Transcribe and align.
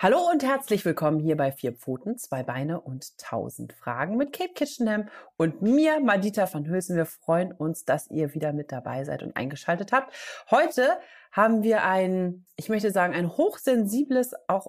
Hallo 0.00 0.30
und 0.30 0.44
herzlich 0.44 0.84
willkommen 0.84 1.18
hier 1.18 1.36
bei 1.36 1.50
Vier 1.50 1.72
Pfoten, 1.72 2.18
zwei 2.18 2.44
Beine 2.44 2.80
und 2.80 3.18
tausend 3.18 3.72
Fragen 3.72 4.16
mit 4.16 4.32
Kate 4.32 4.52
Kitchenham 4.54 5.08
und 5.36 5.60
mir, 5.60 5.98
Madita 5.98 6.46
van 6.54 6.68
Hülsen. 6.68 6.94
Wir 6.94 7.04
freuen 7.04 7.50
uns, 7.50 7.84
dass 7.84 8.08
ihr 8.08 8.32
wieder 8.32 8.52
mit 8.52 8.70
dabei 8.70 9.02
seid 9.02 9.24
und 9.24 9.36
eingeschaltet 9.36 9.90
habt. 9.90 10.14
Heute 10.52 11.00
haben 11.32 11.64
wir 11.64 11.82
ein, 11.82 12.46
ich 12.54 12.68
möchte 12.68 12.92
sagen, 12.92 13.12
ein 13.12 13.36
hochsensibles, 13.36 14.34
auch 14.46 14.68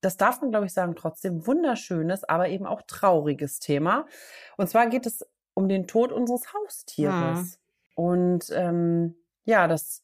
das 0.00 0.16
darf 0.16 0.40
man, 0.40 0.50
glaube 0.52 0.66
ich, 0.66 0.72
sagen, 0.72 0.94
trotzdem 0.94 1.44
wunderschönes, 1.44 2.22
aber 2.22 2.48
eben 2.48 2.64
auch 2.64 2.82
trauriges 2.82 3.58
Thema. 3.58 4.06
Und 4.56 4.68
zwar 4.70 4.86
geht 4.86 5.06
es 5.06 5.26
um 5.54 5.68
den 5.68 5.88
Tod 5.88 6.12
unseres 6.12 6.54
Haustieres. 6.54 7.14
Hm. 7.16 7.52
Und 7.96 8.50
ähm, 8.54 9.16
ja, 9.44 9.66
das 9.66 10.02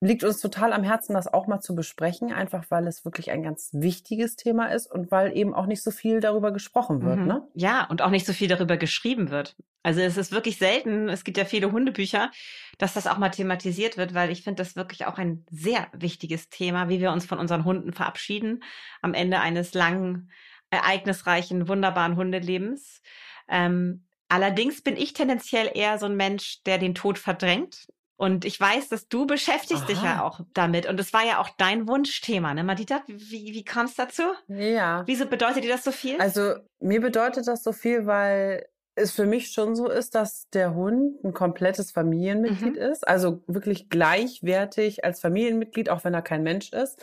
liegt 0.00 0.22
uns 0.22 0.40
total 0.40 0.72
am 0.72 0.84
Herzen, 0.84 1.14
das 1.14 1.32
auch 1.32 1.46
mal 1.46 1.60
zu 1.60 1.74
besprechen, 1.74 2.32
einfach 2.32 2.64
weil 2.68 2.86
es 2.86 3.04
wirklich 3.04 3.30
ein 3.30 3.42
ganz 3.42 3.70
wichtiges 3.72 4.36
Thema 4.36 4.66
ist 4.66 4.90
und 4.90 5.10
weil 5.10 5.36
eben 5.36 5.54
auch 5.54 5.66
nicht 5.66 5.82
so 5.82 5.90
viel 5.90 6.20
darüber 6.20 6.52
gesprochen 6.52 7.02
wird. 7.02 7.18
Mhm. 7.18 7.26
Ne? 7.26 7.48
Ja, 7.54 7.84
und 7.84 8.02
auch 8.02 8.10
nicht 8.10 8.26
so 8.26 8.32
viel 8.32 8.48
darüber 8.48 8.76
geschrieben 8.76 9.30
wird. 9.30 9.56
Also 9.82 10.00
es 10.00 10.16
ist 10.16 10.32
wirklich 10.32 10.58
selten, 10.58 11.08
es 11.08 11.24
gibt 11.24 11.36
ja 11.36 11.44
viele 11.44 11.72
Hundebücher, 11.72 12.30
dass 12.78 12.94
das 12.94 13.06
auch 13.06 13.18
mal 13.18 13.30
thematisiert 13.30 13.96
wird, 13.96 14.14
weil 14.14 14.30
ich 14.30 14.42
finde 14.42 14.62
das 14.62 14.76
wirklich 14.76 15.06
auch 15.06 15.18
ein 15.18 15.44
sehr 15.50 15.88
wichtiges 15.92 16.48
Thema, 16.48 16.88
wie 16.88 17.00
wir 17.00 17.10
uns 17.10 17.26
von 17.26 17.38
unseren 17.38 17.64
Hunden 17.64 17.92
verabschieden 17.92 18.62
am 19.02 19.14
Ende 19.14 19.40
eines 19.40 19.74
langen, 19.74 20.30
ereignisreichen, 20.70 21.68
wunderbaren 21.68 22.16
Hundelebens. 22.16 23.02
Ähm, 23.48 24.04
allerdings 24.28 24.82
bin 24.82 24.96
ich 24.96 25.12
tendenziell 25.12 25.70
eher 25.74 25.98
so 25.98 26.06
ein 26.06 26.16
Mensch, 26.16 26.62
der 26.64 26.78
den 26.78 26.94
Tod 26.94 27.18
verdrängt. 27.18 27.86
Und 28.18 28.44
ich 28.44 28.60
weiß, 28.60 28.88
dass 28.88 29.06
du 29.08 29.28
beschäftigst 29.28 29.84
Aha. 29.84 29.86
dich 29.86 30.02
ja 30.02 30.24
auch 30.24 30.40
damit. 30.52 30.86
Und 30.86 30.98
es 30.98 31.12
war 31.12 31.24
ja 31.24 31.38
auch 31.38 31.50
dein 31.56 31.86
Wunschthema, 31.86 32.52
ne, 32.52 32.64
Madita? 32.64 33.00
Wie, 33.06 33.54
wie 33.54 33.64
kam 33.64 33.86
es 33.86 33.94
dazu? 33.94 34.24
Ja. 34.48 35.04
Wieso 35.06 35.26
bedeutet 35.26 35.62
dir 35.62 35.70
das 35.70 35.84
so 35.84 35.92
viel? 35.92 36.20
Also, 36.20 36.56
mir 36.80 37.00
bedeutet 37.00 37.46
das 37.46 37.62
so 37.62 37.72
viel, 37.72 38.06
weil 38.06 38.66
es 38.96 39.12
für 39.12 39.24
mich 39.24 39.52
schon 39.52 39.76
so 39.76 39.88
ist, 39.88 40.16
dass 40.16 40.48
der 40.50 40.74
Hund 40.74 41.22
ein 41.22 41.32
komplettes 41.32 41.92
Familienmitglied 41.92 42.74
mhm. 42.74 42.82
ist. 42.82 43.06
Also 43.06 43.44
wirklich 43.46 43.88
gleichwertig 43.88 45.04
als 45.04 45.20
Familienmitglied, 45.20 45.88
auch 45.88 46.02
wenn 46.02 46.12
er 46.12 46.22
kein 46.22 46.42
Mensch 46.42 46.72
ist. 46.72 47.00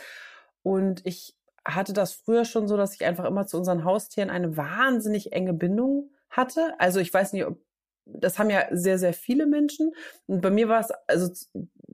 Und 0.62 1.00
ich 1.06 1.34
hatte 1.64 1.94
das 1.94 2.12
früher 2.12 2.44
schon 2.44 2.68
so, 2.68 2.76
dass 2.76 2.94
ich 2.94 3.06
einfach 3.06 3.24
immer 3.24 3.46
zu 3.46 3.56
unseren 3.56 3.84
Haustieren 3.84 4.28
eine 4.28 4.58
wahnsinnig 4.58 5.32
enge 5.32 5.54
Bindung 5.54 6.10
hatte. 6.28 6.74
Also 6.78 7.00
ich 7.00 7.12
weiß 7.12 7.32
nicht, 7.32 7.46
ob 7.46 7.58
das 8.06 8.38
haben 8.38 8.50
ja 8.50 8.64
sehr, 8.70 8.98
sehr 8.98 9.12
viele 9.12 9.46
Menschen. 9.46 9.92
Und 10.26 10.40
bei 10.40 10.50
mir 10.50 10.68
war 10.68 10.80
es, 10.80 10.90
also 11.06 11.30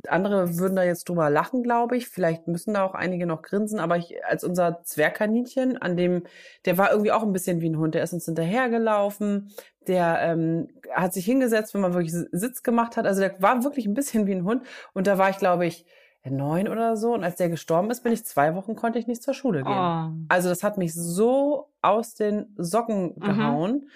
andere 0.08 0.58
würden 0.58 0.76
da 0.76 0.82
jetzt 0.82 1.08
drüber 1.08 1.30
lachen, 1.30 1.62
glaube 1.62 1.96
ich. 1.96 2.08
Vielleicht 2.08 2.48
müssen 2.48 2.74
da 2.74 2.84
auch 2.84 2.94
einige 2.94 3.26
noch 3.26 3.42
grinsen, 3.42 3.80
aber 3.80 3.96
ich, 3.96 4.24
als 4.24 4.44
unser 4.44 4.82
Zwergkaninchen, 4.84 5.78
an 5.78 5.96
dem, 5.96 6.24
der 6.64 6.78
war 6.78 6.90
irgendwie 6.90 7.12
auch 7.12 7.22
ein 7.22 7.32
bisschen 7.32 7.60
wie 7.60 7.68
ein 7.68 7.78
Hund. 7.78 7.94
Der 7.94 8.02
ist 8.02 8.12
uns 8.12 8.26
hinterhergelaufen, 8.26 9.52
der 9.86 10.18
ähm, 10.20 10.68
hat 10.92 11.12
sich 11.14 11.24
hingesetzt, 11.24 11.74
wenn 11.74 11.80
man 11.80 11.94
wirklich 11.94 12.12
Sitz 12.12 12.62
gemacht 12.62 12.96
hat. 12.96 13.06
Also 13.06 13.20
der 13.20 13.40
war 13.40 13.64
wirklich 13.64 13.86
ein 13.86 13.94
bisschen 13.94 14.26
wie 14.26 14.34
ein 14.34 14.44
Hund. 14.44 14.64
Und 14.92 15.06
da 15.06 15.18
war 15.18 15.30
ich, 15.30 15.38
glaube 15.38 15.66
ich, 15.66 15.86
neun 16.24 16.68
oder 16.68 16.96
so. 16.96 17.14
Und 17.14 17.24
als 17.24 17.36
der 17.36 17.48
gestorben 17.48 17.90
ist, 17.90 18.02
bin 18.02 18.12
ich 18.12 18.24
zwei 18.24 18.54
Wochen, 18.54 18.76
konnte 18.76 18.98
ich 18.98 19.06
nicht 19.06 19.22
zur 19.22 19.34
Schule 19.34 19.62
gehen. 19.62 19.72
Oh. 19.72 20.10
Also 20.28 20.48
das 20.48 20.62
hat 20.62 20.78
mich 20.78 20.94
so 20.94 21.70
aus 21.80 22.14
den 22.14 22.54
Socken 22.56 23.14
mhm. 23.16 23.20
gehauen. 23.20 23.72
Mhm 23.72 23.88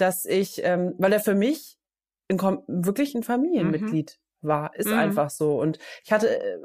dass 0.00 0.24
ich, 0.24 0.62
ähm, 0.64 0.94
weil 0.98 1.12
er 1.12 1.20
für 1.20 1.34
mich 1.34 1.78
ein, 2.28 2.38
wirklich 2.66 3.14
ein 3.14 3.22
Familienmitglied 3.22 4.18
mhm. 4.40 4.48
war, 4.48 4.74
ist 4.76 4.88
mhm. 4.88 4.98
einfach 4.98 5.30
so. 5.30 5.60
Und 5.60 5.78
ich 6.04 6.12
hatte, 6.12 6.40
äh, 6.40 6.58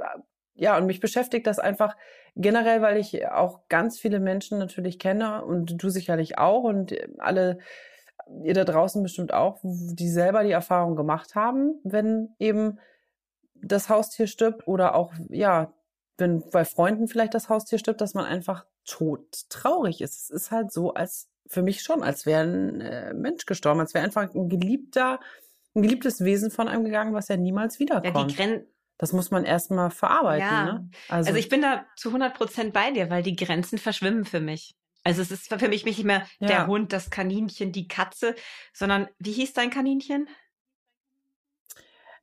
ja, 0.53 0.78
und 0.78 0.85
mich 0.85 1.00
beschäftigt 1.00 1.47
das 1.47 1.59
einfach 1.59 1.96
generell, 2.35 2.81
weil 2.81 2.97
ich 2.97 3.28
auch 3.28 3.68
ganz 3.68 4.00
viele 4.00 4.19
Menschen 4.19 4.57
natürlich 4.57 5.00
kenne 5.00 5.44
und 5.44 5.81
du 5.81 5.90
sicherlich 5.90 6.38
auch 6.38 6.63
und 6.63 6.96
alle, 7.18 7.59
ihr 8.44 8.53
da 8.53 8.63
draußen 8.63 9.03
bestimmt 9.03 9.34
auch, 9.34 9.59
die 9.63 10.09
selber 10.09 10.44
die 10.44 10.52
Erfahrung 10.52 10.96
gemacht 10.96 11.35
haben, 11.35 11.79
wenn 11.84 12.29
eben 12.40 12.79
das 13.56 13.90
Haustier 13.90 14.28
stirbt 14.28 14.67
oder 14.67 14.96
auch, 14.96 15.13
ja, 15.29 15.73
wenn 16.17 16.50
bei 16.50 16.63
Freunden 16.63 17.07
vielleicht 17.07 17.34
das 17.34 17.50
Haustier 17.50 17.78
stirbt, 17.78 18.00
dass 18.00 18.13
man 18.13 18.25
einfach 18.25 18.66
tot 18.85 19.50
traurig 19.50 20.02
ist. 20.02 20.16
Es 20.16 20.29
ist 20.29 20.52
halt 20.52 20.72
so, 20.72 20.94
als 20.94 21.29
für 21.47 21.61
mich 21.61 21.81
schon, 21.81 22.03
als 22.03 22.25
wäre 22.25 22.44
ein 22.44 22.81
äh, 22.81 23.13
Mensch 23.13 23.45
gestorben, 23.45 23.79
als 23.79 23.94
wäre 23.94 24.03
einfach 24.03 24.33
ein 24.33 24.50
geliebter, 24.50 25.19
ein 25.75 25.81
geliebtes 25.81 26.23
Wesen 26.23 26.51
von 26.51 26.67
einem 26.67 26.83
gegangen, 26.83 27.13
was 27.13 27.28
ja 27.28 27.38
niemals 27.38 27.79
wiederkommt. 27.79 28.38
Ja, 28.38 28.47
das 28.97 29.11
muss 29.11 29.29
man 29.29 29.44
erstmal 29.44 29.91
verarbeiten. 29.91 30.47
Ja. 30.47 30.66
Ne? 30.66 30.89
Also, 31.09 31.29
also 31.29 31.39
ich 31.39 31.50
bin 31.50 31.61
da 31.61 31.85
zu 31.95 32.09
100 32.09 32.34
Prozent 32.34 32.73
bei 32.73 32.91
dir, 32.91 33.09
weil 33.09 33.23
die 33.23 33.35
Grenzen 33.35 33.78
verschwimmen 33.78 34.25
für 34.25 34.39
mich. 34.39 34.75
Also 35.03 35.22
es 35.22 35.31
ist 35.31 35.53
für 35.53 35.67
mich 35.67 35.85
nicht 35.85 36.03
mehr 36.03 36.25
ja. 36.39 36.47
der 36.47 36.67
Hund, 36.67 36.91
das 36.91 37.11
Kaninchen, 37.11 37.72
die 37.72 37.88
Katze, 37.88 38.35
sondern 38.73 39.07
wie 39.19 39.34
hieß 39.34 39.53
dein 39.53 39.69
Kaninchen? 39.69 40.28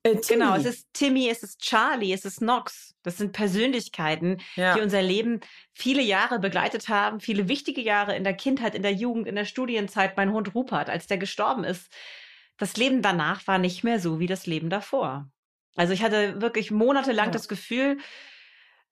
Äh, 0.04 0.16
genau, 0.28 0.54
es 0.56 0.64
ist 0.64 0.88
Timmy, 0.92 1.28
es 1.28 1.42
ist 1.42 1.60
Charlie, 1.60 2.12
es 2.12 2.24
ist 2.24 2.38
Knox. 2.38 2.94
Das 3.02 3.18
sind 3.18 3.32
Persönlichkeiten, 3.32 4.38
ja. 4.54 4.74
die 4.74 4.80
unser 4.80 5.02
Leben 5.02 5.40
viele 5.72 6.02
Jahre 6.02 6.38
begleitet 6.38 6.88
haben, 6.88 7.20
viele 7.20 7.48
wichtige 7.48 7.80
Jahre 7.80 8.16
in 8.16 8.24
der 8.24 8.34
Kindheit, 8.34 8.74
in 8.74 8.82
der 8.82 8.92
Jugend, 8.92 9.26
in 9.26 9.34
der 9.34 9.44
Studienzeit. 9.44 10.16
Mein 10.16 10.32
Hund 10.32 10.54
Rupert, 10.54 10.88
als 10.88 11.06
der 11.06 11.18
gestorben 11.18 11.64
ist, 11.64 11.92
das 12.58 12.76
Leben 12.76 13.02
danach 13.02 13.46
war 13.46 13.58
nicht 13.58 13.82
mehr 13.82 13.98
so 13.98 14.20
wie 14.20 14.26
das 14.26 14.46
Leben 14.46 14.70
davor. 14.70 15.28
Also 15.74 15.92
ich 15.92 16.02
hatte 16.02 16.40
wirklich 16.40 16.70
monatelang 16.70 17.26
ja. 17.26 17.32
das 17.32 17.48
Gefühl, 17.48 17.98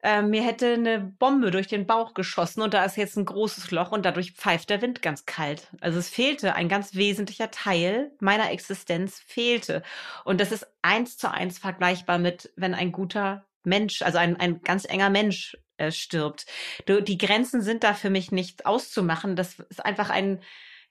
äh, 0.03 0.23
mir 0.23 0.43
hätte 0.43 0.75
eine 0.75 1.01
Bombe 1.01 1.51
durch 1.51 1.67
den 1.67 1.87
Bauch 1.87 2.15
geschossen 2.15 2.63
und 2.63 2.75
da 2.75 2.85
ist 2.85 2.97
jetzt 2.97 3.17
ein 3.17 3.25
großes 3.25 3.71
Loch 3.71 3.93
und 3.93 4.05
dadurch 4.05 4.33
pfeift 4.33 4.71
der 4.71 4.81
Wind 4.83 5.03
ganz 5.03 5.27
kalt. 5.27 5.69
Also 5.81 5.99
es 5.99 6.09
fehlte 6.09 6.55
ein 6.55 6.69
ganz 6.69 6.95
wesentlicher 6.95 7.51
Teil 7.51 8.13
meiner 8.21 8.51
Existenz 8.51 9.21
fehlte. 9.27 9.83
Und 10.25 10.41
das 10.41 10.53
ist 10.53 10.67
eins 10.83 11.17
zu 11.19 11.31
eins 11.31 11.59
vergleichbar 11.59 12.19
mit, 12.19 12.51
wenn 12.57 12.75
ein 12.75 12.93
guter 12.93 13.45
Mensch, 13.63 14.03
also 14.03 14.19
ein, 14.19 14.37
ein 14.37 14.63
ganz 14.63 14.87
enger 14.87 15.11
Mensch 15.11 15.57
äh, 15.77 15.93
stirbt. 15.93 16.47
Du, 16.87 17.03
die 17.03 17.19
Grenzen 17.19 17.61
sind 17.61 17.85
da 17.85 17.95
für 17.95 18.11
mich 18.11 18.33
nicht 18.33 18.67
auszumachen. 18.67 19.37
Das 19.37 19.59
ist 19.59 19.85
einfach 19.85 20.09
ein, 20.09 20.43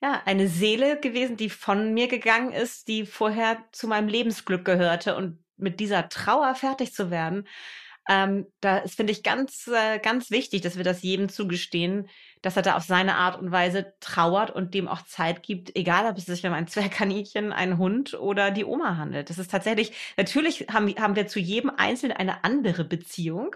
ja, 0.02 0.22
eine 0.26 0.48
Seele 0.48 1.00
gewesen, 1.00 1.36
die 1.36 1.50
von 1.50 1.94
mir 1.94 2.08
gegangen 2.08 2.52
ist, 2.52 2.88
die 2.88 3.06
vorher 3.06 3.64
zu 3.72 3.88
meinem 3.88 4.08
Lebensglück 4.08 4.66
gehörte 4.66 5.16
und 5.16 5.44
mit 5.58 5.80
dieser 5.80 6.10
Trauer 6.10 6.56
fertig 6.56 6.94
zu 6.94 7.12
werden, 7.12 7.48
ähm, 8.10 8.48
da 8.60 8.82
finde 8.88 9.14
ich 9.14 9.22
ganz, 9.22 9.68
äh, 9.68 10.00
ganz 10.00 10.32
wichtig, 10.32 10.62
dass 10.62 10.78
wir 10.78 10.84
das 10.84 11.04
jedem 11.04 11.30
zugestehen, 11.30 12.10
dass 12.42 12.58
er 12.58 12.64
da 12.64 12.76
auf 12.76 12.84
seine 12.84 13.16
Art 13.16 13.40
und 13.40 13.52
Weise 13.52 13.94
trauert 14.00 14.50
und 14.50 14.74
dem 14.74 14.88
auch 14.88 15.04
Zeit 15.04 15.44
gibt, 15.44 15.76
egal 15.76 16.10
ob 16.10 16.18
es 16.18 16.26
sich 16.26 16.44
um 16.44 16.54
ein 16.54 16.68
Zwergkaninchen, 16.68 17.54
einen 17.54 17.78
Hund 17.78 18.16
oder 18.16 18.50
die 18.50 18.66
Oma 18.66 18.98
handelt. 18.98 19.30
Das 19.30 19.38
ist 19.38 19.52
tatsächlich, 19.52 19.92
natürlich 20.18 20.66
haben, 20.72 20.90
haben 20.96 21.16
wir 21.16 21.28
zu 21.28 21.40
jedem 21.40 21.70
Einzelnen 21.70 22.18
eine 22.18 22.44
andere 22.44 22.84
Beziehung, 22.84 23.56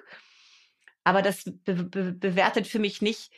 aber 1.04 1.24
das 1.24 1.46
be 1.46 1.74
be 1.74 2.14
bewertet 2.14 2.68
für 2.68 2.80
mich 2.80 3.02
nicht, 3.02 3.32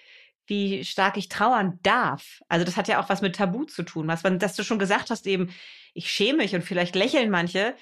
wie 0.48 0.84
stark 0.84 1.16
ich 1.16 1.30
trauern 1.30 1.80
darf. 1.82 2.42
Also 2.50 2.66
das 2.66 2.76
hat 2.76 2.90
ja 2.90 3.02
auch 3.02 3.08
was 3.08 3.22
mit 3.22 3.38
Tabu 3.38 3.64
zu 3.64 3.84
tun. 3.84 4.08
Was, 4.08 4.22
dass 4.22 4.56
du 4.56 4.64
schon 4.64 4.80
gesagt 4.80 5.10
hast, 5.10 5.26
eben, 5.28 5.50
ich 5.94 6.12
schäme 6.12 6.40
mich 6.40 6.54
und 6.54 6.62
vielleicht 6.62 6.94
lächeln 6.94 7.32
manche 7.32 7.74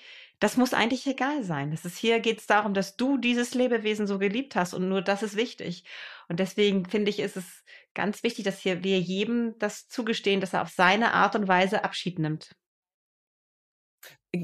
das 0.43 0.57
muss 0.57 0.73
eigentlich 0.73 1.07
egal 1.07 1.41
sein. 1.45 1.72
Das 1.72 1.85
ist, 1.85 1.95
hier 1.95 2.19
geht 2.19 2.40
es 2.41 2.47
darum, 2.47 2.73
dass 2.73 2.97
du 2.97 3.17
dieses 3.17 3.53
Lebewesen 3.53 4.07
so 4.07 4.19
geliebt 4.19 4.57
hast 4.57 4.73
und 4.73 4.90
nur 4.90 5.01
das 5.01 5.23
ist 5.23 5.37
wichtig. 5.37 5.85
Und 6.28 6.41
deswegen 6.41 6.84
finde 6.84 7.11
ich, 7.11 7.19
ist 7.19 7.37
es 7.37 7.63
ganz 7.93 8.23
wichtig, 8.23 8.43
dass 8.43 8.59
hier 8.59 8.84
wir 8.84 8.99
jedem 8.99 9.57
das 9.57 9.87
zugestehen, 9.87 10.41
dass 10.41 10.51
er 10.51 10.63
auf 10.63 10.67
seine 10.67 11.13
Art 11.13 11.37
und 11.37 11.47
Weise 11.47 11.85
Abschied 11.85 12.19
nimmt. 12.19 12.57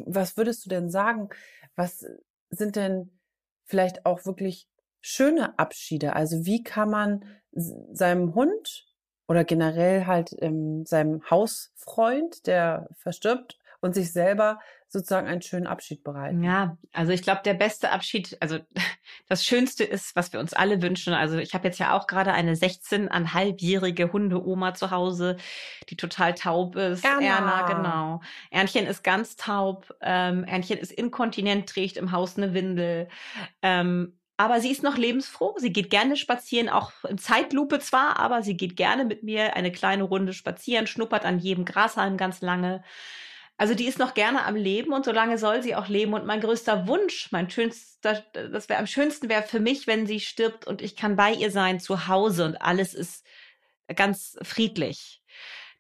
Was 0.06 0.38
würdest 0.38 0.66
du 0.66 0.70
denn 0.70 0.90
sagen? 0.90 1.32
Was 1.76 2.06
sind 2.50 2.78
denn 2.78 3.20
vielleicht 3.66 4.06
auch 4.06 4.26
wirklich 4.26 4.70
schöne 5.02 5.60
Abschiede? 5.60 6.16
Also 6.16 6.46
wie 6.46 6.64
kann 6.64 6.90
man 6.90 7.26
seinem 7.52 8.36
Hund 8.36 8.86
oder 9.28 9.44
generell 9.44 10.06
halt 10.06 10.34
ähm, 10.40 10.86
seinem 10.86 11.30
Hausfreund, 11.30 12.48
der 12.48 12.88
verstirbt, 12.96 13.60
und 13.82 13.96
sich 13.96 14.12
selber 14.12 14.60
sozusagen 14.92 15.28
einen 15.28 15.44
schönen 15.44 15.68
Abschied 15.68 16.04
bereiten. 16.04 16.44
Ja, 16.44 16.78
also 16.92 17.12
ich 17.12 17.22
glaube, 17.22 17.42
der 17.46 17.54
beste 17.54 17.92
Abschied, 17.92 18.36
also 18.40 18.58
das 19.28 19.46
Schönste 19.46 19.84
ist, 19.84 20.16
was 20.16 20.34
wir 20.34 20.40
uns 20.40 20.54
alle 20.54 20.82
wünschen. 20.82 21.14
Also 21.14 21.38
ich 21.38 21.54
habe 21.54 21.68
jetzt 21.68 21.78
ja 21.78 21.96
auch 21.96 22.08
gerade 22.08 22.34
eine 22.34 22.56
16,5-jährige 22.56 24.12
Hundeoma 24.12 24.74
zu 24.74 24.90
Hause, 24.90 25.38
die 25.90 25.96
total 25.96 26.34
taub 26.34 26.76
ist. 26.76 27.06
Erna, 27.06 27.22
Erna 27.22 27.68
genau. 27.68 28.22
Ernchen 28.50 28.88
ist 28.88 29.04
ganz 29.04 29.36
taub. 29.36 29.94
Ähm, 30.02 30.44
Ernchen 30.44 30.80
ist 30.80 30.92
inkontinent, 30.92 31.70
trägt 31.70 31.96
im 31.96 32.12
Haus 32.12 32.38
eine 32.38 32.56
Windel. 32.56 33.10
Ähm, 33.62 34.20
aber 34.38 34.62
sie 34.62 34.72
ist 34.72 34.84
noch 34.84 34.98
lebensfroh. 34.98 35.56
Sie 35.58 35.74
geht 35.74 35.90
gerne 35.90 36.16
spazieren, 36.16 36.70
auch 36.70 36.94
in 37.08 37.18
Zeitlupe 37.18 37.80
zwar, 37.80 38.18
aber 38.18 38.42
sie 38.42 38.56
geht 38.56 38.76
gerne 38.78 39.04
mit 39.04 39.22
mir 39.22 39.56
eine 39.56 39.72
kleine 39.72 40.04
Runde 40.04 40.34
spazieren, 40.34 40.88
schnuppert 40.88 41.26
an 41.26 41.40
jedem 41.40 41.66
Grashalm 41.66 42.16
ganz 42.16 42.42
lange. 42.42 42.82
Also 43.60 43.76
die 43.76 43.88
ist 43.88 44.00
noch 44.00 44.14
gerne 44.14 44.46
am 44.46 44.56
Leben 44.56 44.94
und 44.94 45.04
solange 45.04 45.38
soll 45.38 45.62
sie 45.62 45.76
auch 45.76 45.90
leben. 45.90 46.14
Und 46.14 46.26
mein 46.26 46.40
größter 46.40 46.88
Wunsch, 46.88 47.28
mein 47.32 47.50
schönster, 47.50 48.24
das 48.32 48.70
wäre 48.70 48.80
am 48.80 48.88
schönsten 48.88 49.28
wäre 49.28 49.44
für 49.44 49.60
mich, 49.60 49.86
wenn 49.86 50.08
sie 50.08 50.22
stirbt 50.22 50.66
und 50.66 50.82
ich 50.82 50.96
kann 50.96 51.18
bei 51.18 51.34
ihr 51.34 51.52
sein 51.52 51.82
zu 51.82 52.08
Hause 52.08 52.46
und 52.46 52.56
alles 52.62 52.94
ist 52.94 53.26
ganz 53.94 54.38
friedlich. 54.44 55.22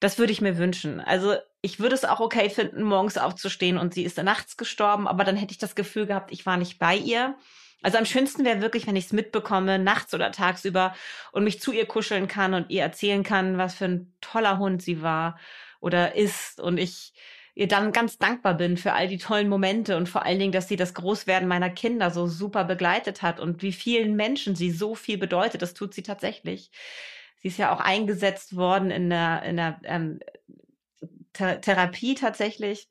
Das 0.02 0.20
würde 0.20 0.34
ich 0.34 0.42
mir 0.42 0.58
wünschen. 0.58 1.00
Also 1.00 1.38
ich 1.62 1.80
würde 1.80 1.96
es 1.96 2.04
auch 2.04 2.20
okay 2.20 2.50
finden, 2.50 2.84
morgens 2.84 3.18
aufzustehen 3.18 3.78
und 3.78 3.94
sie 3.94 4.04
ist 4.04 4.22
nachts 4.22 4.58
gestorben, 4.58 5.08
aber 5.08 5.24
dann 5.24 5.38
hätte 5.38 5.54
ich 5.54 5.58
das 5.58 5.74
Gefühl 5.74 6.06
gehabt, 6.06 6.34
ich 6.34 6.46
war 6.46 6.58
nicht 6.58 6.80
bei 6.80 6.98
ihr. 6.98 7.38
Also 7.82 7.98
am 7.98 8.06
schönsten 8.06 8.44
wäre 8.44 8.60
wirklich, 8.60 8.88
wenn 8.88 8.98
ich 8.98 9.06
es 9.06 9.14
mitbekomme, 9.14 9.80
nachts 9.80 10.14
oder 10.14 10.34
tagsüber 10.34 10.94
und 11.32 11.46
mich 11.46 11.62
zu 11.62 11.72
ihr 11.72 11.86
kuscheln 11.86 12.28
kann 12.28 12.54
und 12.54 12.72
ihr 12.72 12.82
erzählen 12.82 13.24
kann, 13.24 13.58
was 13.58 13.75
für 13.75 13.86
ein 13.86 14.14
toller 14.20 14.58
Hund 14.58 14.82
sie 14.82 15.02
war 15.02 15.40
oder 15.80 16.16
ist 16.16 16.60
und 16.60 16.78
ich 16.78 17.14
ihr 17.60 17.68
dann 17.68 17.92
ganz 17.92 18.18
dankbar 18.18 18.56
bin 18.56 18.78
für 18.78 18.94
all 18.94 19.10
die 19.10 19.18
tollen 19.18 19.50
Momente 19.50 19.98
und 19.98 20.08
vor 20.08 20.26
allen 20.26 20.40
Dingen, 20.40 20.54
dass 20.54 20.70
sie 20.70 20.78
das 20.78 20.94
Großwerden 20.94 21.46
meiner 21.46 21.70
Kinder 21.70 22.10
so 22.10 22.26
super 22.26 22.64
begleitet 22.64 23.22
hat 23.22 23.42
und 23.42 23.62
wie 23.62 23.74
vielen 23.74 24.16
Menschen 24.16 24.56
sie 24.56 24.72
so 24.72 24.96
viel 24.96 25.18
bedeutet. 25.18 25.62
Das 25.62 25.74
tut 25.74 25.94
sie 25.94 26.02
tatsächlich. 26.02 26.72
Sie 27.36 27.50
ist 27.50 27.58
ja 27.58 27.74
auch 27.76 27.82
eingesetzt 27.82 28.56
worden 28.56 28.92
in 28.92 29.10
der, 29.10 29.44
in 29.44 29.58
der 29.58 29.82
ähm, 29.84 30.22
Therapie 31.34 32.16
tatsächlich 32.16 32.88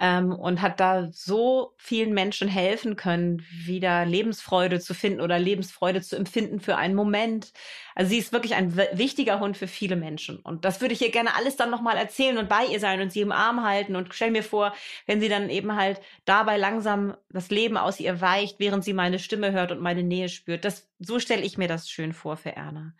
ähm, 0.00 0.32
und 0.32 0.60
hat 0.60 0.80
da 0.80 1.08
so 1.12 1.74
vielen 1.76 2.14
Menschen 2.14 2.48
helfen 2.48 2.96
können, 2.96 3.44
wieder 3.64 4.04
Lebensfreude 4.04 4.80
zu 4.80 4.92
finden 4.92 5.20
oder 5.20 5.38
Lebensfreude 5.38 6.02
zu 6.02 6.16
empfinden 6.16 6.60
für 6.60 6.76
einen 6.76 6.94
Moment. 6.94 7.52
Also 7.94 8.10
sie 8.10 8.18
ist 8.18 8.32
wirklich 8.32 8.54
ein 8.54 8.76
wichtiger 8.76 9.38
Hund 9.38 9.56
für 9.56 9.68
viele 9.68 9.94
Menschen. 9.94 10.40
Und 10.40 10.64
das 10.64 10.80
würde 10.80 10.94
ich 10.94 11.02
ihr 11.02 11.12
gerne 11.12 11.36
alles 11.36 11.56
dann 11.56 11.70
nochmal 11.70 11.96
erzählen 11.96 12.38
und 12.38 12.48
bei 12.48 12.66
ihr 12.66 12.80
sein 12.80 13.00
und 13.00 13.12
sie 13.12 13.20
im 13.20 13.30
Arm 13.30 13.62
halten. 13.62 13.94
Und 13.94 14.12
stell 14.14 14.32
mir 14.32 14.42
vor, 14.42 14.74
wenn 15.06 15.20
sie 15.20 15.28
dann 15.28 15.48
eben 15.48 15.76
halt 15.76 16.00
dabei 16.24 16.56
langsam 16.56 17.16
das 17.30 17.50
Leben 17.50 17.76
aus 17.76 18.00
ihr 18.00 18.20
weicht, 18.20 18.58
während 18.58 18.82
sie 18.84 18.94
meine 18.94 19.20
Stimme 19.20 19.52
hört 19.52 19.70
und 19.70 19.80
meine 19.80 20.02
Nähe 20.02 20.28
spürt. 20.28 20.64
Das, 20.64 20.90
so 20.98 21.20
stelle 21.20 21.42
ich 21.42 21.56
mir 21.56 21.68
das 21.68 21.88
schön 21.88 22.12
vor 22.12 22.36
für 22.36 22.56
Erna. 22.56 22.94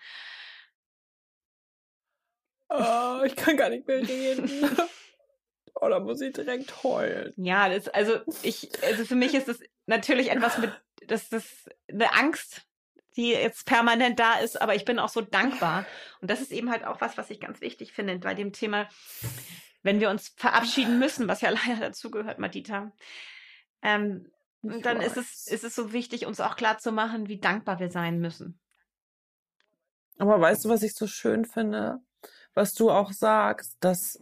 Oh, 2.68 3.22
ich 3.24 3.34
kann 3.36 3.56
gar 3.56 3.68
nicht 3.68 3.86
mehr 3.86 3.98
reden. 3.98 4.48
Oh, 5.74 5.88
da 5.88 6.00
muss 6.00 6.20
ich 6.20 6.32
direkt 6.32 6.82
heulen. 6.82 7.32
Ja, 7.36 7.68
das, 7.68 7.88
also 7.88 8.18
ich, 8.42 8.70
also 8.84 9.04
für 9.04 9.16
mich 9.16 9.34
ist 9.34 9.48
das 9.48 9.58
natürlich 9.86 10.30
etwas 10.30 10.58
mit, 10.58 10.72
das 11.08 11.32
ist 11.32 11.68
eine 11.88 12.12
Angst, 12.14 12.62
die 13.16 13.30
jetzt 13.30 13.66
permanent 13.66 14.18
da 14.18 14.38
ist, 14.38 14.60
aber 14.60 14.74
ich 14.74 14.84
bin 14.84 14.98
auch 14.98 15.08
so 15.08 15.20
dankbar. 15.20 15.86
Und 16.20 16.30
das 16.30 16.40
ist 16.40 16.52
eben 16.52 16.70
halt 16.70 16.84
auch 16.84 17.00
was, 17.00 17.16
was 17.16 17.30
ich 17.30 17.40
ganz 17.40 17.60
wichtig 17.60 17.92
finde 17.92 18.18
bei 18.18 18.34
dem 18.34 18.52
Thema, 18.52 18.88
wenn 19.82 20.00
wir 20.00 20.10
uns 20.10 20.28
verabschieden 20.36 20.98
müssen, 20.98 21.28
was 21.28 21.40
ja 21.40 21.50
leider 21.66 21.80
dazugehört, 21.80 22.38
Madita. 22.38 22.92
Ähm, 23.82 24.30
dann 24.62 25.00
ist 25.00 25.16
es, 25.16 25.46
ist 25.46 25.64
es 25.64 25.74
so 25.74 25.92
wichtig, 25.92 26.26
uns 26.26 26.40
auch 26.40 26.56
klar 26.56 26.78
zu 26.78 26.90
machen, 26.90 27.28
wie 27.28 27.38
dankbar 27.38 27.78
wir 27.80 27.90
sein 27.90 28.18
müssen. 28.18 28.58
Aber 30.18 30.40
weißt 30.40 30.64
du, 30.64 30.68
was 30.68 30.82
ich 30.82 30.94
so 30.94 31.06
schön 31.06 31.44
finde? 31.44 31.98
Was 32.54 32.72
du 32.74 32.90
auch 32.90 33.12
sagst, 33.12 33.76
dass 33.80 34.20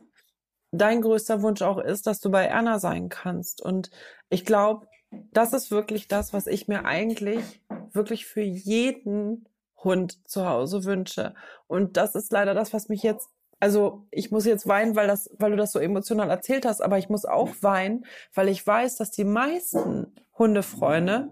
dein 0.73 1.03
größter 1.03 1.43
Wunsch 1.43 1.63
auch 1.63 1.79
ist, 1.79 2.07
dass 2.07 2.21
du 2.21 2.31
bei 2.31 2.45
Erna 2.45 2.79
sein 2.79 3.09
kannst. 3.09 3.63
Und 3.63 3.91
ich 4.29 4.45
glaube, 4.45 4.87
das 5.33 5.53
ist 5.53 5.71
wirklich 5.71 6.09
das, 6.09 6.33
was 6.33 6.47
ich 6.47 6.69
mir 6.69 6.85
eigentlich 6.85 7.61
wirklich 7.93 8.27
für 8.27 8.43
jeden 8.43 9.47
Hund 9.77 10.29
zu 10.29 10.49
Hause 10.49 10.85
wünsche. 10.85 11.35
Und 11.67 11.97
das 11.97 12.15
ist 12.15 12.33
leider 12.33 12.55
das, 12.55 12.73
was 12.73 12.89
mich 12.89 13.03
jetzt 13.03 13.29
also 13.61 14.09
ich 14.11 14.33
muss 14.33 14.45
jetzt 14.45 14.67
weinen, 14.67 14.97
weil 14.97 15.07
das, 15.07 15.31
weil 15.39 15.53
du 15.53 15.57
das 15.57 15.71
so 15.71 15.79
emotional 15.79 16.31
erzählt 16.31 16.67
hast, 16.67 16.81
aber 16.81 16.99
ich 16.99 17.09
muss 17.09 17.25
auch 17.25 17.51
weinen, 17.61 18.07
weil 18.35 18.49
ich 18.49 18.67
weiß, 18.67 18.97
dass 18.97 19.13
die 19.13 19.23
meisten 19.23 20.13
Hundefreunde 20.37 21.29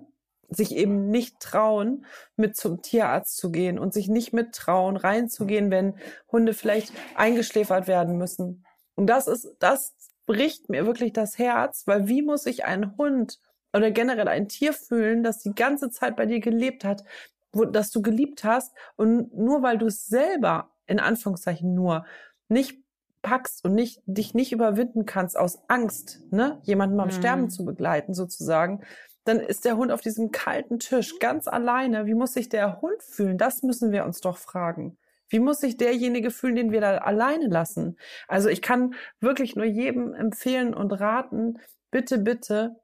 sich 0.48 0.76
eben 0.76 1.10
nicht 1.10 1.40
trauen, 1.40 2.06
mit 2.36 2.56
zum 2.56 2.82
Tierarzt 2.82 3.36
zu 3.36 3.50
gehen 3.50 3.80
und 3.80 3.92
sich 3.92 4.08
nicht 4.08 4.32
mittrauen, 4.32 4.96
reinzugehen, 4.96 5.72
wenn 5.72 5.96
Hunde 6.30 6.54
vielleicht 6.54 6.92
eingeschläfert 7.16 7.88
werden 7.88 8.16
müssen. 8.16 8.64
Und 9.00 9.06
das 9.06 9.28
ist, 9.28 9.56
das 9.60 9.94
bricht 10.26 10.68
mir 10.68 10.84
wirklich 10.84 11.14
das 11.14 11.38
Herz, 11.38 11.84
weil 11.86 12.06
wie 12.06 12.20
muss 12.20 12.42
sich 12.42 12.66
ein 12.66 12.98
Hund 12.98 13.38
oder 13.72 13.90
generell 13.90 14.28
ein 14.28 14.46
Tier 14.46 14.74
fühlen, 14.74 15.22
das 15.22 15.38
die 15.38 15.54
ganze 15.54 15.88
Zeit 15.88 16.16
bei 16.16 16.26
dir 16.26 16.38
gelebt 16.40 16.84
hat, 16.84 17.02
wo, 17.50 17.64
das 17.64 17.90
du 17.92 18.02
geliebt 18.02 18.44
hast 18.44 18.76
und 18.96 19.34
nur 19.34 19.62
weil 19.62 19.78
du 19.78 19.86
es 19.86 20.04
selber, 20.04 20.72
in 20.86 21.00
Anführungszeichen 21.00 21.72
nur, 21.72 22.04
nicht 22.50 22.78
packst 23.22 23.64
und 23.64 23.74
nicht, 23.74 24.02
dich 24.04 24.34
nicht 24.34 24.52
überwinden 24.52 25.06
kannst 25.06 25.38
aus 25.38 25.62
Angst, 25.68 26.20
ne, 26.30 26.60
jemanden 26.64 26.98
beim 26.98 27.08
mhm. 27.08 27.12
Sterben 27.12 27.48
zu 27.48 27.64
begleiten 27.64 28.12
sozusagen, 28.12 28.82
dann 29.24 29.40
ist 29.40 29.64
der 29.64 29.78
Hund 29.78 29.92
auf 29.92 30.02
diesem 30.02 30.30
kalten 30.30 30.78
Tisch 30.78 31.18
ganz 31.20 31.48
alleine. 31.48 32.04
Wie 32.04 32.12
muss 32.14 32.34
sich 32.34 32.50
der 32.50 32.82
Hund 32.82 33.02
fühlen? 33.02 33.38
Das 33.38 33.62
müssen 33.62 33.92
wir 33.92 34.04
uns 34.04 34.20
doch 34.20 34.36
fragen. 34.36 34.98
Wie 35.30 35.38
muss 35.38 35.60
sich 35.60 35.76
derjenige 35.76 36.30
fühlen, 36.30 36.56
den 36.56 36.72
wir 36.72 36.80
da 36.80 36.98
alleine 36.98 37.46
lassen? 37.46 37.96
Also 38.28 38.48
ich 38.48 38.60
kann 38.60 38.94
wirklich 39.20 39.56
nur 39.56 39.64
jedem 39.64 40.12
empfehlen 40.12 40.74
und 40.74 40.92
raten, 40.92 41.58
bitte, 41.90 42.18
bitte 42.18 42.76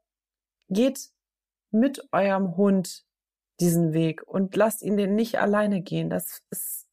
geht 0.69 1.09
mit 1.71 2.07
eurem 2.11 2.57
Hund 2.57 3.03
diesen 3.59 3.93
Weg 3.93 4.23
und 4.23 4.55
lasst 4.55 4.81
ihn 4.81 4.97
den 4.97 5.15
nicht 5.15 5.39
alleine 5.39 5.81
gehen. 5.81 6.09
Das 6.09 6.41
ist, 6.49 6.87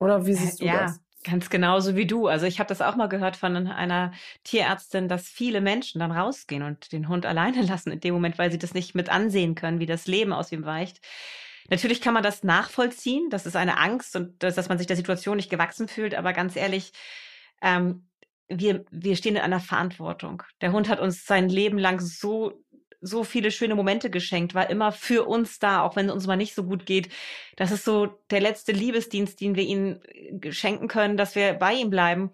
oder 0.00 0.26
wie 0.26 0.34
siehst 0.34 0.60
du 0.60 0.66
ja. 0.66 0.82
das? 0.82 1.00
Ganz 1.24 1.50
genauso 1.50 1.94
wie 1.94 2.06
du. 2.06 2.26
Also 2.26 2.46
ich 2.46 2.58
habe 2.58 2.68
das 2.68 2.80
auch 2.80 2.96
mal 2.96 3.08
gehört 3.08 3.36
von 3.36 3.68
einer 3.68 4.12
Tierärztin, 4.42 5.06
dass 5.06 5.28
viele 5.28 5.60
Menschen 5.60 6.00
dann 6.00 6.10
rausgehen 6.10 6.64
und 6.64 6.90
den 6.90 7.08
Hund 7.08 7.26
alleine 7.26 7.62
lassen 7.66 7.92
in 7.92 8.00
dem 8.00 8.14
Moment, 8.14 8.38
weil 8.38 8.50
sie 8.50 8.58
das 8.58 8.74
nicht 8.74 8.96
mit 8.96 9.08
ansehen 9.08 9.54
können, 9.54 9.78
wie 9.78 9.86
das 9.86 10.08
Leben 10.08 10.32
aus 10.32 10.50
ihm 10.50 10.64
weicht. 10.64 11.00
Natürlich 11.70 12.00
kann 12.00 12.14
man 12.14 12.22
das 12.22 12.42
nachvollziehen. 12.42 13.28
Das 13.30 13.46
ist 13.46 13.56
eine 13.56 13.78
Angst 13.78 14.16
und 14.16 14.42
dass, 14.42 14.54
dass 14.54 14.68
man 14.68 14.78
sich 14.78 14.86
der 14.86 14.96
Situation 14.96 15.36
nicht 15.36 15.50
gewachsen 15.50 15.88
fühlt. 15.88 16.14
Aber 16.14 16.32
ganz 16.32 16.56
ehrlich, 16.56 16.92
ähm, 17.60 18.06
wir, 18.48 18.84
wir 18.90 19.16
stehen 19.16 19.36
in 19.36 19.42
einer 19.42 19.60
Verantwortung. 19.60 20.42
Der 20.60 20.72
Hund 20.72 20.88
hat 20.88 21.00
uns 21.00 21.24
sein 21.24 21.48
Leben 21.48 21.78
lang 21.78 22.00
so 22.00 22.62
so 23.02 23.24
viele 23.24 23.50
schöne 23.50 23.74
Momente 23.74 24.10
geschenkt, 24.10 24.54
war 24.54 24.70
immer 24.70 24.92
für 24.92 25.26
uns 25.26 25.58
da, 25.58 25.82
auch 25.82 25.96
wenn 25.96 26.06
es 26.06 26.12
uns 26.12 26.26
mal 26.28 26.36
nicht 26.36 26.54
so 26.54 26.62
gut 26.62 26.86
geht. 26.86 27.08
Das 27.56 27.72
ist 27.72 27.84
so 27.84 28.06
der 28.30 28.40
letzte 28.40 28.70
Liebesdienst, 28.70 29.40
den 29.40 29.56
wir 29.56 29.64
ihnen 29.64 30.00
äh, 30.04 30.52
schenken 30.52 30.86
können, 30.88 31.16
dass 31.16 31.34
wir 31.34 31.54
bei 31.54 31.74
ihm 31.74 31.90
bleiben. 31.90 32.30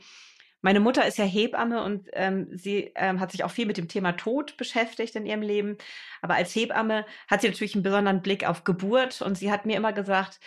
Meine 0.60 0.80
Mutter 0.80 1.06
ist 1.06 1.18
ja 1.18 1.24
Hebamme 1.24 1.84
und 1.84 2.08
ähm, 2.14 2.48
sie 2.52 2.92
ähm, 2.96 3.20
hat 3.20 3.30
sich 3.30 3.44
auch 3.44 3.50
viel 3.50 3.66
mit 3.66 3.76
dem 3.76 3.88
Thema 3.88 4.12
Tod 4.12 4.56
beschäftigt 4.56 5.14
in 5.14 5.24
ihrem 5.24 5.42
Leben. 5.42 5.76
Aber 6.20 6.34
als 6.34 6.54
Hebamme 6.54 7.06
hat 7.28 7.42
sie 7.42 7.48
natürlich 7.48 7.74
einen 7.74 7.84
besonderen 7.84 8.22
Blick 8.22 8.46
auf 8.46 8.64
Geburt 8.64 9.22
und 9.22 9.36
sie 9.38 9.52
hat 9.52 9.66
mir 9.66 9.76
immer 9.76 9.92
gesagt, 9.92 10.40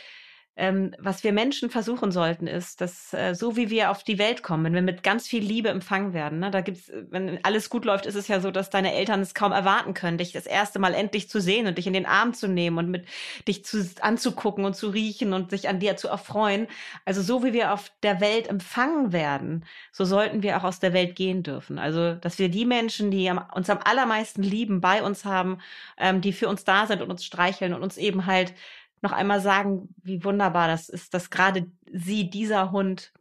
ähm, 0.61 0.93
was 0.99 1.23
wir 1.23 1.33
Menschen 1.33 1.71
versuchen 1.71 2.11
sollten, 2.11 2.45
ist, 2.45 2.81
dass 2.81 3.15
äh, 3.15 3.33
so 3.33 3.57
wie 3.57 3.71
wir 3.71 3.89
auf 3.89 4.03
die 4.03 4.19
Welt 4.19 4.43
kommen, 4.43 4.63
wenn 4.63 4.75
wir 4.75 4.83
mit 4.83 5.01
ganz 5.01 5.27
viel 5.27 5.43
Liebe 5.43 5.69
empfangen 5.69 6.13
werden, 6.13 6.37
ne, 6.37 6.51
da 6.51 6.61
gibt's, 6.61 6.91
wenn 7.09 7.43
alles 7.43 7.71
gut 7.71 7.83
läuft, 7.83 8.05
ist 8.05 8.13
es 8.13 8.27
ja 8.27 8.39
so, 8.39 8.51
dass 8.51 8.69
deine 8.69 8.93
Eltern 8.93 9.21
es 9.21 9.33
kaum 9.33 9.53
erwarten 9.53 9.95
können, 9.95 10.19
dich 10.19 10.33
das 10.33 10.45
erste 10.45 10.77
Mal 10.77 10.93
endlich 10.93 11.27
zu 11.29 11.41
sehen 11.41 11.65
und 11.65 11.79
dich 11.79 11.87
in 11.87 11.93
den 11.93 12.05
Arm 12.05 12.35
zu 12.35 12.47
nehmen 12.47 12.77
und 12.77 12.91
mit 12.91 13.07
dich 13.47 13.65
zu, 13.65 13.89
anzugucken 14.01 14.63
und 14.63 14.75
zu 14.75 14.89
riechen 14.89 15.33
und 15.33 15.49
sich 15.49 15.67
an 15.67 15.79
dir 15.79 15.97
zu 15.97 16.07
erfreuen. 16.09 16.67
Also 17.05 17.23
so 17.23 17.43
wie 17.43 17.53
wir 17.53 17.73
auf 17.73 17.91
der 18.03 18.21
Welt 18.21 18.47
empfangen 18.47 19.11
werden, 19.11 19.65
so 19.91 20.05
sollten 20.05 20.43
wir 20.43 20.57
auch 20.57 20.63
aus 20.63 20.79
der 20.79 20.93
Welt 20.93 21.15
gehen 21.15 21.41
dürfen. 21.41 21.79
Also 21.79 22.13
dass 22.13 22.37
wir 22.37 22.49
die 22.49 22.65
Menschen, 22.65 23.09
die 23.09 23.27
am, 23.27 23.43
uns 23.55 23.67
am 23.71 23.79
allermeisten 23.83 24.43
lieben, 24.43 24.79
bei 24.79 25.01
uns 25.01 25.25
haben, 25.25 25.57
ähm, 25.97 26.21
die 26.21 26.33
für 26.33 26.47
uns 26.47 26.65
da 26.65 26.85
sind 26.85 27.01
und 27.01 27.09
uns 27.09 27.25
streicheln 27.25 27.73
und 27.73 27.81
uns 27.81 27.97
eben 27.97 28.27
halt 28.27 28.53
noch 29.01 29.11
einmal 29.11 29.41
sagen, 29.41 29.93
wie 30.03 30.23
wunderbar 30.23 30.67
das 30.67 30.89
ist, 30.89 31.13
dass 31.13 31.29
gerade 31.29 31.71
sie, 31.91 32.29
dieser 32.29 32.71
Hund, 32.71 33.13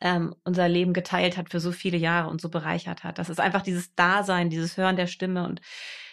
ähm, 0.00 0.34
unser 0.44 0.68
Leben 0.68 0.92
geteilt 0.92 1.36
hat 1.36 1.50
für 1.50 1.60
so 1.60 1.72
viele 1.72 1.96
Jahre 1.96 2.28
und 2.28 2.40
so 2.40 2.48
bereichert 2.48 3.04
hat. 3.04 3.18
Das 3.18 3.28
ist 3.28 3.40
einfach 3.40 3.62
dieses 3.62 3.94
Dasein, 3.94 4.50
dieses 4.50 4.76
Hören 4.76 4.96
der 4.96 5.06
Stimme. 5.08 5.44
Und 5.44 5.60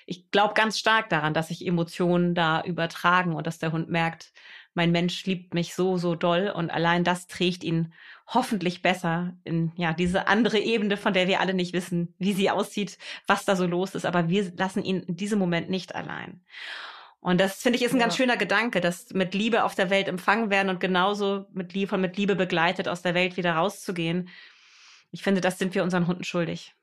ich 0.05 0.31
glaube 0.31 0.53
ganz 0.53 0.79
stark 0.79 1.09
daran, 1.09 1.33
dass 1.33 1.49
sich 1.49 1.65
Emotionen 1.65 2.35
da 2.35 2.63
übertragen 2.63 3.33
und 3.33 3.45
dass 3.47 3.59
der 3.59 3.71
Hund 3.71 3.89
merkt, 3.89 4.33
mein 4.73 4.91
Mensch 4.91 5.25
liebt 5.25 5.53
mich 5.53 5.73
so, 5.73 5.97
so 5.97 6.15
doll 6.15 6.51
und 6.53 6.69
allein 6.69 7.03
das 7.03 7.27
trägt 7.27 7.63
ihn 7.63 7.93
hoffentlich 8.27 8.81
besser 8.81 9.33
in 9.43 9.71
ja 9.77 9.93
diese 9.93 10.27
andere 10.27 10.59
Ebene, 10.59 10.97
von 10.97 11.13
der 11.13 11.27
wir 11.27 11.39
alle 11.39 11.53
nicht 11.53 11.73
wissen, 11.73 12.13
wie 12.17 12.33
sie 12.33 12.49
aussieht, 12.49 12.97
was 13.25 13.45
da 13.45 13.55
so 13.55 13.65
los 13.65 13.95
ist. 13.95 14.05
Aber 14.05 14.29
wir 14.29 14.51
lassen 14.57 14.83
ihn 14.83 15.01
in 15.01 15.15
diesem 15.15 15.39
Moment 15.39 15.69
nicht 15.69 15.95
allein. 15.95 16.41
Und 17.25 17.41
das 17.41 17.55
finde 17.55 17.79
ich 17.79 17.83
ist 17.83 17.91
ein 17.91 17.97
ja. 17.97 18.03
ganz 18.03 18.17
schöner 18.17 18.37
Gedanke, 18.37 18.81
dass 18.81 19.09
mit 19.09 19.33
Liebe 19.33 19.63
auf 19.63 19.73
der 19.73 19.89
Welt 19.89 20.07
empfangen 20.07 20.51
werden 20.51 20.69
und 20.69 20.79
genauso 20.79 21.47
mit 21.53 21.73
Liebe, 21.73 21.89
von 21.89 21.99
mit 21.99 22.17
Liebe 22.17 22.35
begleitet 22.35 22.87
aus 22.87 23.01
der 23.01 23.15
Welt 23.15 23.35
wieder 23.35 23.53
rauszugehen. 23.53 24.29
Ich 25.09 25.23
finde, 25.23 25.41
das 25.41 25.57
sind 25.57 25.73
wir 25.73 25.81
unseren 25.81 26.05
Hunden 26.05 26.23
schuldig. 26.23 26.75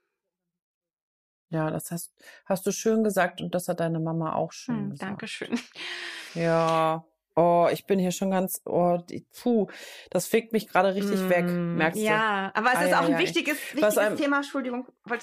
Ja, 1.50 1.70
das 1.70 1.92
hast, 1.92 2.12
hast 2.44 2.66
du 2.66 2.72
schön 2.72 3.04
gesagt 3.04 3.40
und 3.40 3.54
das 3.54 3.68
hat 3.68 3.78
deine 3.78 4.00
Mama 4.00 4.34
auch 4.34 4.50
schön 4.50 4.76
hm, 4.76 4.90
gesagt. 4.90 5.10
Dankeschön. 5.10 5.60
Ja, 6.34 7.04
Oh, 7.36 7.68
ich 7.72 7.86
bin 7.86 7.98
hier 7.98 8.10
schon 8.10 8.30
ganz, 8.30 8.60
oh, 8.66 8.98
die, 9.08 9.24
puh, 9.40 9.68
das 10.10 10.26
fickt 10.26 10.52
mich 10.52 10.68
gerade 10.68 10.94
richtig 10.94 11.18
mm, 11.18 11.28
weg, 11.30 11.44
merkst 11.46 12.00
du? 12.00 12.04
Ja, 12.04 12.50
aber 12.54 12.72
es 12.72 12.76
ah, 12.76 12.84
ist 12.84 12.94
auch 12.94 13.08
ja, 13.08 13.14
ein 13.14 13.18
wichtiges, 13.18 13.56
wichtiges 13.72 13.96
ein, 13.96 14.16
Thema, 14.18 14.36
Entschuldigung, 14.38 14.86
weil, 15.04 15.18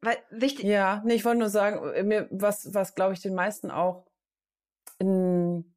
weil 0.00 0.16
wichtig. 0.30 0.64
Ja, 0.64 1.02
nee, 1.04 1.14
ich 1.14 1.24
wollte 1.26 1.40
nur 1.40 1.50
sagen, 1.50 1.92
äh, 1.92 2.02
mir, 2.02 2.28
was, 2.30 2.72
was 2.72 2.94
glaube 2.94 3.12
ich 3.12 3.20
den 3.20 3.34
meisten 3.34 3.70
auch 3.70 4.06
in, 4.98 5.74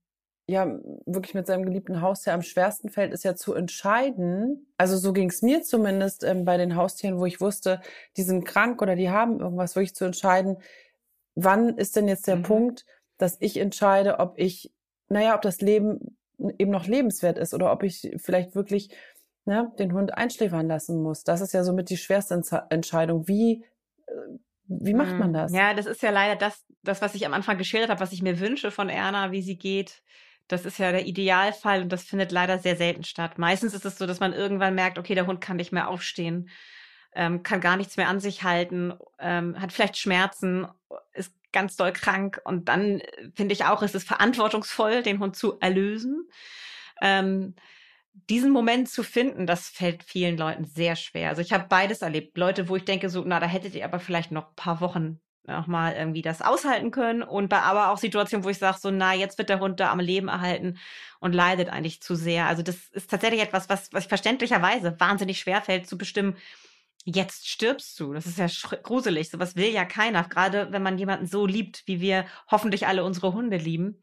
ja, 0.48 0.80
wirklich 1.06 1.34
mit 1.34 1.48
seinem 1.48 1.66
geliebten 1.66 2.02
Haustier 2.02 2.34
am 2.34 2.42
schwersten 2.42 2.90
fällt, 2.90 3.14
ist 3.14 3.24
ja 3.24 3.36
zu 3.36 3.54
entscheiden. 3.54 4.72
Also 4.78 4.98
so 4.98 5.14
ging 5.14 5.30
es 5.30 5.42
mir 5.42 5.62
zumindest 5.64 6.24
ähm, 6.24 6.46
bei 6.46 6.58
den 6.58 6.76
Haustieren, 6.76 7.20
wo 7.20 7.26
ich 7.26 7.42
wusste, 7.42 7.82
die 8.16 8.24
sind 8.24 8.46
krank 8.46 8.82
oder 8.82 8.96
die 8.96 9.10
haben 9.10 9.40
irgendwas, 9.40 9.76
wirklich 9.76 9.96
zu 9.96 10.06
entscheiden, 10.06 10.58
wann 11.36 11.78
ist 11.78 11.96
denn 11.96 12.08
jetzt 12.08 12.28
der 12.28 12.38
mhm. 12.38 12.44
Punkt, 12.44 12.86
dass 13.18 13.38
ich 13.40 13.58
entscheide, 13.58 14.20
ob 14.20 14.38
ich 14.38 14.72
naja, 15.10 15.36
ob 15.36 15.42
das 15.42 15.62
Leben 15.62 16.18
eben 16.58 16.72
noch 16.72 16.88
lebenswert 16.88 17.38
ist 17.38 17.54
oder 17.54 17.72
ob 17.72 17.84
ich 17.84 18.12
vielleicht 18.18 18.56
wirklich 18.56 18.90
ne, 19.46 19.72
den 19.80 19.94
Hund 19.94 20.14
einschläfern 20.14 20.68
lassen 20.68 21.02
muss. 21.02 21.24
Das 21.24 21.42
ist 21.42 21.54
ja 21.54 21.64
somit 21.64 21.90
die 21.90 21.98
schwerste 21.98 22.42
Entscheidung. 22.70 23.28
Wie, 23.28 23.64
äh, 24.08 24.12
wie 24.68 24.94
macht 24.94 25.18
man 25.18 25.28
hm. 25.28 25.34
das? 25.34 25.54
Ja, 25.54 25.74
das 25.74 25.86
ist 25.86 26.02
ja 26.02 26.12
leider 26.12 26.36
das, 26.36 26.66
das, 26.84 27.02
was 27.02 27.16
ich 27.16 27.26
am 27.26 27.34
Anfang 27.34 27.58
geschildert 27.58 27.90
habe, 27.90 28.00
was 28.00 28.12
ich 28.12 28.22
mir 28.22 28.40
wünsche 28.40 28.72
von 28.72 28.90
Erna, 28.90 29.32
wie 29.32 29.42
sie 29.42 29.58
geht. 29.58 30.02
Das 30.48 30.66
ist 30.66 30.80
ja 30.80 30.92
der 30.92 31.06
Idealfall 31.06 31.82
und 31.82 31.92
das 31.92 32.04
findet 32.04 32.32
leider 32.32 32.60
sehr 32.60 32.76
selten 32.76 33.04
statt. 33.04 33.38
Meistens 33.38 33.74
ist 33.74 33.86
es 33.86 33.98
so, 33.98 34.06
dass 34.06 34.20
man 34.20 34.34
irgendwann 34.34 34.76
merkt, 34.76 34.98
okay, 34.98 35.16
der 35.16 35.28
Hund 35.28 35.42
kann 35.42 35.58
nicht 35.58 35.74
mehr 35.74 35.90
aufstehen, 35.90 36.50
ähm, 37.14 37.44
kann 37.44 37.62
gar 37.62 37.76
nichts 37.76 37.98
mehr 37.98 38.08
an 38.08 38.20
sich 38.20 38.44
halten, 38.44 38.94
ähm, 39.20 39.60
hat 39.60 39.74
vielleicht 39.74 39.98
Schmerzen, 39.98 40.68
ist 41.14 41.34
ganz 41.52 41.76
doll 41.76 41.92
krank. 41.92 42.42
Und 42.46 42.70
dann 42.70 43.00
äh, 43.00 43.30
finde 43.36 43.54
ich 43.54 43.66
auch, 43.66 43.82
ist 43.82 43.96
es 43.96 44.04
verantwortungsvoll, 44.04 45.04
den 45.04 45.20
Hund 45.20 45.36
zu 45.36 45.60
erlösen. 45.60 46.30
Ähm, 47.02 47.56
diesen 48.30 48.52
Moment 48.52 48.90
zu 48.90 49.04
finden, 49.04 49.46
das 49.46 49.70
fällt 49.70 50.04
vielen 50.04 50.38
Leuten 50.38 50.66
sehr 50.66 50.96
schwer. 50.96 51.30
Also 51.30 51.42
ich 51.42 51.54
habe 51.54 51.66
beides 51.70 52.02
erlebt. 52.02 52.38
Leute, 52.38 52.70
wo 52.70 52.76
ich 52.76 52.86
denke, 52.86 53.10
so, 53.10 53.24
na, 53.26 53.40
da 53.40 53.46
hättet 53.46 53.76
ihr 53.76 53.86
aber 53.86 54.00
vielleicht 54.00 54.32
noch 54.32 54.50
ein 54.50 54.56
paar 54.56 54.82
Wochen 54.82 55.20
noch 55.46 55.68
mal 55.68 55.94
irgendwie 55.94 56.22
das 56.22 56.42
aushalten 56.42 56.92
können 56.92 57.24
und 57.24 57.48
bei 57.48 57.60
aber 57.60 57.92
auch 57.92 57.98
Situationen, 57.98 58.44
wo 58.44 58.50
ich 58.50 58.58
sage 58.58 58.80
so, 58.82 58.92
na, 58.92 59.14
jetzt 59.14 59.38
wird 59.38 59.50
der 59.50 59.62
Hund 59.62 59.80
da 59.80 59.92
am 59.92 60.00
Leben 60.00 60.28
erhalten 60.28 60.78
und 61.20 61.34
leidet 61.34 61.70
eigentlich 61.70 62.02
zu 62.02 62.16
sehr. 62.16 62.48
Also 62.48 62.64
das 62.64 62.90
ist 62.92 63.10
tatsächlich 63.10 63.42
etwas, 63.42 63.70
was, 63.70 63.94
was 63.94 64.06
verständlicherweise 64.06 65.00
wahnsinnig 65.00 65.40
schwer 65.40 65.62
fällt 65.62 65.88
zu 65.88 65.98
bestimmen, 65.98 66.36
jetzt 67.06 67.48
stirbst 67.48 67.98
du. 68.00 68.14
Das 68.14 68.26
ist 68.26 68.38
ja 68.38 68.48
gruselig. 68.84 69.30
Sowas 69.30 69.56
will 69.56 69.72
ja 69.72 69.86
keiner. 69.86 70.24
Gerade 70.26 70.68
wenn 70.72 70.84
man 70.84 70.98
jemanden 70.98 71.26
so 71.26 71.46
liebt, 71.46 71.84
wie 71.86 72.02
wir 72.02 72.26
hoffentlich 72.52 72.86
alle 72.86 73.06
unsere 73.06 73.34
Hunde 73.34 73.58
lieben. 73.58 74.02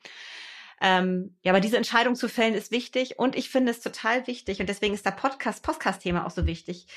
Ähm, 0.86 1.34
ja, 1.40 1.52
aber 1.52 1.62
diese 1.62 1.78
Entscheidung 1.78 2.14
zu 2.14 2.28
fällen 2.28 2.52
ist 2.52 2.70
wichtig 2.70 3.18
und 3.18 3.36
ich 3.36 3.48
finde 3.48 3.70
es 3.70 3.80
total 3.80 4.26
wichtig 4.26 4.60
und 4.60 4.68
deswegen 4.68 4.92
ist 4.92 5.06
der 5.06 5.12
Podcast, 5.12 5.62
Podcast-Thema 5.62 6.26
auch 6.26 6.30
so 6.30 6.46
wichtig. 6.46 6.88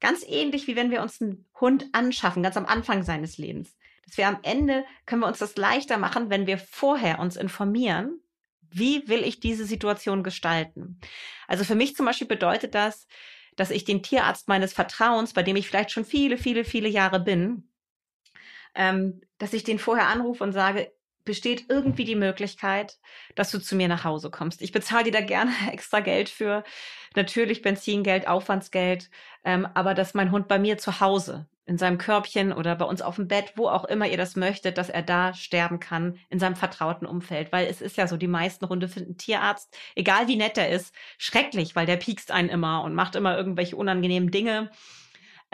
Ganz 0.00 0.24
ähnlich 0.26 0.66
wie 0.66 0.76
wenn 0.76 0.90
wir 0.90 1.02
uns 1.02 1.20
einen 1.20 1.44
Hund 1.60 1.84
anschaffen, 1.92 2.42
ganz 2.42 2.56
am 2.56 2.64
Anfang 2.64 3.02
seines 3.02 3.36
Lebens. 3.36 3.76
Dass 4.06 4.16
wir 4.16 4.28
am 4.28 4.38
Ende 4.44 4.86
können 5.04 5.20
wir 5.20 5.26
uns 5.26 5.40
das 5.40 5.58
leichter 5.58 5.98
machen, 5.98 6.30
wenn 6.30 6.46
wir 6.46 6.56
vorher 6.56 7.18
uns 7.18 7.36
informieren, 7.36 8.18
wie 8.70 9.08
will 9.08 9.22
ich 9.22 9.40
diese 9.40 9.66
Situation 9.66 10.22
gestalten. 10.22 10.98
Also 11.46 11.64
für 11.64 11.74
mich 11.74 11.94
zum 11.96 12.06
Beispiel 12.06 12.26
bedeutet 12.26 12.74
das, 12.74 13.06
dass 13.56 13.70
ich 13.70 13.84
den 13.84 14.02
Tierarzt 14.02 14.48
meines 14.48 14.72
Vertrauens, 14.72 15.34
bei 15.34 15.42
dem 15.42 15.56
ich 15.56 15.68
vielleicht 15.68 15.90
schon 15.90 16.06
viele, 16.06 16.38
viele, 16.38 16.64
viele 16.64 16.88
Jahre 16.88 17.20
bin, 17.20 17.68
ähm, 18.74 19.20
dass 19.36 19.52
ich 19.52 19.64
den 19.64 19.78
vorher 19.78 20.08
anrufe 20.08 20.42
und 20.42 20.52
sage, 20.52 20.90
besteht 21.24 21.66
irgendwie 21.68 22.04
die 22.04 22.16
Möglichkeit, 22.16 22.98
dass 23.34 23.50
du 23.50 23.58
zu 23.58 23.76
mir 23.76 23.88
nach 23.88 24.04
Hause 24.04 24.30
kommst. 24.30 24.62
Ich 24.62 24.72
bezahle 24.72 25.04
dir 25.04 25.12
da 25.12 25.20
gerne 25.20 25.52
extra 25.72 26.00
Geld 26.00 26.28
für, 26.28 26.64
natürlich 27.16 27.62
Benzingeld, 27.62 28.26
Aufwandsgeld, 28.28 29.10
ähm, 29.44 29.66
aber 29.74 29.94
dass 29.94 30.14
mein 30.14 30.30
Hund 30.30 30.48
bei 30.48 30.58
mir 30.58 30.78
zu 30.78 31.00
Hause 31.00 31.46
in 31.66 31.78
seinem 31.78 31.98
Körbchen 31.98 32.52
oder 32.52 32.76
bei 32.76 32.84
uns 32.84 33.00
auf 33.00 33.16
dem 33.16 33.26
Bett, 33.26 33.54
wo 33.56 33.68
auch 33.68 33.84
immer 33.84 34.06
ihr 34.06 34.18
das 34.18 34.36
möchtet, 34.36 34.76
dass 34.76 34.90
er 34.90 35.02
da 35.02 35.32
sterben 35.32 35.80
kann 35.80 36.18
in 36.28 36.38
seinem 36.38 36.56
vertrauten 36.56 37.06
Umfeld. 37.06 37.52
Weil 37.52 37.66
es 37.66 37.80
ist 37.80 37.96
ja 37.96 38.06
so, 38.06 38.16
die 38.16 38.26
meisten 38.26 38.68
Hunde 38.68 38.88
finden 38.88 39.16
Tierarzt, 39.16 39.74
egal 39.94 40.28
wie 40.28 40.36
nett 40.36 40.58
er 40.58 40.68
ist, 40.68 40.94
schrecklich, 41.16 41.74
weil 41.74 41.86
der 41.86 41.96
piekst 41.96 42.30
einen 42.30 42.50
immer 42.50 42.82
und 42.82 42.94
macht 42.94 43.16
immer 43.16 43.36
irgendwelche 43.36 43.76
unangenehmen 43.76 44.30
Dinge. 44.30 44.70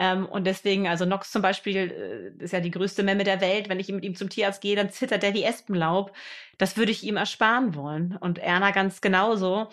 Ähm, 0.01 0.25
und 0.25 0.47
deswegen, 0.47 0.87
also 0.87 1.05
Nox 1.05 1.29
zum 1.31 1.43
Beispiel 1.43 2.33
äh, 2.39 2.43
ist 2.43 2.53
ja 2.53 2.59
die 2.59 2.71
größte 2.71 3.03
Memme 3.03 3.23
der 3.23 3.39
Welt. 3.39 3.69
Wenn 3.69 3.79
ich 3.79 3.87
mit 3.89 4.03
ihm 4.03 4.15
zum 4.15 4.29
Tierarzt 4.29 4.59
gehe, 4.59 4.75
dann 4.75 4.89
zittert 4.89 5.23
er 5.23 5.35
wie 5.35 5.43
Espenlaub. 5.43 6.11
Das 6.57 6.75
würde 6.75 6.91
ich 6.91 7.03
ihm 7.03 7.17
ersparen 7.17 7.75
wollen. 7.75 8.17
Und 8.19 8.39
Erna 8.39 8.71
ganz 8.71 9.01
genauso. 9.01 9.69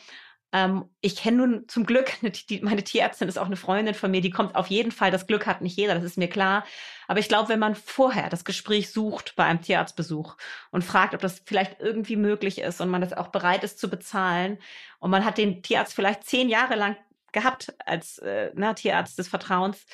Ähm, 0.52 0.84
ich 1.00 1.16
kenne 1.16 1.38
nun 1.38 1.68
zum 1.68 1.86
Glück, 1.86 2.12
die, 2.50 2.60
meine 2.60 2.84
Tierärztin 2.84 3.26
ist 3.26 3.38
auch 3.38 3.46
eine 3.46 3.56
Freundin 3.56 3.94
von 3.94 4.10
mir, 4.10 4.20
die 4.20 4.30
kommt 4.30 4.54
auf 4.54 4.66
jeden 4.66 4.92
Fall, 4.92 5.10
das 5.10 5.26
Glück 5.26 5.46
hat 5.46 5.62
nicht 5.62 5.78
jeder, 5.78 5.94
das 5.94 6.04
ist 6.04 6.18
mir 6.18 6.28
klar. 6.28 6.62
Aber 7.06 7.20
ich 7.20 7.28
glaube, 7.28 7.48
wenn 7.48 7.58
man 7.58 7.74
vorher 7.74 8.28
das 8.28 8.44
Gespräch 8.44 8.90
sucht 8.90 9.34
bei 9.34 9.44
einem 9.44 9.62
Tierarztbesuch 9.62 10.36
und 10.70 10.84
fragt, 10.84 11.14
ob 11.14 11.22
das 11.22 11.40
vielleicht 11.46 11.80
irgendwie 11.80 12.16
möglich 12.16 12.58
ist 12.58 12.82
und 12.82 12.90
man 12.90 13.00
das 13.00 13.14
auch 13.14 13.28
bereit 13.28 13.64
ist 13.64 13.78
zu 13.78 13.88
bezahlen 13.88 14.58
und 14.98 15.10
man 15.10 15.24
hat 15.24 15.38
den 15.38 15.62
Tierarzt 15.62 15.94
vielleicht 15.94 16.24
zehn 16.24 16.50
Jahre 16.50 16.76
lang 16.76 16.96
gehabt 17.32 17.74
als 17.86 18.18
äh, 18.18 18.50
na, 18.54 18.68
ne, 18.68 18.74
Tierarzt 18.74 19.18
des 19.18 19.28
Vertrauens, 19.28 19.86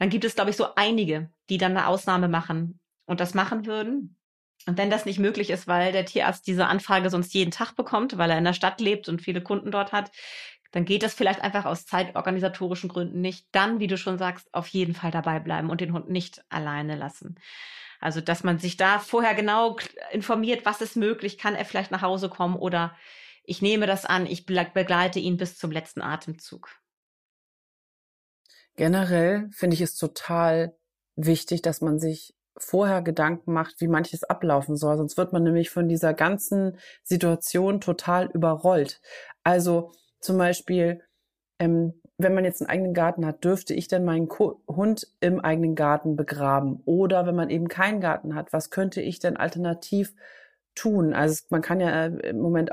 dann 0.00 0.08
gibt 0.08 0.24
es, 0.24 0.34
glaube 0.34 0.48
ich, 0.48 0.56
so 0.56 0.74
einige, 0.76 1.30
die 1.50 1.58
dann 1.58 1.76
eine 1.76 1.86
Ausnahme 1.86 2.26
machen 2.26 2.80
und 3.04 3.20
das 3.20 3.34
machen 3.34 3.66
würden. 3.66 4.16
Und 4.66 4.78
wenn 4.78 4.88
das 4.88 5.04
nicht 5.04 5.18
möglich 5.18 5.50
ist, 5.50 5.68
weil 5.68 5.92
der 5.92 6.06
Tierarzt 6.06 6.46
diese 6.46 6.66
Anfrage 6.66 7.10
sonst 7.10 7.34
jeden 7.34 7.50
Tag 7.50 7.76
bekommt, 7.76 8.16
weil 8.16 8.30
er 8.30 8.38
in 8.38 8.44
der 8.44 8.54
Stadt 8.54 8.80
lebt 8.80 9.10
und 9.10 9.20
viele 9.20 9.42
Kunden 9.42 9.70
dort 9.70 9.92
hat, 9.92 10.10
dann 10.72 10.86
geht 10.86 11.02
das 11.02 11.12
vielleicht 11.12 11.42
einfach 11.42 11.66
aus 11.66 11.84
zeitorganisatorischen 11.84 12.88
Gründen 12.88 13.20
nicht. 13.20 13.46
Dann, 13.52 13.78
wie 13.78 13.88
du 13.88 13.98
schon 13.98 14.16
sagst, 14.16 14.48
auf 14.54 14.68
jeden 14.68 14.94
Fall 14.94 15.10
dabei 15.10 15.38
bleiben 15.38 15.68
und 15.68 15.82
den 15.82 15.92
Hund 15.92 16.08
nicht 16.08 16.42
alleine 16.48 16.96
lassen. 16.96 17.34
Also, 18.00 18.22
dass 18.22 18.42
man 18.42 18.58
sich 18.58 18.78
da 18.78 19.00
vorher 19.00 19.34
genau 19.34 19.76
informiert, 20.12 20.64
was 20.64 20.80
ist 20.80 20.96
möglich, 20.96 21.36
kann 21.36 21.54
er 21.54 21.66
vielleicht 21.66 21.90
nach 21.90 22.00
Hause 22.00 22.30
kommen 22.30 22.56
oder 22.56 22.96
ich 23.44 23.60
nehme 23.60 23.86
das 23.86 24.06
an, 24.06 24.24
ich 24.24 24.46
begleite 24.46 25.18
ihn 25.18 25.36
bis 25.36 25.58
zum 25.58 25.70
letzten 25.70 26.00
Atemzug. 26.00 26.79
Generell 28.80 29.50
finde 29.50 29.74
ich 29.74 29.82
es 29.82 29.94
total 29.94 30.74
wichtig, 31.14 31.60
dass 31.60 31.82
man 31.82 31.98
sich 31.98 32.34
vorher 32.56 33.02
Gedanken 33.02 33.52
macht, 33.52 33.78
wie 33.82 33.88
manches 33.88 34.24
ablaufen 34.24 34.74
soll. 34.74 34.96
Sonst 34.96 35.18
wird 35.18 35.34
man 35.34 35.42
nämlich 35.42 35.68
von 35.68 35.86
dieser 35.86 36.14
ganzen 36.14 36.78
Situation 37.02 37.82
total 37.82 38.30
überrollt. 38.30 39.02
Also 39.44 39.92
zum 40.20 40.38
Beispiel, 40.38 41.02
ähm, 41.58 42.00
wenn 42.16 42.32
man 42.32 42.46
jetzt 42.46 42.62
einen 42.62 42.70
eigenen 42.70 42.94
Garten 42.94 43.26
hat, 43.26 43.44
dürfte 43.44 43.74
ich 43.74 43.86
denn 43.86 44.06
meinen 44.06 44.28
Ko 44.28 44.62
Hund 44.66 45.06
im 45.20 45.40
eigenen 45.40 45.74
Garten 45.74 46.16
begraben? 46.16 46.80
Oder 46.86 47.26
wenn 47.26 47.36
man 47.36 47.50
eben 47.50 47.68
keinen 47.68 48.00
Garten 48.00 48.34
hat, 48.34 48.54
was 48.54 48.70
könnte 48.70 49.02
ich 49.02 49.18
denn 49.18 49.36
alternativ 49.36 50.14
tun? 50.74 51.12
Also 51.12 51.44
man 51.50 51.60
kann 51.60 51.80
ja 51.80 52.06
äh, 52.06 52.30
im 52.30 52.38
Moment 52.38 52.70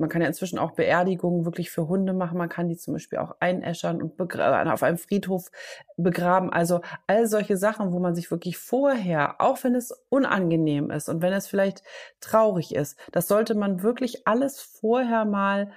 man 0.00 0.08
kann 0.08 0.22
ja 0.22 0.28
inzwischen 0.28 0.58
auch 0.58 0.72
Beerdigungen 0.72 1.44
wirklich 1.44 1.70
für 1.70 1.86
Hunde 1.86 2.14
machen. 2.14 2.38
Man 2.38 2.48
kann 2.48 2.68
die 2.68 2.76
zum 2.76 2.94
Beispiel 2.94 3.18
auch 3.18 3.36
einäschern 3.38 4.00
und 4.00 4.20
auf 4.20 4.82
einem 4.82 4.96
Friedhof 4.96 5.50
begraben. 5.96 6.50
Also 6.50 6.80
all 7.06 7.26
solche 7.26 7.58
Sachen, 7.58 7.92
wo 7.92 7.98
man 7.98 8.14
sich 8.14 8.30
wirklich 8.30 8.56
vorher, 8.56 9.40
auch 9.40 9.62
wenn 9.62 9.74
es 9.74 9.92
unangenehm 10.08 10.90
ist 10.90 11.08
und 11.08 11.20
wenn 11.20 11.34
es 11.34 11.46
vielleicht 11.46 11.82
traurig 12.20 12.74
ist, 12.74 12.98
das 13.12 13.28
sollte 13.28 13.54
man 13.54 13.82
wirklich 13.82 14.26
alles 14.26 14.60
vorher 14.60 15.26
mal 15.26 15.70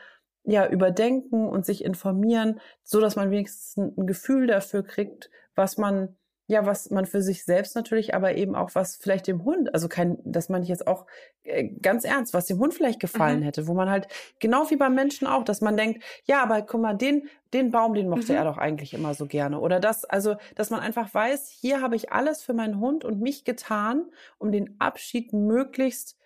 ja 0.46 0.68
überdenken 0.68 1.48
und 1.48 1.66
sich 1.66 1.84
informieren, 1.84 2.60
so 2.84 3.02
dass 3.02 3.16
man 3.16 3.30
wenigstens 3.30 3.78
ein 3.78 4.08
Gefühl 4.08 4.48
dafür 4.48 4.84
kriegt, 4.84 5.30
was 5.56 5.78
man 5.78 6.16
ja, 6.48 6.66
was 6.66 6.90
man 6.92 7.06
für 7.06 7.22
sich 7.22 7.46
selbst 7.46 7.76
natürlich, 7.76 8.14
aber 8.14 8.36
eben 8.36 8.54
auch 8.54 8.72
was 8.74 8.98
vielleicht 8.98 9.28
dem 9.28 9.46
Hund, 9.46 9.74
also 9.74 9.88
kein, 9.88 10.18
das 10.26 10.50
meine 10.50 10.64
ich 10.64 10.70
jetzt 10.70 10.88
auch 10.88 11.06
äh, 11.44 11.70
ganz 11.82 12.04
ernst, 12.04 12.34
was 12.34 12.48
dem 12.48 12.60
Hund 12.60 12.74
vielleicht 12.74 13.00
gefallen 13.00 13.40
mhm. 13.40 13.44
hätte, 13.44 13.68
wo 13.68 13.74
man 13.74 13.90
halt, 13.90 14.08
genau 14.40 14.70
wie 14.70 14.76
beim 14.76 14.94
Menschen 14.94 15.26
auch, 15.26 15.44
dass 15.44 15.62
man 15.62 15.78
denkt, 15.78 16.04
ja, 16.26 16.44
aber 16.44 16.62
guck 16.62 16.82
mal, 16.82 16.96
den, 16.96 17.30
den 17.54 17.72
Baum, 17.72 17.94
den 17.94 18.10
mochte 18.10 18.34
mhm. 18.34 18.40
er 18.40 18.44
doch 18.44 18.58
eigentlich 18.58 18.94
immer 18.94 19.14
so 19.14 19.26
gerne. 19.26 19.60
Oder 19.60 19.80
das, 19.80 20.04
also, 20.04 20.36
dass 20.56 20.70
man 20.70 20.82
einfach 20.82 21.14
weiß, 21.14 21.50
hier 21.50 21.82
habe 21.82 21.96
ich 21.96 22.12
alles 22.12 22.44
für 22.44 22.54
meinen 22.54 22.80
Hund 22.80 23.06
und 23.06 23.22
mich 23.22 23.46
getan, 23.46 24.06
um 24.38 24.52
den 24.52 24.76
Abschied 24.80 25.32
möglichst 25.32 26.18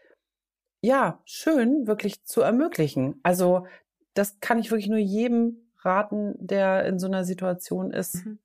ja, 0.81 1.21
schön 1.25 1.88
wirklich 1.88 2.24
zu 2.24 2.41
ermöglichen. 2.41 3.19
Also 3.24 3.65
das 4.13 4.39
kann 4.39 4.59
ich 4.59 4.71
wirklich 4.71 4.89
nur 4.89 5.00
jedem 5.00 5.69
raten, 5.79 6.36
der 6.39 6.86
in 6.86 7.00
so 7.00 7.07
einer 7.07 7.24
Situation 7.24 7.91
ist. 7.91 8.25
Mhm. 8.25 8.39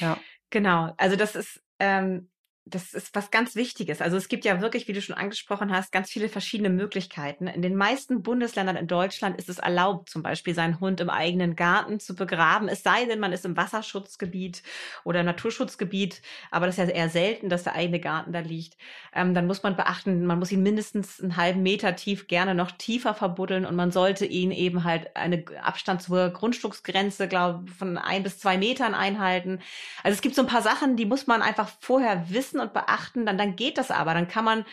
Ja. 0.00 0.18
Genau. 0.50 0.94
Also 0.96 1.16
das 1.16 1.36
ist 1.36 1.62
ähm, 1.78 2.30
das 2.70 2.94
ist 2.94 3.14
was 3.14 3.30
ganz 3.30 3.56
Wichtiges. 3.56 4.00
Also 4.00 4.16
es 4.16 4.28
gibt 4.28 4.44
ja 4.44 4.60
wirklich, 4.60 4.88
wie 4.88 4.92
du 4.92 5.02
schon 5.02 5.16
angesprochen 5.16 5.72
hast, 5.72 5.92
ganz 5.92 6.10
viele 6.10 6.28
verschiedene 6.28 6.70
Möglichkeiten. 6.70 7.46
In 7.46 7.62
den 7.62 7.76
meisten 7.76 8.22
Bundesländern 8.22 8.76
in 8.76 8.86
Deutschland 8.86 9.38
ist 9.38 9.48
es 9.48 9.58
erlaubt, 9.58 10.10
zum 10.10 10.22
Beispiel 10.22 10.54
seinen 10.54 10.80
Hund 10.80 11.00
im 11.00 11.10
eigenen 11.10 11.56
Garten 11.56 12.00
zu 12.00 12.14
begraben. 12.14 12.68
Es 12.68 12.82
sei 12.82 13.04
denn, 13.06 13.20
man 13.20 13.32
ist 13.32 13.44
im 13.44 13.56
Wasserschutzgebiet 13.56 14.62
oder 15.04 15.22
Naturschutzgebiet, 15.22 16.22
aber 16.50 16.66
das 16.66 16.78
ist 16.78 16.88
ja 16.88 16.94
eher 16.94 17.08
selten, 17.08 17.48
dass 17.48 17.64
der 17.64 17.74
eigene 17.74 18.00
Garten 18.00 18.32
da 18.32 18.40
liegt. 18.40 18.76
Ähm, 19.14 19.34
dann 19.34 19.46
muss 19.46 19.62
man 19.62 19.76
beachten, 19.76 20.26
man 20.26 20.38
muss 20.38 20.52
ihn 20.52 20.62
mindestens 20.62 21.20
einen 21.20 21.36
halben 21.36 21.62
Meter 21.62 21.96
tief, 21.96 22.28
gerne 22.28 22.54
noch 22.54 22.70
tiefer 22.72 23.14
verbuddeln 23.14 23.64
und 23.64 23.76
man 23.76 23.90
sollte 23.90 24.26
ihn 24.26 24.50
eben 24.50 24.84
halt 24.84 25.16
eine 25.16 25.44
Abstand 25.62 26.02
zur 26.02 26.30
Grundstücksgrenze, 26.30 27.28
glaube 27.28 27.70
von 27.70 27.98
ein 27.98 28.22
bis 28.22 28.38
zwei 28.38 28.58
Metern 28.58 28.94
einhalten. 28.94 29.60
Also 30.02 30.14
es 30.14 30.20
gibt 30.20 30.34
so 30.34 30.42
ein 30.42 30.48
paar 30.48 30.62
Sachen, 30.62 30.96
die 30.96 31.06
muss 31.06 31.26
man 31.26 31.42
einfach 31.42 31.70
vorher 31.80 32.30
wissen 32.30 32.57
wissen 32.58 32.60
und 32.60 32.72
beachten, 32.72 33.26
dann, 33.26 33.38
dann 33.38 33.56
geht 33.56 33.78
das 33.78 33.90
aber. 33.90 34.14
Dann 34.14 34.28
kann 34.28 34.44
man 34.44 34.64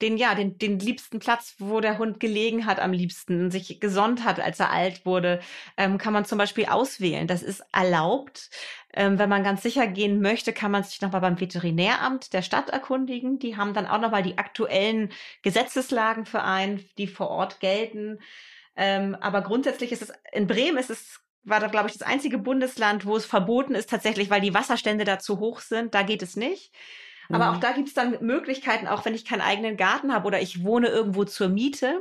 den, 0.00 0.16
ja, 0.16 0.34
den, 0.34 0.58
den 0.58 0.80
liebsten 0.80 1.20
Platz, 1.20 1.54
wo 1.58 1.80
der 1.80 1.98
Hund 1.98 2.18
gelegen 2.18 2.66
hat 2.66 2.80
am 2.80 2.92
liebsten, 2.92 3.52
sich 3.52 3.78
gesonnt 3.78 4.24
hat, 4.24 4.40
als 4.40 4.58
er 4.58 4.72
alt 4.72 5.06
wurde, 5.06 5.40
ähm, 5.76 5.96
kann 5.96 6.12
man 6.12 6.24
zum 6.24 6.38
Beispiel 6.38 6.66
auswählen. 6.66 7.28
Das 7.28 7.44
ist 7.44 7.62
erlaubt. 7.72 8.50
Ähm, 8.94 9.20
wenn 9.20 9.28
man 9.28 9.44
ganz 9.44 9.62
sicher 9.62 9.86
gehen 9.86 10.20
möchte, 10.20 10.52
kann 10.52 10.72
man 10.72 10.82
sich 10.82 11.00
nochmal 11.00 11.20
beim 11.20 11.38
Veterinäramt 11.38 12.32
der 12.32 12.42
Stadt 12.42 12.70
erkundigen. 12.70 13.38
Die 13.38 13.56
haben 13.56 13.74
dann 13.74 13.86
auch 13.86 14.00
nochmal 14.00 14.24
die 14.24 14.38
aktuellen 14.38 15.10
Gesetzeslagen 15.42 16.26
für 16.26 16.42
einen, 16.42 16.84
die 16.98 17.06
vor 17.06 17.28
Ort 17.28 17.60
gelten. 17.60 18.18
Ähm, 18.74 19.14
aber 19.20 19.42
grundsätzlich 19.42 19.92
ist 19.92 20.02
es, 20.02 20.12
in 20.32 20.48
Bremen 20.48 20.78
ist 20.78 20.90
es 20.90 21.20
war 21.44 21.60
da, 21.60 21.66
glaube 21.66 21.88
ich, 21.88 21.98
das 21.98 22.06
einzige 22.06 22.38
Bundesland, 22.38 23.04
wo 23.06 23.16
es 23.16 23.26
verboten 23.26 23.74
ist, 23.74 23.90
tatsächlich, 23.90 24.30
weil 24.30 24.40
die 24.40 24.54
Wasserstände 24.54 25.04
da 25.04 25.18
zu 25.18 25.40
hoch 25.40 25.60
sind. 25.60 25.94
Da 25.94 26.02
geht 26.02 26.22
es 26.22 26.36
nicht. 26.36 26.72
Aber 27.28 27.50
mhm. 27.50 27.56
auch 27.56 27.60
da 27.60 27.72
gibt 27.72 27.88
es 27.88 27.94
dann 27.94 28.16
Möglichkeiten, 28.20 28.86
auch 28.86 29.04
wenn 29.04 29.14
ich 29.14 29.24
keinen 29.24 29.40
eigenen 29.40 29.76
Garten 29.76 30.12
habe 30.12 30.26
oder 30.26 30.40
ich 30.40 30.64
wohne 30.64 30.88
irgendwo 30.88 31.24
zur 31.24 31.48
Miete 31.48 32.00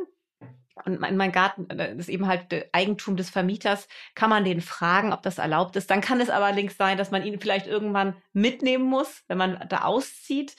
und 0.86 1.00
mein, 1.00 1.17
mein 1.17 1.31
Garten 1.31 1.69
äh, 1.69 1.95
ist 1.95 2.10
eben 2.10 2.27
halt 2.27 2.69
Eigentum 2.71 3.15
des 3.15 3.29
Vermieters, 3.29 3.88
kann 4.15 4.29
man 4.29 4.43
den 4.43 4.62
fragen, 4.62 5.13
ob 5.13 5.21
das 5.21 5.38
erlaubt 5.38 5.75
ist. 5.75 5.89
Dann 5.89 6.01
kann 6.01 6.21
es 6.21 6.29
allerdings 6.29 6.77
sein, 6.77 6.98
dass 6.98 7.12
man 7.12 7.24
ihn 7.24 7.39
vielleicht 7.39 7.67
irgendwann 7.67 8.15
mitnehmen 8.33 8.86
muss, 8.86 9.24
wenn 9.27 9.38
man 9.38 9.65
da 9.69 9.81
auszieht. 9.81 10.55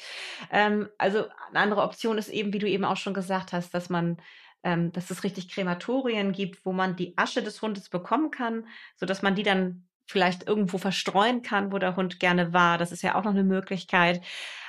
Ähm, 0.50 0.88
also 0.98 1.26
eine 1.50 1.60
andere 1.60 1.82
Option 1.82 2.18
ist 2.18 2.28
eben, 2.28 2.52
wie 2.52 2.58
du 2.58 2.68
eben 2.68 2.84
auch 2.84 2.96
schon 2.96 3.14
gesagt 3.14 3.52
hast, 3.52 3.74
dass 3.74 3.88
man 3.88 4.18
ähm, 4.64 4.92
dass 4.92 5.10
es 5.10 5.24
richtig 5.24 5.48
Krematorien 5.48 6.32
gibt, 6.32 6.64
wo 6.64 6.72
man 6.72 6.96
die 6.96 7.16
Asche 7.16 7.42
des 7.42 7.62
Hundes 7.62 7.88
bekommen 7.88 8.30
kann, 8.30 8.66
so 8.96 9.06
dass 9.06 9.22
man 9.22 9.34
die 9.34 9.42
dann 9.42 9.86
vielleicht 10.06 10.46
irgendwo 10.46 10.78
verstreuen 10.78 11.42
kann, 11.42 11.72
wo 11.72 11.78
der 11.78 11.96
Hund 11.96 12.20
gerne 12.20 12.52
war. 12.52 12.78
Das 12.78 12.92
ist 12.92 13.02
ja 13.02 13.14
auch 13.14 13.24
noch 13.24 13.32
eine 13.32 13.44
Möglichkeit. 13.44 14.22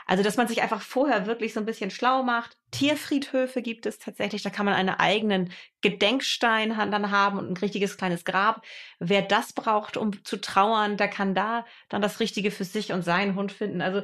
Also, 0.06 0.24
dass 0.24 0.38
man 0.38 0.48
sich 0.48 0.62
einfach 0.62 0.82
vorher 0.82 1.26
wirklich 1.28 1.54
so 1.54 1.60
ein 1.60 1.66
bisschen 1.66 1.90
schlau 1.90 2.24
macht. 2.24 2.58
Tierfriedhöfe 2.72 3.62
gibt 3.62 3.86
es 3.86 4.00
tatsächlich. 4.00 4.42
Da 4.42 4.50
kann 4.50 4.66
man 4.66 4.76
einen 4.76 4.90
eigenen 4.90 5.52
Gedenkstein 5.82 6.76
dann 6.92 7.12
haben 7.12 7.40
und 7.40 7.50
ein 7.50 7.58
richtiges 7.58 7.98
kleines 7.98 8.26
Grab. 8.26 8.64
Wer 9.00 9.22
das 9.22 9.54
braucht, 9.54 9.96
um 9.96 10.24
zu 10.26 10.38
trauern, 10.38 10.98
der 10.98 11.08
kann 11.08 11.36
da 11.36 11.66
dann 11.90 12.02
das 12.02 12.20
Richtige 12.20 12.52
für 12.52 12.66
sich 12.66 12.92
und 12.92 13.04
seinen 13.04 13.36
Hund 13.36 13.52
finden. 13.52 13.82
Also, 13.82 14.04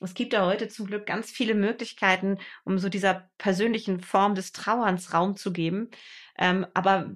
es 0.00 0.14
gibt 0.14 0.32
ja 0.32 0.44
heute 0.44 0.68
zum 0.68 0.86
Glück 0.86 1.06
ganz 1.06 1.30
viele 1.30 1.54
Möglichkeiten, 1.54 2.38
um 2.64 2.78
so 2.78 2.88
dieser 2.88 3.28
persönlichen 3.38 4.00
Form 4.00 4.34
des 4.34 4.52
Trauerns 4.52 5.14
Raum 5.14 5.36
zu 5.36 5.52
geben. 5.52 5.90
Ähm, 6.38 6.66
aber 6.74 7.10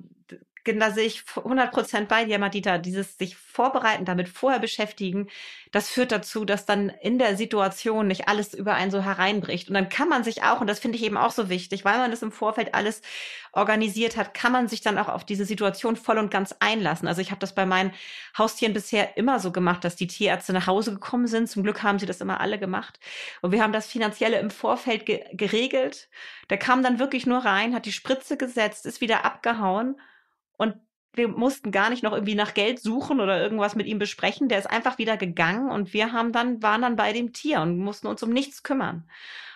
da 0.65 0.91
sehe 0.91 1.07
ich 1.07 1.25
100 1.37 1.71
Prozent 1.73 2.09
bei 2.09 2.25
dir, 2.25 2.39
Madita. 2.39 2.79
Dieses 2.79 3.17
sich 3.19 3.37
vorbereiten, 3.37 4.05
damit 4.05 4.29
vorher 4.29 4.61
beschäftigen, 4.61 5.29
das 5.73 5.89
führt 5.89 6.13
dazu, 6.13 6.45
dass 6.45 6.67
dann 6.67 6.89
in 6.89 7.19
der 7.19 7.37
Situation 7.37 8.09
nicht 8.09 8.29
alles 8.29 8.55
über 8.55 8.75
einen 8.75 8.91
so 8.91 9.01
hereinbricht. 9.03 9.69
Und 9.69 9.75
dann 9.75 9.89
kann 9.89 10.09
man 10.09 10.25
sich 10.25 10.43
auch, 10.43 10.61
und 10.61 10.67
das 10.67 10.81
finde 10.81 10.99
ich 10.99 11.05
eben 11.05 11.17
auch 11.17 11.31
so 11.31 11.49
wichtig, 11.49 11.85
weil 11.85 11.99
man 11.99 12.11
das 12.11 12.23
im 12.23 12.33
Vorfeld 12.33 12.75
alles 12.75 13.03
organisiert 13.53 14.17
hat, 14.17 14.35
kann 14.35 14.53
man 14.53 14.69
sich 14.69 14.81
dann 14.81 14.99
auch 14.99 15.09
auf 15.09 15.25
diese 15.25 15.45
Situation 15.45 15.97
voll 15.97 16.19
und 16.19 16.31
ganz 16.31 16.55
einlassen. 16.61 17.09
Also 17.09 17.21
ich 17.21 17.31
habe 17.31 17.41
das 17.41 17.55
bei 17.55 17.67
meinen 17.67 17.93
Haustieren 18.37 18.75
bisher 18.75 19.17
immer 19.17 19.41
so 19.41 19.53
gemacht, 19.53 19.85
dass 19.85 19.97
die 19.97 20.07
Tierärzte 20.07 20.53
nach 20.53 20.67
Hause 20.67 20.93
gekommen 20.93 21.27
sind. 21.27 21.49
Zum 21.49 21.63
Glück 21.63 21.83
haben 21.83 21.99
sie 21.99 22.07
das 22.07 22.21
immer 22.21 22.41
alle 22.41 22.59
gemacht. 22.59 23.01
Und 23.41 23.53
wir 23.53 23.63
haben 23.63 23.73
das 23.73 23.87
Finanzielle 23.87 24.39
im 24.39 24.51
Vorfeld 24.51 25.07
ge 25.07 25.25
geregelt. 25.33 26.09
Der 26.49 26.59
kam 26.59 26.83
dann 26.83 26.99
wirklich 26.99 27.27
nur 27.27 27.39
rein, 27.39 27.75
hat 27.75 27.87
die 27.87 27.93
Spritze 27.93 28.37
gesetzt, 28.37 28.87
ist 28.87 29.01
wieder 29.01 29.25
abgehauen 29.25 29.97
und 30.61 30.75
wir 31.15 31.27
mussten 31.27 31.73
gar 31.73 31.89
nicht 31.89 32.03
noch 32.03 32.13
irgendwie 32.13 32.35
nach 32.35 32.53
Geld 32.53 32.81
suchen 32.81 33.19
oder 33.19 33.41
irgendwas 33.41 33.75
mit 33.75 33.87
ihm 33.87 33.99
besprechen. 33.99 34.51
Der 34.51 34.59
ist 34.59 34.71
einfach 34.71 34.99
wieder 34.99 35.17
gegangen 35.17 35.71
und 35.71 35.95
wir 35.95 36.13
haben 36.13 36.33
dann, 36.33 36.63
waren 36.63 36.83
dann 36.83 36.97
bei 36.97 37.15
dem 37.15 37.33
Tier 37.33 37.63
und 37.63 37.79
mussten 37.79 38.07
uns 38.07 38.23
um 38.23 38.31
nichts 38.31 38.63
kümmern. 38.63 39.09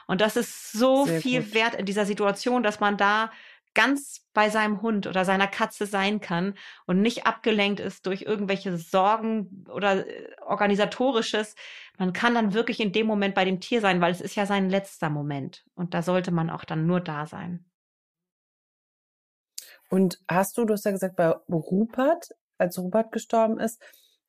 Und 0.07 0.23
das 0.23 0.37
ist 0.37 0.73
so 0.73 1.05
Sehr 1.05 1.21
viel 1.21 1.43
gut. 1.43 1.55
wert 1.55 1.75
in 1.75 1.85
dieser 1.85 2.07
Situation, 2.07 2.63
dass 2.63 2.81
man 2.81 2.97
da 2.97 3.31
ganz 3.75 4.27
bei 4.33 4.49
seinem 4.49 4.81
Hund 4.81 5.07
oder 5.07 5.27
seiner 5.27 5.47
Katze 5.47 5.85
sein 5.85 6.23
kann 6.23 6.55
und 6.87 7.03
nicht 7.03 7.27
abgelenkt 7.27 7.81
ist 7.81 8.07
durch 8.07 8.23
irgendwelche 8.23 8.79
Sorgen 8.79 9.67
oder 9.69 10.07
äh, 10.07 10.29
organisatorisches. 10.41 11.55
Man 11.99 12.15
kann 12.15 12.35
dann 12.35 12.55
wirklich 12.55 12.81
in 12.81 12.93
dem 12.93 13.07
Moment 13.07 13.35
bei 13.35 13.45
dem 13.45 13.61
Tier 13.61 13.83
sein, 13.83 14.01
weil 14.01 14.13
es 14.13 14.23
ist 14.23 14.37
ja 14.37 14.47
sein 14.47 14.71
letzter 14.71 15.11
Moment. 15.11 15.67
Und 15.75 15.93
da 15.93 16.03
sollte 16.03 16.31
man 16.31 16.49
auch 16.49 16.65
dann 16.65 16.87
nur 16.87 17.01
da 17.01 17.27
sein. 17.27 17.67
Und 19.95 20.19
hast 20.27 20.59
du, 20.59 20.65
du 20.65 20.73
hast 20.73 20.85
ja 20.87 20.91
gesagt, 20.91 21.15
bei 21.15 21.29
Rupert, 21.49 22.31
als 22.59 22.81
Rupert 22.81 23.13
gestorben 23.13 23.61
ist, 23.61 23.81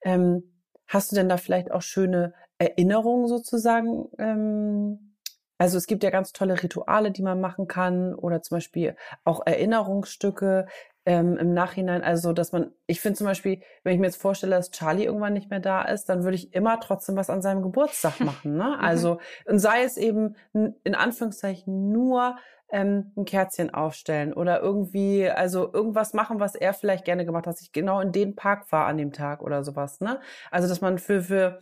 ähm, 0.03 0.43
hast 0.85 1.11
du 1.11 1.15
denn 1.15 1.27
da 1.27 1.37
vielleicht 1.37 1.71
auch 1.71 1.81
schöne 1.81 2.35
Erinnerungen 2.59 3.27
sozusagen? 3.27 4.07
Ähm, 4.19 5.15
also 5.57 5.79
es 5.79 5.87
gibt 5.87 6.03
ja 6.03 6.11
ganz 6.11 6.33
tolle 6.33 6.61
Rituale, 6.61 7.09
die 7.09 7.23
man 7.23 7.41
machen 7.41 7.67
kann 7.67 8.13
oder 8.13 8.43
zum 8.43 8.57
Beispiel 8.57 8.95
auch 9.23 9.41
Erinnerungsstücke 9.43 10.67
ähm, 11.07 11.35
im 11.35 11.55
Nachhinein. 11.55 12.03
Also 12.03 12.31
dass 12.31 12.51
man, 12.51 12.71
ich 12.85 13.01
finde 13.01 13.17
zum 13.17 13.25
Beispiel, 13.25 13.59
wenn 13.83 13.95
ich 13.95 13.99
mir 13.99 14.05
jetzt 14.05 14.21
vorstelle, 14.21 14.57
dass 14.57 14.69
Charlie 14.69 15.05
irgendwann 15.05 15.33
nicht 15.33 15.49
mehr 15.49 15.61
da 15.61 15.81
ist, 15.81 16.09
dann 16.09 16.23
würde 16.23 16.35
ich 16.35 16.53
immer 16.53 16.79
trotzdem 16.79 17.15
was 17.15 17.31
an 17.31 17.41
seinem 17.41 17.63
Geburtstag 17.63 18.19
machen. 18.19 18.55
Ne? 18.55 18.65
Mhm. 18.77 18.85
Also 18.85 19.17
und 19.45 19.57
sei 19.57 19.81
es 19.83 19.97
eben 19.97 20.35
in 20.53 20.93
Anführungszeichen 20.93 21.91
nur 21.91 22.35
ähm, 22.69 23.11
ein 23.15 23.25
Kerzchen 23.25 23.73
aufstellen 23.73 24.33
oder 24.33 24.61
irgendwie, 24.61 25.29
also 25.29 25.71
irgendwas 25.71 26.13
machen, 26.13 26.39
was 26.39 26.55
er 26.55 26.73
vielleicht 26.73 27.05
gerne 27.05 27.25
gemacht 27.25 27.47
hat, 27.47 27.55
dass 27.55 27.61
ich 27.61 27.71
genau 27.71 27.99
in 27.99 28.11
den 28.11 28.35
Park 28.35 28.71
war 28.71 28.87
an 28.87 28.97
dem 28.97 29.11
Tag 29.11 29.41
oder 29.41 29.63
sowas, 29.63 29.99
ne? 29.99 30.19
Also, 30.51 30.67
dass 30.67 30.81
man 30.81 30.97
für, 30.97 31.21
für, 31.21 31.59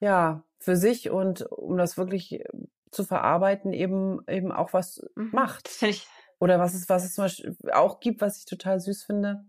ja, 0.00 0.44
für 0.58 0.76
sich 0.76 1.10
und 1.10 1.42
um 1.50 1.76
das 1.76 1.96
wirklich 1.96 2.44
zu 2.90 3.04
verarbeiten, 3.04 3.72
eben, 3.72 4.20
eben 4.28 4.52
auch 4.52 4.72
was 4.72 5.04
mhm. 5.16 5.30
macht. 5.32 5.68
Oder 6.40 6.58
was 6.58 6.74
es, 6.74 6.88
was 6.88 7.04
es 7.04 7.14
zum 7.14 7.24
Beispiel 7.24 7.56
auch 7.72 8.00
gibt, 8.00 8.20
was 8.20 8.38
ich 8.38 8.44
total 8.44 8.80
süß 8.80 9.04
finde, 9.04 9.44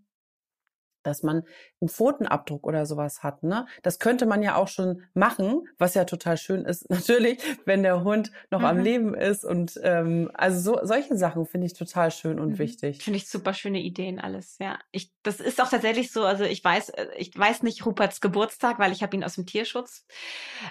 dass 1.06 1.24
man 1.24 1.44
einen 1.82 1.89
Pfotenabdruck 1.89 2.65
oder 2.65 2.86
sowas 2.86 3.24
hat. 3.24 3.44
Ne? 3.44 3.65
Das 3.84 4.00
könnte 4.00 4.26
man 4.26 4.41
ja 4.41 4.56
auch 4.56 4.68
schon 4.68 5.04
machen, 5.13 5.68
was 5.78 5.94
ja 5.94 6.06
total 6.06 6.38
schön 6.38 6.65
ist, 6.65 6.89
natürlich, 6.89 7.39
wenn 7.65 7.84
der 7.84 8.04
Hund 8.04 8.32
noch 8.52 8.60
mhm. 8.60 8.65
am 8.65 8.80
Leben 8.80 9.13
ist. 9.13 9.46
Und 9.46 9.80
ähm, 9.84 10.32
also 10.34 10.60
so, 10.60 10.80
solche 10.86 11.15
Sachen 11.18 11.46
finde 11.46 11.68
ich 11.68 11.74
total 11.74 12.12
schön 12.12 12.39
und 12.39 12.54
mhm. 12.54 12.60
wichtig. 12.60 13.04
Finde 13.04 13.18
ich 13.18 13.30
super 13.30 13.54
schöne 13.54 13.80
Ideen 13.80 14.20
alles, 14.20 14.58
ja. 14.60 14.80
Ich, 14.91 15.12
das 15.24 15.39
ist 15.39 15.62
auch 15.62 15.70
tatsächlich 15.70 16.12
so, 16.12 16.24
also 16.24 16.44
ich 16.44 16.63
weiß, 16.63 16.89
äh, 16.89 17.08
ich 17.18 17.38
weiß 17.38 17.63
nicht 17.63 17.86
Ruperts 17.86 18.22
Geburtstag, 18.22 18.80
weil 18.80 18.91
ich 18.91 19.04
habe 19.04 19.15
ihn 19.15 19.24
aus 19.24 19.36
dem 19.36 19.46
Tierschutz 19.46 20.06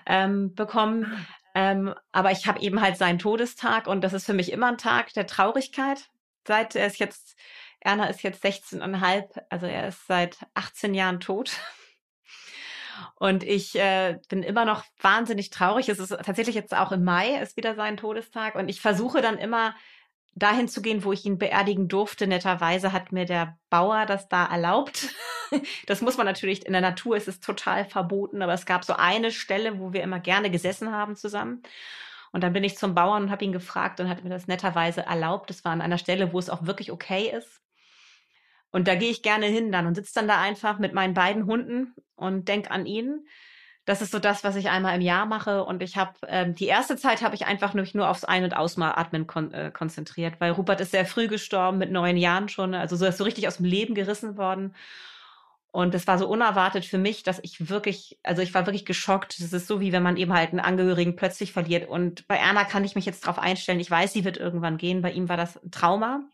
ähm, 0.06 0.54
bekommen. 0.54 1.06
Ah. 1.06 1.44
Ähm, 1.54 1.94
aber 2.10 2.32
ich 2.32 2.46
habe 2.48 2.60
eben 2.60 2.80
halt 2.80 2.96
seinen 2.96 3.20
Todestag 3.20 3.86
und 3.86 4.02
das 4.02 4.12
ist 4.12 4.26
für 4.26 4.34
mich 4.34 4.50
immer 4.50 4.66
ein 4.66 4.78
Tag 4.78 5.12
der 5.14 5.26
Traurigkeit. 5.26 6.10
Seit 6.46 6.74
er 6.74 6.86
ist 6.86 6.98
jetzt 6.98 7.36
Erna 7.84 8.06
ist 8.06 8.22
jetzt 8.22 8.44
16,5, 8.44 9.42
also 9.50 9.66
er 9.66 9.88
ist 9.88 10.06
seit 10.06 10.38
18 10.54 10.94
Jahren 10.94 11.20
tot. 11.20 11.52
Und 13.16 13.44
ich 13.44 13.76
äh, 13.76 14.18
bin 14.28 14.42
immer 14.42 14.64
noch 14.64 14.84
wahnsinnig 15.00 15.50
traurig. 15.50 15.88
Es 15.88 15.98
ist 15.98 16.08
tatsächlich 16.24 16.54
jetzt 16.54 16.74
auch 16.74 16.92
im 16.92 17.04
Mai, 17.04 17.36
ist 17.40 17.56
wieder 17.56 17.74
sein 17.74 17.96
Todestag. 17.96 18.54
Und 18.54 18.68
ich 18.68 18.80
versuche 18.80 19.20
dann 19.20 19.38
immer 19.38 19.74
dahin 20.34 20.66
zu 20.66 20.80
gehen, 20.82 21.04
wo 21.04 21.12
ich 21.12 21.26
ihn 21.26 21.38
beerdigen 21.38 21.88
durfte. 21.88 22.26
Netterweise 22.26 22.92
hat 22.92 23.12
mir 23.12 23.26
der 23.26 23.58
Bauer 23.70 24.06
das 24.06 24.28
da 24.28 24.46
erlaubt. 24.46 25.08
Das 25.86 26.00
muss 26.00 26.16
man 26.16 26.26
natürlich, 26.26 26.66
in 26.66 26.72
der 26.72 26.80
Natur 26.82 27.16
ist 27.16 27.28
es 27.28 27.38
total 27.38 27.84
verboten, 27.84 28.42
aber 28.42 28.54
es 28.54 28.66
gab 28.66 28.82
so 28.82 28.94
eine 28.94 29.30
Stelle, 29.30 29.78
wo 29.78 29.92
wir 29.92 30.02
immer 30.02 30.18
gerne 30.18 30.50
gesessen 30.50 30.90
haben 30.90 31.14
zusammen. 31.14 31.62
Und 32.32 32.42
dann 32.42 32.52
bin 32.52 32.64
ich 32.64 32.76
zum 32.76 32.96
Bauern 32.96 33.24
und 33.24 33.30
habe 33.30 33.44
ihn 33.44 33.52
gefragt 33.52 34.00
und 34.00 34.08
hat 34.08 34.24
mir 34.24 34.30
das 34.30 34.48
netterweise 34.48 35.02
erlaubt. 35.02 35.50
Das 35.50 35.64
war 35.64 35.70
an 35.70 35.80
einer 35.80 35.98
Stelle, 35.98 36.32
wo 36.32 36.40
es 36.40 36.50
auch 36.50 36.66
wirklich 36.66 36.90
okay 36.90 37.30
ist. 37.30 37.63
Und 38.74 38.88
da 38.88 38.96
gehe 38.96 39.12
ich 39.12 39.22
gerne 39.22 39.46
hin 39.46 39.70
dann 39.70 39.86
und 39.86 39.94
sitze 39.94 40.14
dann 40.16 40.26
da 40.26 40.40
einfach 40.40 40.80
mit 40.80 40.94
meinen 40.94 41.14
beiden 41.14 41.46
Hunden 41.46 41.94
und 42.16 42.48
denk 42.48 42.72
an 42.72 42.86
ihn. 42.86 43.24
Das 43.84 44.02
ist 44.02 44.10
so 44.10 44.18
das, 44.18 44.42
was 44.42 44.56
ich 44.56 44.68
einmal 44.68 44.96
im 44.96 45.00
Jahr 45.00 45.26
mache. 45.26 45.62
Und 45.62 45.80
ich 45.80 45.96
habe 45.96 46.14
ähm, 46.26 46.56
die 46.56 46.66
erste 46.66 46.96
Zeit 46.96 47.22
habe 47.22 47.36
ich 47.36 47.46
einfach 47.46 47.72
nur, 47.74 47.86
nur 47.92 48.08
aufs 48.08 48.24
Ein- 48.24 48.42
und 48.42 48.56
Ausatmen 48.56 49.28
kon 49.28 49.52
äh, 49.54 49.70
konzentriert, 49.72 50.40
weil 50.40 50.50
Rupert 50.50 50.80
ist 50.80 50.90
sehr 50.90 51.06
früh 51.06 51.28
gestorben, 51.28 51.78
mit 51.78 51.92
neun 51.92 52.16
Jahren 52.16 52.48
schon. 52.48 52.74
Also 52.74 52.96
so 52.96 53.06
ist 53.06 53.18
so 53.18 53.22
richtig 53.22 53.46
aus 53.46 53.58
dem 53.58 53.66
Leben 53.66 53.94
gerissen 53.94 54.36
worden. 54.36 54.74
Und 55.70 55.94
es 55.94 56.08
war 56.08 56.18
so 56.18 56.26
unerwartet 56.26 56.84
für 56.84 56.98
mich, 56.98 57.22
dass 57.22 57.38
ich 57.44 57.68
wirklich, 57.70 58.18
also 58.24 58.42
ich 58.42 58.54
war 58.54 58.66
wirklich 58.66 58.84
geschockt. 58.84 59.40
Das 59.40 59.52
ist 59.52 59.68
so, 59.68 59.80
wie 59.80 59.92
wenn 59.92 60.02
man 60.02 60.16
eben 60.16 60.32
halt 60.32 60.50
einen 60.50 60.58
Angehörigen 60.58 61.14
plötzlich 61.14 61.52
verliert. 61.52 61.88
Und 61.88 62.26
bei 62.26 62.38
Erna 62.38 62.64
kann 62.64 62.82
ich 62.82 62.96
mich 62.96 63.06
jetzt 63.06 63.24
darauf 63.24 63.38
einstellen. 63.38 63.78
Ich 63.78 63.90
weiß, 63.90 64.12
sie 64.12 64.24
wird 64.24 64.36
irgendwann 64.36 64.78
gehen. 64.78 65.00
Bei 65.00 65.12
ihm 65.12 65.28
war 65.28 65.36
das 65.36 65.62
ein 65.62 65.70
Trauma. 65.70 66.24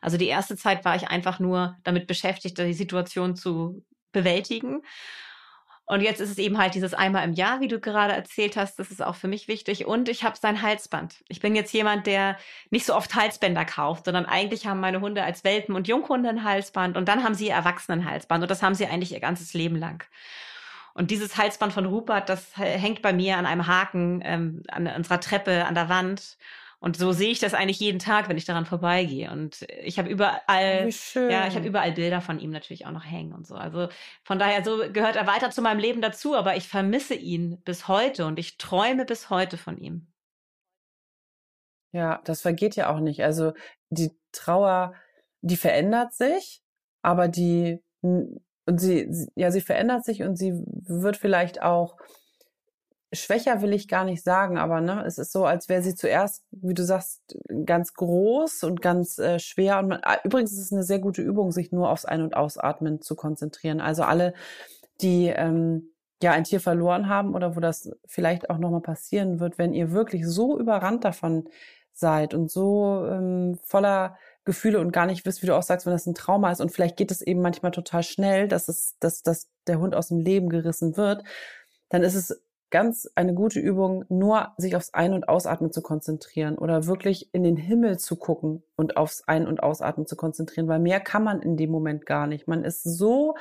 Also 0.00 0.16
die 0.16 0.28
erste 0.28 0.56
Zeit 0.56 0.84
war 0.84 0.96
ich 0.96 1.08
einfach 1.08 1.38
nur 1.38 1.76
damit 1.84 2.06
beschäftigt, 2.06 2.58
die 2.58 2.74
Situation 2.74 3.36
zu 3.36 3.84
bewältigen. 4.12 4.82
Und 5.88 6.00
jetzt 6.00 6.20
ist 6.20 6.30
es 6.30 6.38
eben 6.38 6.58
halt 6.58 6.74
dieses 6.74 6.94
einmal 6.94 7.24
im 7.24 7.32
Jahr, 7.32 7.60
wie 7.60 7.68
du 7.68 7.78
gerade 7.78 8.12
erzählt 8.12 8.56
hast. 8.56 8.76
Das 8.80 8.90
ist 8.90 9.00
auch 9.00 9.14
für 9.14 9.28
mich 9.28 9.46
wichtig. 9.46 9.86
Und 9.86 10.08
ich 10.08 10.24
habe 10.24 10.36
sein 10.36 10.60
Halsband. 10.60 11.22
Ich 11.28 11.40
bin 11.40 11.54
jetzt 11.54 11.72
jemand, 11.72 12.08
der 12.08 12.36
nicht 12.70 12.86
so 12.86 12.94
oft 12.94 13.14
Halsbänder 13.14 13.64
kauft, 13.64 14.06
sondern 14.06 14.26
eigentlich 14.26 14.66
haben 14.66 14.80
meine 14.80 15.00
Hunde 15.00 15.22
als 15.22 15.44
Welpen 15.44 15.76
und 15.76 15.86
Junghunde 15.86 16.28
ein 16.28 16.42
Halsband 16.42 16.96
und 16.96 17.06
dann 17.08 17.22
haben 17.22 17.34
sie 17.34 17.46
ihr 17.46 17.54
Erwachsenenhalsband. 17.54 18.42
Und 18.42 18.50
das 18.50 18.64
haben 18.64 18.74
sie 18.74 18.86
eigentlich 18.86 19.12
ihr 19.12 19.20
ganzes 19.20 19.54
Leben 19.54 19.76
lang. 19.76 20.02
Und 20.92 21.12
dieses 21.12 21.36
Halsband 21.36 21.72
von 21.72 21.86
Rupert, 21.86 22.30
das 22.30 22.56
hängt 22.56 23.00
bei 23.00 23.12
mir 23.12 23.36
an 23.36 23.46
einem 23.46 23.68
Haken 23.68 24.22
ähm, 24.24 24.62
an 24.68 24.88
unserer 24.88 25.20
Treppe 25.20 25.66
an 25.66 25.74
der 25.76 25.88
Wand. 25.88 26.36
Und 26.78 26.96
so 26.96 27.12
sehe 27.12 27.30
ich 27.30 27.38
das 27.38 27.54
eigentlich 27.54 27.80
jeden 27.80 27.98
Tag, 27.98 28.28
wenn 28.28 28.36
ich 28.36 28.44
daran 28.44 28.66
vorbeigehe. 28.66 29.30
Und 29.30 29.66
ich 29.82 29.98
habe 29.98 30.08
überall, 30.08 30.90
ja, 31.14 31.46
ich 31.46 31.56
habe 31.56 31.66
überall 31.66 31.92
Bilder 31.92 32.20
von 32.20 32.38
ihm 32.38 32.50
natürlich 32.50 32.86
auch 32.86 32.90
noch 32.90 33.04
hängen 33.04 33.32
und 33.32 33.46
so. 33.46 33.54
Also 33.54 33.88
von 34.24 34.38
daher, 34.38 34.62
so 34.62 34.92
gehört 34.92 35.16
er 35.16 35.26
weiter 35.26 35.50
zu 35.50 35.62
meinem 35.62 35.78
Leben 35.78 36.02
dazu, 36.02 36.34
aber 36.36 36.56
ich 36.56 36.68
vermisse 36.68 37.14
ihn 37.14 37.60
bis 37.64 37.88
heute 37.88 38.26
und 38.26 38.38
ich 38.38 38.58
träume 38.58 39.06
bis 39.06 39.30
heute 39.30 39.56
von 39.56 39.78
ihm. 39.78 40.06
Ja, 41.92 42.20
das 42.24 42.42
vergeht 42.42 42.76
ja 42.76 42.90
auch 42.94 43.00
nicht. 43.00 43.24
Also 43.24 43.54
die 43.88 44.10
Trauer, 44.32 44.92
die 45.40 45.56
verändert 45.56 46.12
sich, 46.12 46.62
aber 47.00 47.28
die, 47.28 47.82
und 48.02 48.78
sie, 48.78 49.28
ja, 49.34 49.50
sie 49.50 49.62
verändert 49.62 50.04
sich 50.04 50.22
und 50.22 50.36
sie 50.36 50.52
wird 50.52 51.16
vielleicht 51.16 51.62
auch 51.62 51.96
schwächer 53.12 53.62
will 53.62 53.72
ich 53.72 53.88
gar 53.88 54.04
nicht 54.04 54.22
sagen, 54.22 54.58
aber 54.58 54.80
ne, 54.80 55.04
es 55.06 55.18
ist 55.18 55.32
so, 55.32 55.44
als 55.44 55.68
wäre 55.68 55.82
sie 55.82 55.94
zuerst, 55.94 56.44
wie 56.50 56.74
du 56.74 56.84
sagst, 56.84 57.36
ganz 57.64 57.94
groß 57.94 58.64
und 58.64 58.82
ganz 58.82 59.18
äh, 59.18 59.38
schwer. 59.38 59.78
Und 59.78 59.88
man, 59.88 60.00
ah, 60.02 60.18
übrigens 60.24 60.52
ist 60.52 60.58
es 60.58 60.72
eine 60.72 60.82
sehr 60.82 60.98
gute 60.98 61.22
Übung, 61.22 61.52
sich 61.52 61.72
nur 61.72 61.90
aufs 61.90 62.04
Ein- 62.04 62.22
und 62.22 62.36
Ausatmen 62.36 63.00
zu 63.00 63.14
konzentrieren. 63.14 63.80
Also 63.80 64.02
alle, 64.02 64.34
die 65.00 65.26
ähm, 65.28 65.90
ja 66.22 66.32
ein 66.32 66.44
Tier 66.44 66.60
verloren 66.60 67.08
haben 67.08 67.34
oder 67.34 67.56
wo 67.56 67.60
das 67.60 67.90
vielleicht 68.06 68.50
auch 68.50 68.58
nochmal 68.58 68.80
passieren 68.80 69.40
wird, 69.40 69.58
wenn 69.58 69.72
ihr 69.72 69.92
wirklich 69.92 70.26
so 70.26 70.58
überrannt 70.58 71.04
davon 71.04 71.48
seid 71.92 72.34
und 72.34 72.50
so 72.50 73.06
ähm, 73.10 73.58
voller 73.62 74.16
Gefühle 74.44 74.80
und 74.80 74.92
gar 74.92 75.06
nicht 75.06 75.26
wisst, 75.26 75.42
wie 75.42 75.46
du 75.46 75.56
auch 75.56 75.62
sagst, 75.62 75.86
wenn 75.86 75.92
das 75.92 76.06
ein 76.06 76.14
Trauma 76.14 76.52
ist 76.52 76.60
und 76.60 76.70
vielleicht 76.70 76.96
geht 76.96 77.10
es 77.10 77.20
eben 77.20 77.40
manchmal 77.42 77.72
total 77.72 78.02
schnell, 78.02 78.48
dass 78.48 78.68
es, 78.68 78.96
dass, 79.00 79.22
dass 79.22 79.48
der 79.66 79.78
Hund 79.80 79.94
aus 79.94 80.08
dem 80.08 80.20
Leben 80.20 80.48
gerissen 80.48 80.96
wird, 80.96 81.24
dann 81.88 82.02
ist 82.02 82.14
es 82.14 82.45
ganz 82.70 83.10
eine 83.14 83.34
gute 83.34 83.60
Übung, 83.60 84.04
nur 84.08 84.52
sich 84.56 84.76
aufs 84.76 84.92
Ein- 84.92 85.14
und 85.14 85.28
Ausatmen 85.28 85.72
zu 85.72 85.82
konzentrieren 85.82 86.58
oder 86.58 86.86
wirklich 86.86 87.32
in 87.32 87.42
den 87.42 87.56
Himmel 87.56 87.98
zu 87.98 88.16
gucken 88.16 88.62
und 88.76 88.96
aufs 88.96 89.26
Ein- 89.26 89.46
und 89.46 89.62
Ausatmen 89.62 90.06
zu 90.06 90.16
konzentrieren, 90.16 90.68
weil 90.68 90.80
mehr 90.80 91.00
kann 91.00 91.24
man 91.24 91.40
in 91.42 91.56
dem 91.56 91.70
Moment 91.70 92.06
gar 92.06 92.26
nicht. 92.26 92.48
Man 92.48 92.64
ist 92.64 92.82
so 92.82 93.36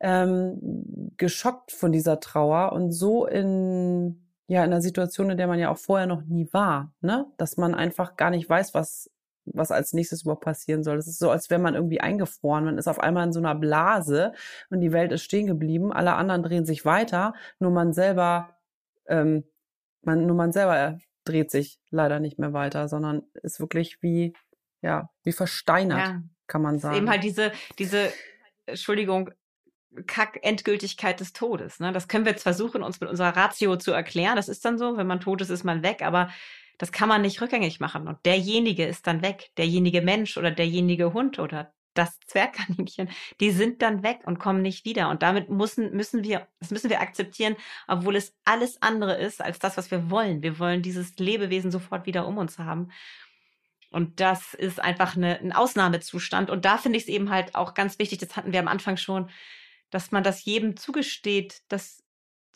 ähm, 0.00 1.12
geschockt 1.16 1.72
von 1.72 1.92
dieser 1.92 2.20
Trauer 2.20 2.72
und 2.72 2.92
so 2.92 3.26
in 3.26 4.26
ja 4.50 4.64
in 4.64 4.72
einer 4.72 4.82
Situation, 4.82 5.30
in 5.30 5.38
der 5.38 5.46
man 5.46 5.60
ja 5.60 5.70
auch 5.70 5.78
vorher 5.78 6.08
noch 6.08 6.22
nie 6.22 6.48
war, 6.52 6.92
ne, 7.00 7.26
dass 7.36 7.56
man 7.56 7.74
einfach 7.74 8.16
gar 8.16 8.30
nicht 8.30 8.48
weiß, 8.48 8.74
was 8.74 9.10
was 9.44 9.70
als 9.70 9.92
nächstes 9.92 10.22
überhaupt 10.22 10.44
passieren 10.44 10.84
soll. 10.84 10.98
Es 10.98 11.06
ist 11.06 11.18
so, 11.18 11.30
als 11.30 11.50
wäre 11.50 11.60
man 11.60 11.74
irgendwie 11.74 12.00
eingefroren. 12.00 12.64
Man 12.64 12.78
ist 12.78 12.88
auf 12.88 13.00
einmal 13.00 13.26
in 13.26 13.32
so 13.32 13.40
einer 13.40 13.54
Blase 13.54 14.32
und 14.68 14.80
die 14.80 14.92
Welt 14.92 15.12
ist 15.12 15.24
stehen 15.24 15.46
geblieben. 15.46 15.92
Alle 15.92 16.14
anderen 16.14 16.42
drehen 16.42 16.64
sich 16.64 16.84
weiter, 16.84 17.34
nur 17.58 17.70
man 17.70 17.92
selber, 17.92 18.56
ähm, 19.06 19.44
man, 20.02 20.26
nur 20.26 20.36
man 20.36 20.52
selber 20.52 20.98
dreht 21.24 21.50
sich 21.50 21.80
leider 21.90 22.20
nicht 22.20 22.38
mehr 22.38 22.52
weiter, 22.52 22.88
sondern 22.88 23.22
ist 23.42 23.60
wirklich 23.60 24.02
wie, 24.02 24.34
ja, 24.82 25.10
wie 25.22 25.32
versteinert, 25.32 25.98
ja. 25.98 26.22
kann 26.46 26.62
man 26.62 26.78
sagen. 26.78 26.96
Eben 26.96 27.10
halt 27.10 27.24
diese, 27.24 27.52
diese, 27.78 28.10
Entschuldigung, 28.66 29.30
Kack-Endgültigkeit 30.06 31.18
des 31.18 31.32
Todes. 31.32 31.80
Ne? 31.80 31.92
Das 31.92 32.06
können 32.06 32.24
wir 32.24 32.32
jetzt 32.32 32.44
versuchen, 32.44 32.82
uns 32.82 33.00
mit 33.00 33.10
unserer 33.10 33.36
Ratio 33.36 33.76
zu 33.76 33.92
erklären. 33.92 34.36
Das 34.36 34.48
ist 34.48 34.64
dann 34.64 34.78
so, 34.78 34.96
wenn 34.96 35.06
man 35.06 35.20
tot 35.20 35.40
ist, 35.40 35.50
ist 35.50 35.64
man 35.64 35.82
weg. 35.82 36.02
Aber 36.02 36.30
das 36.80 36.92
kann 36.92 37.10
man 37.10 37.20
nicht 37.20 37.42
rückgängig 37.42 37.78
machen. 37.78 38.08
Und 38.08 38.24
derjenige 38.24 38.86
ist 38.86 39.06
dann 39.06 39.20
weg. 39.20 39.50
Derjenige 39.58 40.00
Mensch 40.00 40.38
oder 40.38 40.50
derjenige 40.50 41.12
Hund 41.12 41.38
oder 41.38 41.74
das 41.92 42.18
Zwergkaninchen, 42.20 43.10
die 43.38 43.50
sind 43.50 43.82
dann 43.82 44.02
weg 44.02 44.20
und 44.24 44.38
kommen 44.38 44.62
nicht 44.62 44.86
wieder. 44.86 45.10
Und 45.10 45.22
damit 45.22 45.50
müssen, 45.50 45.94
müssen 45.94 46.24
wir, 46.24 46.48
das 46.58 46.70
müssen 46.70 46.88
wir 46.88 47.02
akzeptieren, 47.02 47.56
obwohl 47.86 48.16
es 48.16 48.34
alles 48.46 48.80
andere 48.80 49.18
ist 49.18 49.42
als 49.42 49.58
das, 49.58 49.76
was 49.76 49.90
wir 49.90 50.08
wollen. 50.08 50.42
Wir 50.42 50.58
wollen 50.58 50.80
dieses 50.80 51.18
Lebewesen 51.18 51.70
sofort 51.70 52.06
wieder 52.06 52.26
um 52.26 52.38
uns 52.38 52.58
haben. 52.58 52.90
Und 53.90 54.20
das 54.20 54.54
ist 54.54 54.80
einfach 54.80 55.18
eine, 55.18 55.38
ein 55.38 55.52
Ausnahmezustand. 55.52 56.48
Und 56.48 56.64
da 56.64 56.78
finde 56.78 56.96
ich 56.96 57.04
es 57.04 57.10
eben 57.10 57.28
halt 57.28 57.56
auch 57.56 57.74
ganz 57.74 57.98
wichtig, 57.98 58.20
das 58.20 58.36
hatten 58.36 58.54
wir 58.54 58.60
am 58.60 58.68
Anfang 58.68 58.96
schon, 58.96 59.28
dass 59.90 60.12
man 60.12 60.24
das 60.24 60.46
jedem 60.46 60.78
zugesteht, 60.78 61.60
dass 61.68 62.02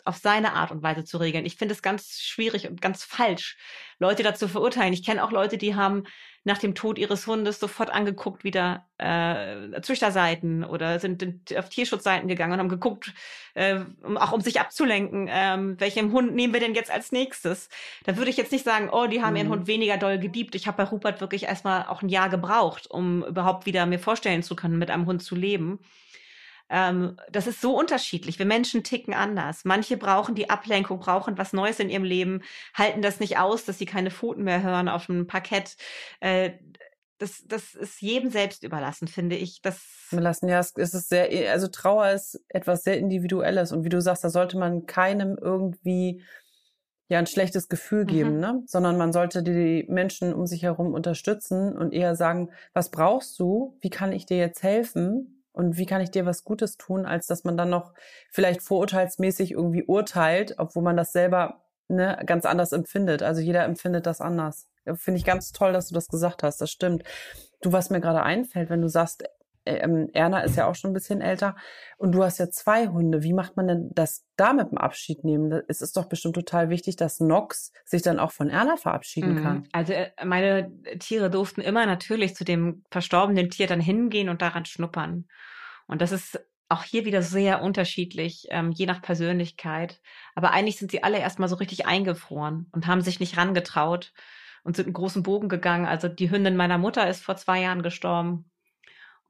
auf 0.05 0.17
seine 0.19 0.53
Art 0.53 0.71
und 0.71 0.83
Weise 0.83 1.05
zu 1.05 1.19
regeln. 1.19 1.47
Ich 1.47 1.57
finde 1.57 1.75
es 1.75 1.83
ganz 1.83 2.21
schwierig 2.21 2.69
und 2.69 2.81
ganz 2.81 3.05
falsch, 3.05 3.57
Leute 3.99 4.23
dazu 4.23 4.49
verurteilen. 4.49 4.93
Ich 4.93 5.05
kenne 5.05 5.25
auch 5.25 5.31
Leute, 5.31 5.59
die 5.59 5.75
haben 5.75 6.05
nach 6.47 6.59
dem 6.59 6.75
Tod 6.75 6.99
ihres 6.99 7.27
Hundes 7.27 7.59
sofort 7.59 7.89
angeguckt, 7.89 8.45
wieder 8.45 8.87
äh, 8.99 9.81
Züchterseiten 9.81 10.63
oder 10.63 11.01
sind 11.01 11.25
auf 11.57 11.71
Tierschutzseiten 11.71 12.29
gegangen 12.29 12.53
und 12.53 12.59
haben 12.59 12.69
geguckt, 12.69 13.15
äh, 13.55 13.81
um, 14.03 14.19
auch 14.19 14.33
um 14.33 14.43
sich 14.43 14.61
abzulenken, 14.61 15.29
ähm, 15.31 15.81
welchem 15.81 16.13
Hund 16.13 16.35
nehmen 16.35 16.53
wir 16.53 16.61
denn 16.61 16.75
jetzt 16.75 16.91
als 16.91 17.13
nächstes. 17.13 17.71
Da 18.05 18.19
würde 18.19 18.31
ich 18.31 18.37
jetzt 18.37 18.53
nicht 18.53 18.65
sagen, 18.65 18.91
oh, 18.93 19.07
die 19.07 19.23
haben 19.23 19.33
mhm. 19.33 19.39
ihren 19.39 19.49
Hund 19.49 19.67
weniger 19.67 19.97
doll 19.97 20.19
geliebt. 20.19 20.55
Ich 20.55 20.67
habe 20.67 20.77
bei 20.77 20.85
Rupert 20.85 21.23
wirklich 21.23 21.45
erstmal 21.45 21.87
auch 21.87 22.03
ein 22.03 22.11
Jahr 22.11 22.29
gebraucht, 22.29 22.91
um 22.91 23.25
überhaupt 23.25 23.65
wieder 23.65 23.87
mir 23.87 23.99
vorstellen 23.99 24.43
zu 24.43 24.55
können, 24.55 24.79
mit 24.79 24.91
einem 24.91 25.07
Hund 25.07 25.23
zu 25.23 25.35
leben. 25.35 25.79
Ähm, 26.71 27.17
das 27.31 27.47
ist 27.47 27.61
so 27.61 27.79
unterschiedlich. 27.79 28.39
Wir 28.39 28.47
Menschen 28.47 28.83
ticken 28.85 29.15
anders. 29.15 29.65
Manche 29.65 29.97
brauchen 29.97 30.35
die 30.35 30.51
Ablenkung, 30.51 30.99
brauchen 30.99 31.37
was 31.39 31.53
Neues 31.53 31.79
in 31.79 31.91
ihrem 31.91 32.05
Leben, 32.05 32.43
halten 32.75 33.03
das 33.03 33.21
nicht 33.21 33.39
aus, 33.39 33.65
dass 33.65 33.79
sie 33.79 33.87
keine 33.87 34.11
Pfoten 34.11 34.45
mehr 34.45 34.63
hören 34.63 34.89
auf 34.89 35.07
dem 35.07 35.27
Parkett. 35.27 35.77
Äh, 36.21 36.53
das, 37.19 37.45
das 37.47 37.75
ist 37.75 38.01
jedem 38.01 38.31
selbst 38.31 38.65
überlassen, 38.65 39.09
finde 39.09 39.37
ich. 39.37 39.63
Das 39.63 39.81
überlassen, 40.11 40.49
ja, 40.49 40.59
es 40.59 40.73
ist 40.77 41.09
sehr, 41.09 41.53
also 41.53 41.69
Trauer 41.69 42.11
ist 42.11 42.43
etwas 42.49 42.83
sehr 42.83 42.99
Individuelles 42.99 43.73
und 43.73 43.85
wie 43.85 43.89
du 43.89 44.01
sagst, 44.01 44.25
da 44.25 44.31
sollte 44.31 44.59
man 44.59 44.87
keinem 44.87 45.39
irgendwie 45.41 46.23
ja 47.09 47.19
ein 47.19 47.27
schlechtes 47.27 47.69
Gefühl 47.69 48.05
geben, 48.05 48.35
mhm. 48.35 48.41
ne? 48.41 48.63
Sondern 48.67 48.97
man 48.97 49.13
sollte 49.13 49.43
die 49.43 49.85
Menschen 49.89 50.35
um 50.35 50.47
sich 50.47 50.63
herum 50.63 50.95
unterstützen 50.95 51.77
und 51.77 51.93
eher 51.93 52.17
sagen, 52.17 52.51
was 52.73 52.91
brauchst 52.91 53.39
du? 53.39 53.77
Wie 53.81 53.91
kann 53.91 54.13
ich 54.13 54.27
dir 54.27 54.39
jetzt 54.39 54.63
helfen? 54.63 55.44
Und 55.55 55.79
wie 55.79 55.87
kann 55.87 56.01
ich 56.01 56.11
dir 56.11 56.27
was 56.27 56.43
Gutes 56.43 56.77
tun, 56.77 57.07
als 57.07 57.29
dass 57.29 57.45
man 57.45 57.57
dann 57.57 57.71
noch 57.71 57.95
vielleicht 58.31 58.61
vorurteilsmäßig 58.61 59.53
irgendwie 59.53 59.85
urteilt, 59.85 60.57
obwohl 60.59 60.83
man 60.83 60.97
das 60.97 61.13
selber 61.13 61.63
ne, 61.89 62.21
ganz 62.27 62.45
anders 62.45 62.73
empfindet. 62.73 63.23
Also 63.23 63.41
jeder 63.41 63.65
empfindet 63.65 64.05
das 64.07 64.21
anders. 64.21 64.69
Finde 64.97 65.19
ich 65.19 65.25
ganz 65.25 65.53
toll, 65.53 65.73
dass 65.73 65.89
du 65.89 65.95
das 65.95 66.09
gesagt 66.09 66.43
hast. 66.43 66.61
Das 66.61 66.71
stimmt. 66.71 67.05
Du, 67.63 67.73
was 67.73 67.89
mir 67.89 68.01
gerade 68.01 68.25
einfällt, 68.25 68.69
wenn 68.69 68.83
du 68.83 68.89
sagst, 68.89 69.25
ähm, 69.67 70.09
Erna 70.13 70.41
ist 70.41 70.57
ja 70.57 70.67
auch 70.67 70.75
schon 70.75 70.91
ein 70.91 70.95
bisschen 70.95 71.21
älter 71.21 71.57
und 71.97 72.13
du 72.13 72.23
hast 72.23 72.39
ja 72.39 72.51
zwei 72.51 72.89
Hunde. 72.89 73.23
Wie 73.23 73.33
macht 73.33 73.57
man 73.57 73.69
denn 73.69 73.91
das 73.95 74.25
da 74.37 74.53
mit 74.53 74.71
dem 74.71 74.79
Abschied 74.79 75.25
nehmen? 75.25 75.63
Es 75.69 75.81
ist 75.81 75.97
doch 75.97 76.07
bestimmt 76.07 76.35
total 76.35 76.69
wichtig, 76.69 76.97
dass 76.97 77.21
Nox 77.21 77.73
sich 77.85 78.03
dann 78.03 78.19
auch 78.19 78.33
von 78.33 78.51
Erna 78.51 78.77
verabschieden 78.77 79.35
mhm. 79.35 79.43
kann. 79.43 79.69
Also 79.73 79.93
äh, 79.93 80.11
meine 80.25 80.71
Tiere 80.99 81.31
durften 81.31 81.61
immer 81.61 81.87
natürlich 81.87 82.35
zu 82.35 82.45
dem 82.45 82.85
verstorbenen 82.91 83.51
Tier 83.51 83.67
dann 83.67 83.81
hingehen 83.81 84.29
und 84.29 84.43
daran 84.43 84.65
schnuppern. 84.65 85.27
Und 85.87 86.01
das 86.01 86.13
ist 86.13 86.41
auch 86.69 86.83
hier 86.83 87.05
wieder 87.05 87.23
sehr 87.23 87.63
unterschiedlich, 87.63 88.47
ähm, 88.51 88.73
je 88.73 88.87
nach 88.87 89.03
Persönlichkeit. 89.03 90.01
Aber 90.35 90.53
eigentlich 90.53 90.79
sind 90.79 90.91
sie 90.91 91.03
alle 91.03 91.19
erstmal 91.19 91.49
so 91.49 91.57
richtig 91.57 91.87
eingefroren 91.87 92.69
und 92.73 92.87
haben 92.87 93.01
sich 93.01 93.21
nicht 93.21 93.37
rangetraut 93.37 94.13
und 94.65 94.77
sind 94.77 94.87
einen 94.87 94.95
großen 94.95 95.23
Bogen 95.23 95.49
gegangen. 95.49 95.87
Also 95.87 96.09
die 96.09 96.31
Hündin 96.31 96.57
meiner 96.57 96.79
Mutter 96.79 97.09
ist 97.09 97.23
vor 97.23 97.37
zwei 97.37 97.61
Jahren 97.61 97.83
gestorben. 97.83 98.51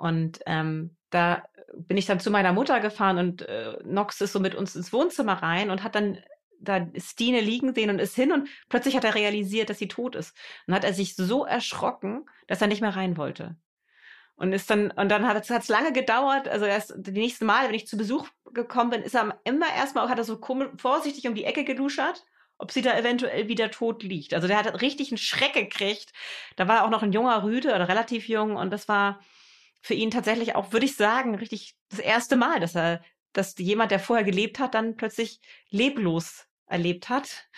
Und 0.05 0.41
ähm, 0.45 0.95
da 1.09 1.45
bin 1.75 1.97
ich 1.97 2.05
dann 2.05 2.21
zu 2.21 2.31
meiner 2.31 2.53
Mutter 2.53 2.79
gefahren 2.81 3.17
und 3.17 3.41
äh, 3.41 3.79
Nox 3.85 4.21
ist 4.21 4.33
so 4.33 4.39
mit 4.39 4.55
uns 4.55 4.77
ins 4.77 4.93
Wohnzimmer 4.93 5.43
rein 5.43 5.71
und 5.71 5.83
hat 5.83 5.95
dann 5.95 6.19
da 6.61 6.87
Stine 6.99 7.41
liegen 7.41 7.75
sehen 7.75 7.89
und 7.89 7.99
ist 7.99 8.15
hin 8.15 8.31
und 8.31 8.51
plötzlich 8.69 8.97
hat 8.97 9.05
er 9.05 9.15
realisiert, 9.15 9.71
dass 9.71 9.79
sie 9.79 9.89
tot 9.89 10.15
ist. 10.15 10.37
Und 10.67 10.75
hat 10.75 10.85
er 10.85 10.93
sich 10.93 11.17
so 11.17 11.47
erschrocken, 11.47 12.27
dass 12.49 12.61
er 12.61 12.67
nicht 12.67 12.83
mehr 12.83 12.95
rein 12.95 13.17
wollte. 13.17 13.57
Und 14.37 14.53
ist 14.53 14.69
dann, 14.69 14.91
und 14.91 15.09
dann 15.09 15.27
hat 15.27 15.49
es 15.49 15.69
lange 15.69 15.93
gedauert. 15.93 16.49
Also 16.49 16.67
erst 16.67 16.93
die 16.97 17.13
nächsten 17.13 17.47
Mal, 17.47 17.67
wenn 17.67 17.75
ich 17.75 17.87
zu 17.87 17.97
Besuch 17.97 18.29
gekommen 18.53 18.91
bin, 18.91 19.03
ist 19.03 19.15
er 19.15 19.41
immer 19.45 19.73
erstmal, 19.75 20.11
hat 20.11 20.19
er 20.19 20.25
so 20.25 20.39
vorsichtig 20.77 21.27
um 21.27 21.35
die 21.35 21.45
Ecke 21.45 21.65
geduschert, 21.65 22.27
ob 22.59 22.73
sie 22.73 22.83
da 22.83 22.95
eventuell 22.99 23.49
wieder 23.49 23.71
tot 23.71 24.03
liegt. 24.03 24.35
Also 24.35 24.49
der 24.49 24.59
hat 24.59 24.83
richtig 24.83 25.11
einen 25.11 25.19
Schreck 25.19 25.55
gekriegt. 25.55 26.13
Da 26.57 26.69
war 26.69 26.85
auch 26.85 26.91
noch 26.91 27.03
ein 27.03 27.13
junger 27.13 27.43
Rüde 27.43 27.75
oder 27.75 27.89
relativ 27.89 28.29
jung 28.29 28.57
und 28.57 28.71
das 28.71 28.87
war 28.87 29.21
für 29.85 29.93
ihn 29.93 30.11
tatsächlich 30.11 30.55
auch, 30.55 30.73
würde 30.73 30.87
ich 30.87 30.97
sagen, 30.97 31.35
richtig 31.35 31.77
das 31.91 31.99
erste 31.99 32.37
Mal, 32.37 32.59
dass 32.59 32.75
er, 32.75 33.03
dass 33.35 33.55
jemand, 33.59 33.91
der 33.91 34.01
vorher 34.01 34.25
gelebt 34.25 34.59
hat, 34.59 34.75
dann 34.75 34.97
plötzlich 34.97 35.41
leblos 35.69 36.47
erlebt 36.65 37.11
hat. 37.11 37.51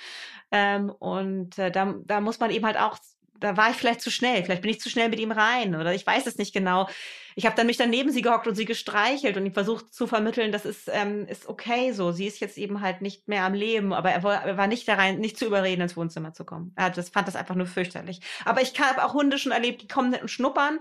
Ähm, 0.50 0.90
und 0.90 1.56
äh, 1.56 1.70
da, 1.70 1.94
da 2.04 2.20
muss 2.20 2.40
man 2.40 2.50
eben 2.50 2.66
halt 2.66 2.78
auch 2.78 2.98
da 3.40 3.56
war 3.56 3.70
ich 3.70 3.76
vielleicht 3.76 4.00
zu 4.00 4.10
schnell, 4.10 4.42
vielleicht 4.42 4.62
bin 4.62 4.70
ich 4.70 4.80
zu 4.80 4.88
schnell 4.88 5.08
mit 5.08 5.20
ihm 5.20 5.30
rein 5.30 5.74
oder 5.74 5.94
ich 5.94 6.06
weiß 6.06 6.26
es 6.26 6.38
nicht 6.38 6.54
genau. 6.54 6.88
Ich 7.34 7.44
habe 7.44 7.54
dann 7.54 7.66
mich 7.66 7.76
dann 7.76 7.90
neben 7.90 8.10
sie 8.10 8.22
gehockt 8.22 8.46
und 8.46 8.54
sie 8.54 8.64
gestreichelt 8.64 9.36
und 9.36 9.44
ihm 9.44 9.52
versucht 9.52 9.92
zu 9.92 10.06
vermitteln, 10.06 10.52
das 10.52 10.64
ist, 10.64 10.88
ähm, 10.90 11.26
ist 11.28 11.46
okay 11.46 11.92
so. 11.92 12.12
Sie 12.12 12.26
ist 12.26 12.40
jetzt 12.40 12.56
eben 12.56 12.80
halt 12.80 13.02
nicht 13.02 13.28
mehr 13.28 13.44
am 13.44 13.52
Leben, 13.52 13.92
aber 13.92 14.10
er 14.10 14.22
war, 14.22 14.42
er 14.42 14.56
war 14.56 14.66
nicht 14.66 14.88
da 14.88 14.94
rein, 14.94 15.18
nicht 15.18 15.38
zu 15.38 15.44
überreden, 15.44 15.82
ins 15.82 15.96
Wohnzimmer 15.96 16.32
zu 16.32 16.46
kommen. 16.46 16.72
Er 16.76 16.88
das, 16.88 17.10
fand 17.10 17.28
das 17.28 17.36
einfach 17.36 17.54
nur 17.54 17.66
fürchterlich. 17.66 18.20
Aber 18.46 18.62
ich 18.62 18.78
habe 18.80 19.04
auch 19.04 19.12
Hunde 19.12 19.38
schon 19.38 19.52
erlebt, 19.52 19.82
die 19.82 19.88
kommen 19.88 20.14
und 20.14 20.30
schnuppern, 20.30 20.78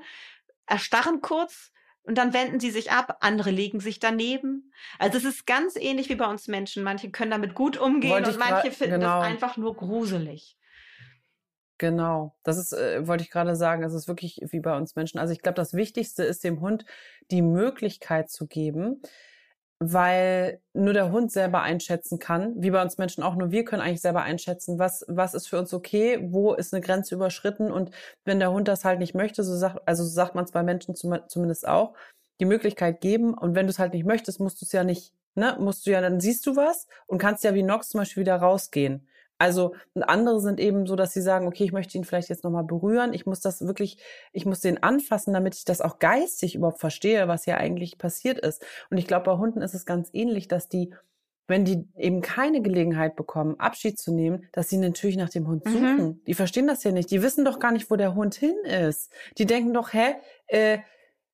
erstarren 0.67 1.21
kurz, 1.21 1.71
und 2.05 2.17
dann 2.17 2.33
wenden 2.33 2.59
sie 2.59 2.69
sich 2.69 2.91
ab, 2.91 3.17
andere 3.21 3.49
legen 3.49 3.79
sich 3.79 3.99
daneben. 3.99 4.71
Also 4.99 5.17
es 5.17 5.25
ist 5.25 5.47
ganz 5.47 5.75
ähnlich 5.75 6.07
wie 6.09 6.15
bei 6.15 6.27
uns 6.27 6.47
Menschen. 6.47 6.83
Manche 6.83 7.09
können 7.09 7.31
damit 7.31 7.55
gut 7.55 7.77
umgehen 7.77 8.23
und 8.23 8.37
manche 8.37 8.71
finden 8.71 8.99
genau. 8.99 9.21
das 9.21 9.27
einfach 9.27 9.57
nur 9.57 9.75
gruselig. 9.75 10.57
Genau, 11.77 12.37
das 12.43 12.57
ist, 12.57 12.71
äh, 12.71 13.05
wollte 13.05 13.23
ich 13.23 13.31
gerade 13.31 13.55
sagen, 13.55 13.83
es 13.83 13.93
ist 13.93 14.07
wirklich 14.07 14.39
wie 14.49 14.61
bei 14.61 14.77
uns 14.77 14.95
Menschen. 14.95 15.19
Also 15.19 15.33
ich 15.33 15.41
glaube, 15.41 15.55
das 15.55 15.73
Wichtigste 15.73 16.23
ist 16.23 16.43
dem 16.43 16.61
Hund 16.61 16.85
die 17.31 17.41
Möglichkeit 17.41 18.29
zu 18.29 18.47
geben, 18.47 19.01
weil 19.79 20.61
nur 20.73 20.93
der 20.93 21.11
Hund 21.11 21.31
selber 21.31 21.61
einschätzen 21.61 22.17
kann, 22.19 22.53
wie 22.57 22.71
bei 22.71 22.81
uns 22.81 22.97
Menschen 22.97 23.23
auch, 23.23 23.35
nur 23.35 23.51
wir 23.51 23.65
können 23.65 23.81
eigentlich 23.81 24.01
selber 24.01 24.23
einschätzen, 24.23 24.79
was, 24.79 25.05
was 25.07 25.33
ist 25.33 25.47
für 25.47 25.59
uns 25.59 25.73
okay, 25.73 26.19
wo 26.31 26.53
ist 26.53 26.73
eine 26.73 26.81
Grenze 26.81 27.15
überschritten 27.15 27.71
und 27.71 27.91
wenn 28.23 28.39
der 28.39 28.51
Hund 28.51 28.67
das 28.67 28.85
halt 28.85 28.99
nicht 28.99 29.15
möchte, 29.15 29.43
so 29.43 29.55
sagt, 29.55 29.85
also 29.85 30.03
so 30.03 30.09
sagt 30.09 30.35
man 30.35 30.45
es 30.45 30.51
bei 30.51 30.63
Menschen 30.63 30.95
zum, 30.95 31.17
zumindest 31.27 31.67
auch, 31.67 31.93
die 32.39 32.45
Möglichkeit 32.45 33.01
geben 33.01 33.33
und 33.33 33.55
wenn 33.55 33.67
du 33.67 33.71
es 33.71 33.79
halt 33.79 33.93
nicht 33.93 34.05
möchtest, 34.05 34.39
musst 34.39 34.61
du 34.61 34.65
es 34.65 34.71
ja 34.71 34.83
nicht, 34.83 35.13
ne, 35.35 35.57
musst 35.59 35.85
du 35.85 35.91
ja, 35.91 36.01
dann 36.01 36.19
siehst 36.19 36.45
du 36.45 36.55
was 36.55 36.87
und 37.07 37.17
kannst 37.17 37.43
ja 37.43 37.53
wie 37.53 37.63
Nox 37.63 37.89
zum 37.89 37.99
Beispiel 37.99 38.21
wieder 38.21 38.37
rausgehen. 38.37 39.07
Also 39.45 39.75
und 39.93 40.01
andere 40.01 40.41
sind 40.41 40.59
eben 40.59 40.87
so, 40.87 40.95
dass 40.95 41.13
sie 41.13 41.21
sagen, 41.21 41.45
okay, 41.45 41.63
ich 41.65 41.71
möchte 41.71 41.95
ihn 41.95 42.03
vielleicht 42.03 42.29
jetzt 42.29 42.43
nochmal 42.43 42.63
berühren. 42.63 43.13
Ich 43.13 43.27
muss 43.27 43.41
das 43.41 43.61
wirklich, 43.61 43.99
ich 44.33 44.47
muss 44.47 44.59
den 44.59 44.81
anfassen, 44.81 45.35
damit 45.35 45.53
ich 45.53 45.65
das 45.65 45.81
auch 45.81 45.99
geistig 45.99 46.55
überhaupt 46.55 46.79
verstehe, 46.79 47.27
was 47.27 47.43
hier 47.43 47.57
eigentlich 47.57 47.99
passiert 47.99 48.39
ist. 48.39 48.65
Und 48.89 48.97
ich 48.97 49.05
glaube, 49.05 49.25
bei 49.25 49.37
Hunden 49.37 49.61
ist 49.61 49.75
es 49.75 49.85
ganz 49.85 50.09
ähnlich, 50.13 50.47
dass 50.47 50.67
die, 50.67 50.95
wenn 51.45 51.63
die 51.63 51.87
eben 51.95 52.21
keine 52.21 52.63
Gelegenheit 52.63 53.15
bekommen, 53.15 53.59
Abschied 53.59 53.99
zu 53.99 54.11
nehmen, 54.11 54.47
dass 54.51 54.67
sie 54.67 54.77
natürlich 54.77 55.15
nach 55.15 55.29
dem 55.29 55.47
Hund 55.47 55.63
mhm. 55.63 55.71
suchen. 55.71 55.97
Mhm. 55.97 56.23
Die 56.25 56.33
verstehen 56.33 56.65
das 56.65 56.83
ja 56.83 56.91
nicht. 56.91 57.11
Die 57.11 57.21
wissen 57.21 57.45
doch 57.45 57.59
gar 57.59 57.71
nicht, 57.71 57.91
wo 57.91 57.97
der 57.97 58.15
Hund 58.15 58.33
hin 58.33 58.55
ist. 58.65 59.11
Die 59.37 59.45
denken 59.45 59.75
doch, 59.75 59.93
hä, 59.93 60.15
äh, 60.47 60.79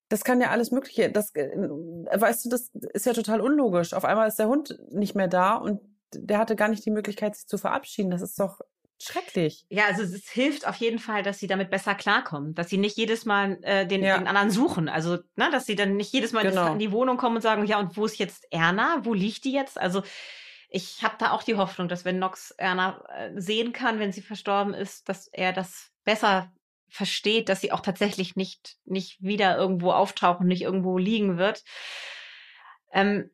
das 0.10 0.26
kann 0.26 0.42
ja 0.42 0.50
alles 0.50 0.72
Mögliche. 0.72 1.10
Das, 1.10 1.34
äh, 1.34 1.50
weißt 1.56 2.44
du, 2.44 2.50
das 2.50 2.72
ist 2.92 3.06
ja 3.06 3.14
total 3.14 3.40
unlogisch. 3.40 3.94
Auf 3.94 4.04
einmal 4.04 4.28
ist 4.28 4.38
der 4.38 4.50
Hund 4.50 4.78
nicht 4.92 5.16
mehr 5.16 5.30
da 5.30 5.56
und 5.56 5.80
der 6.14 6.38
hatte 6.38 6.56
gar 6.56 6.68
nicht 6.68 6.86
die 6.86 6.92
Möglichkeit, 6.92 7.36
sich 7.36 7.48
zu 7.48 7.58
verabschieden. 7.58 8.12
Das 8.12 8.22
ist 8.22 8.40
doch 8.40 8.60
schrecklich. 9.02 9.66
Ja, 9.70 9.86
also 9.86 10.04
es 10.04 10.30
hilft 10.30 10.68
auf 10.68 10.76
jeden 10.76 11.00
Fall, 11.00 11.24
dass 11.24 11.40
sie 11.40 11.48
damit 11.48 11.70
besser 11.70 11.96
klarkommen, 11.96 12.54
dass 12.54 12.70
sie 12.70 12.78
nicht 12.78 12.98
jedes 12.98 13.26
Mal 13.26 13.58
äh, 13.64 13.88
den, 13.88 14.04
ja. 14.04 14.18
den 14.18 14.28
anderen 14.28 14.52
suchen. 14.52 14.90
Also, 14.90 15.18
ne, 15.36 15.50
dass 15.52 15.66
sie 15.66 15.76
dann 15.76 15.96
nicht 15.96 16.14
jedes 16.14 16.34
Mal 16.34 16.44
genau. 16.44 16.74
in 16.74 16.80
die 16.80 16.92
Wohnung 16.92 17.18
kommen 17.18 17.38
und 17.38 17.42
sagen, 17.42 17.66
ja, 17.66 17.80
und 17.80 17.98
wo 17.98 18.06
ist 18.06 18.20
jetzt 18.20 18.46
Erna? 18.52 19.00
Wo 19.04 19.14
liegt 19.14 19.44
die 19.46 19.54
jetzt? 19.54 19.80
Also 19.80 20.04
ich 20.70 21.04
habe 21.04 21.16
da 21.18 21.32
auch 21.32 21.44
die 21.44 21.56
Hoffnung, 21.56 21.90
dass 21.90 22.06
wenn 22.06 22.20
Nox 22.20 22.52
Erna 22.52 23.04
äh, 23.10 23.32
sehen 23.36 23.74
kann, 23.74 24.00
wenn 24.00 24.14
sie 24.14 24.22
verstorben 24.22 24.74
ist, 24.74 25.10
dass 25.10 25.28
er 25.28 25.52
das 25.52 25.92
besser 26.04 26.52
versteht, 26.88 27.50
dass 27.50 27.62
sie 27.62 27.72
auch 27.72 27.82
tatsächlich 27.82 28.36
nicht, 28.36 28.78
nicht 28.86 29.22
wieder 29.22 29.58
irgendwo 29.58 29.92
auftauchen, 29.92 30.48
nicht 30.48 30.62
irgendwo 30.62 30.98
liegen 30.98 31.38
wird. 31.38 31.64
Ähm, 32.94 33.32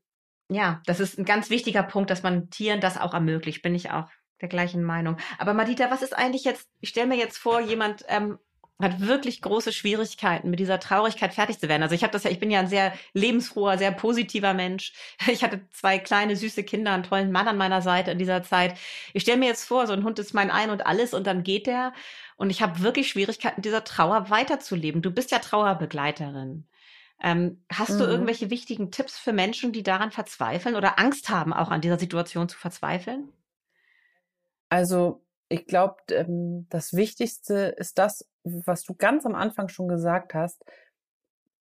ja, 0.50 0.82
das 0.86 1.00
ist 1.00 1.18
ein 1.18 1.26
ganz 1.26 1.50
wichtiger 1.50 1.84
Punkt, 1.84 2.10
dass 2.10 2.24
man 2.24 2.50
Tieren 2.50 2.82
das 2.82 2.98
auch 2.98 3.14
ermöglicht. 3.14 3.62
Bin 3.62 3.76
ich 3.76 3.92
auch 3.92 4.08
der 4.42 4.50
gleichen 4.50 4.84
Meinung. 4.84 5.18
Aber 5.40 5.54
Madita, 5.54 5.90
was 5.92 6.02
ist 6.02 6.16
eigentlich 6.16 6.44
jetzt, 6.44 6.68
ich 6.80 6.90
stelle 6.90 7.08
mir 7.08 7.18
jetzt 7.18 7.38
vor, 7.38 7.60
jemand 7.60 8.06
ähm, 8.08 8.38
hat 8.80 9.02
wirklich 9.02 9.42
große 9.42 9.74
Schwierigkeiten, 9.74 10.50
mit 10.50 10.60
dieser 10.60 10.80
Traurigkeit 10.80 11.34
fertig 11.34 11.60
zu 11.60 11.68
werden. 11.68 11.82
Also 11.82 11.96
ich 11.96 12.04
habe 12.04 12.14
das 12.14 12.24
ja, 12.24 12.30
ich 12.30 12.40
bin 12.40 12.52
ja 12.52 12.60
ein 12.60 12.68
sehr 12.68 12.94
lebensfroher, 13.14 13.78
sehr 13.78 13.92
positiver 13.92 14.54
Mensch. 14.54 14.94
Ich 15.28 15.44
hatte 15.44 15.68
zwei 15.72 15.98
kleine, 16.00 16.36
süße 16.36 16.64
Kinder, 16.64 16.94
einen 16.94 17.04
tollen 17.04 17.32
Mann 17.32 17.48
an 17.48 17.58
meiner 17.58 17.82
Seite 17.82 18.12
in 18.12 18.20
dieser 18.20 18.44
Zeit. 18.44 18.78
Ich 19.14 19.24
stelle 19.24 19.38
mir 19.38 19.48
jetzt 19.48 19.66
vor, 19.66 19.88
so 19.88 19.94
ein 19.94 20.04
Hund 20.04 20.20
ist 20.20 20.34
mein 20.34 20.52
Ein 20.52 20.70
und 20.70 20.86
alles 20.86 21.14
und 21.14 21.26
dann 21.26 21.44
geht 21.44 21.68
der. 21.68 21.94
Und 22.38 22.52
ich 22.52 22.62
habe 22.62 22.82
wirklich 22.82 23.10
Schwierigkeiten, 23.10 23.62
dieser 23.64 23.84
Trauer 23.84 24.30
weiterzuleben. 24.30 25.02
Du 25.02 25.12
bist 25.12 25.32
ja 25.32 25.40
Trauerbegleiterin. 25.40 26.68
Ähm, 27.22 27.64
hast 27.72 27.94
mhm. 27.96 28.00
du 28.00 28.06
irgendwelche 28.06 28.50
wichtigen 28.50 28.92
Tipps 28.92 29.18
für 29.18 29.34
Menschen, 29.34 29.72
die 29.72 29.84
daran 29.84 30.12
verzweifeln 30.12 30.76
oder 30.76 31.00
Angst 31.00 31.30
haben, 31.30 31.54
auch 31.54 31.70
an 31.70 31.82
dieser 31.82 32.00
Situation 32.00 32.48
zu 32.48 32.58
verzweifeln? 32.58 33.32
Also 34.70 35.24
ich 35.50 35.66
glaube, 35.66 35.98
ähm, 36.12 36.68
das 36.70 36.94
Wichtigste 36.94 37.76
ist 37.78 37.98
das, 37.98 38.28
was 38.44 38.84
du 38.84 38.94
ganz 38.94 39.26
am 39.26 39.36
Anfang 39.36 39.70
schon 39.70 39.88
gesagt 39.88 40.34
hast. 40.34 40.64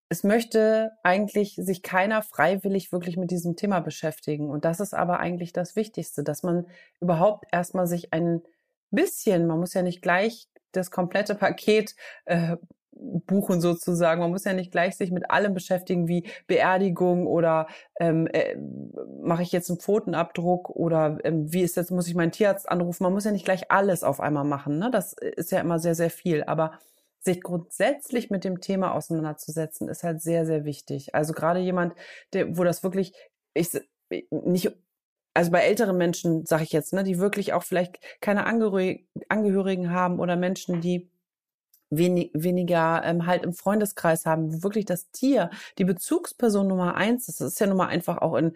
Es 0.09 0.23
möchte 0.23 0.93
eigentlich 1.03 1.55
sich 1.57 1.83
keiner 1.83 2.23
freiwillig 2.23 2.93
wirklich 2.93 3.17
mit 3.17 3.31
diesem 3.31 3.57
Thema 3.57 3.81
beschäftigen. 3.81 4.51
Und 4.51 4.65
das 4.65 4.81
ist 4.81 4.95
aber 4.95 5.21
eigentlich 5.21 5.53
das 5.53 5.75
Wichtigste, 5.75 6.23
dass 6.23 6.43
man 6.43 6.67
überhaupt 7.01 7.47
erstmal 7.51 7.87
sich 7.87 8.13
ein 8.13 8.43
bisschen, 8.91 9.47
man 9.47 9.59
muss 9.59 9.75
ja 9.75 9.83
nicht 9.83 10.03
gleich 10.03 10.49
das 10.73 10.91
komplette 10.91 11.35
Paket 11.35 11.97
äh, 12.25 12.57
buchen 12.99 13.61
sozusagen. 13.61 14.21
Man 14.21 14.31
muss 14.31 14.45
ja 14.45 14.53
nicht 14.53 14.73
gleich 14.73 14.97
sich 14.97 15.11
mit 15.11 15.31
allem 15.31 15.55
beschäftigen 15.55 16.09
wie 16.09 16.29
Beerdigung 16.47 17.27
oder 17.27 17.67
ähm, 18.01 18.27
äh, 18.33 18.57
mache 19.23 19.43
ich 19.43 19.53
jetzt 19.53 19.71
einen 19.71 19.81
Pfotenabdruck 19.81 20.71
oder 20.71 21.19
ähm, 21.25 21.53
wie 21.53 21.63
ist 21.63 21.77
jetzt, 21.77 21.91
muss 21.91 22.09
ich 22.09 22.15
meinen 22.15 22.33
Tierarzt 22.33 22.69
anrufen. 22.69 23.05
Man 23.05 23.13
muss 23.13 23.25
ja 23.25 23.33
nicht 23.33 23.45
gleich 23.45 23.71
alles 23.71 24.03
auf 24.03 24.21
einmal 24.21 24.45
machen. 24.45 24.79
Ne? 24.79 24.91
Das 24.91 25.13
ist 25.13 25.53
ja 25.53 25.61
immer 25.61 25.79
sehr, 25.79 25.95
sehr 25.95 26.11
viel. 26.11 26.45
Aber 26.45 26.73
sich 27.21 27.43
grundsätzlich 27.43 28.31
mit 28.31 28.45
dem 28.45 28.61
Thema 28.61 28.95
auseinanderzusetzen, 28.95 29.89
ist 29.89 30.03
halt 30.03 30.23
sehr, 30.23 30.47
sehr 30.47 30.65
wichtig. 30.65 31.15
Also 31.15 31.33
gerade 31.33 31.61
jemand, 31.61 31.95
der, 32.33 32.57
wo 32.57 32.65
das 32.65 32.83
wirklich, 32.83 33.13
ich 33.55 33.71
nicht 34.31 34.73
also 35.35 35.51
bei 35.51 35.61
älteren 35.61 35.99
Menschen, 35.99 36.47
sage 36.47 36.63
ich 36.63 36.73
jetzt, 36.73 36.95
ne, 36.95 37.05
die 37.05 37.19
wirklich 37.19 37.53
auch 37.53 37.63
vielleicht 37.63 37.99
keine 38.23 38.47
Angehörigen 38.47 39.91
haben 39.91 40.19
oder 40.19 40.35
Menschen, 40.35 40.81
die 40.81 41.11
wenig, 41.91 42.31
weniger 42.35 43.03
ähm, 43.05 43.27
halt 43.27 43.45
im 43.45 43.53
Freundeskreis 43.53 44.27
haben, 44.27 44.53
wo 44.53 44.63
wirklich 44.63 44.85
das 44.85 45.11
Tier 45.11 45.51
die 45.79 45.85
Bezugsperson 45.85 46.67
Nummer 46.67 46.95
eins 46.95 47.29
ist. 47.29 47.41
Das 47.41 47.53
ist 47.53 47.61
ja 47.61 47.67
nun 47.67 47.77
mal 47.77 47.89
einfach 47.89 48.19
auch 48.19 48.35
in, 48.35 48.53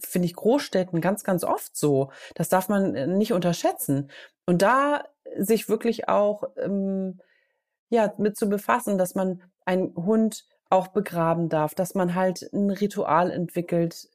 finde 0.00 0.26
ich, 0.26 0.34
Großstädten 0.34 1.00
ganz, 1.00 1.24
ganz 1.24 1.44
oft 1.44 1.76
so. 1.76 2.10
Das 2.34 2.48
darf 2.48 2.68
man 2.68 2.94
äh, 2.94 3.06
nicht 3.06 3.32
unterschätzen. 3.32 4.10
Und 4.46 4.62
da 4.62 5.04
sich 5.38 5.68
wirklich 5.68 6.08
auch 6.08 6.44
ähm, 6.56 7.20
ja 7.88 8.12
mit 8.18 8.36
zu 8.36 8.48
befassen, 8.48 8.98
dass 8.98 9.14
man 9.14 9.42
einen 9.64 9.94
Hund 9.96 10.46
auch 10.70 10.88
begraben 10.88 11.48
darf, 11.48 11.74
dass 11.74 11.94
man 11.94 12.14
halt 12.14 12.50
ein 12.52 12.70
Ritual 12.70 13.30
entwickelt, 13.30 14.08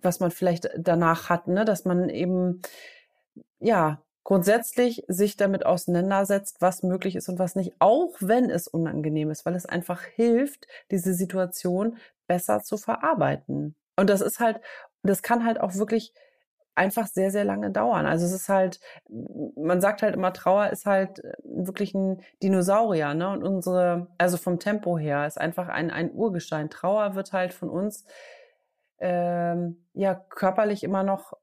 was 0.00 0.20
man 0.20 0.30
vielleicht 0.30 0.68
danach 0.76 1.30
hat, 1.30 1.48
ne, 1.48 1.64
dass 1.64 1.84
man 1.84 2.08
eben 2.08 2.60
ja 3.58 4.02
grundsätzlich 4.24 5.04
sich 5.06 5.36
damit 5.36 5.66
auseinandersetzt, 5.66 6.56
was 6.60 6.82
möglich 6.82 7.14
ist 7.14 7.28
und 7.28 7.38
was 7.38 7.54
nicht, 7.54 7.74
auch 7.78 8.16
wenn 8.20 8.50
es 8.50 8.66
unangenehm 8.66 9.30
ist, 9.30 9.46
weil 9.46 9.54
es 9.54 9.66
einfach 9.66 10.02
hilft, 10.02 10.66
diese 10.90 11.14
Situation 11.14 11.98
besser 12.26 12.62
zu 12.62 12.78
verarbeiten. 12.78 13.76
Und 13.96 14.10
das 14.10 14.22
ist 14.22 14.40
halt, 14.40 14.60
das 15.02 15.22
kann 15.22 15.44
halt 15.44 15.60
auch 15.60 15.74
wirklich 15.74 16.14
einfach 16.74 17.06
sehr, 17.06 17.30
sehr 17.30 17.44
lange 17.44 17.70
dauern. 17.70 18.06
Also 18.06 18.24
es 18.26 18.32
ist 18.32 18.48
halt, 18.48 18.80
man 19.56 19.80
sagt 19.80 20.02
halt 20.02 20.14
immer, 20.14 20.32
Trauer 20.32 20.70
ist 20.70 20.86
halt 20.86 21.22
wirklich 21.44 21.94
ein 21.94 22.20
Dinosaurier, 22.42 23.14
ne? 23.14 23.30
Und 23.30 23.44
unsere, 23.44 24.08
also 24.18 24.36
vom 24.36 24.58
Tempo 24.58 24.98
her, 24.98 25.26
ist 25.26 25.40
einfach 25.40 25.68
ein, 25.68 25.90
ein 25.90 26.12
Urgestein. 26.12 26.70
Trauer 26.70 27.14
wird 27.14 27.32
halt 27.32 27.54
von 27.54 27.70
uns 27.70 28.04
ähm, 28.98 29.84
ja 29.92 30.14
körperlich 30.14 30.82
immer 30.82 31.04
noch 31.04 31.34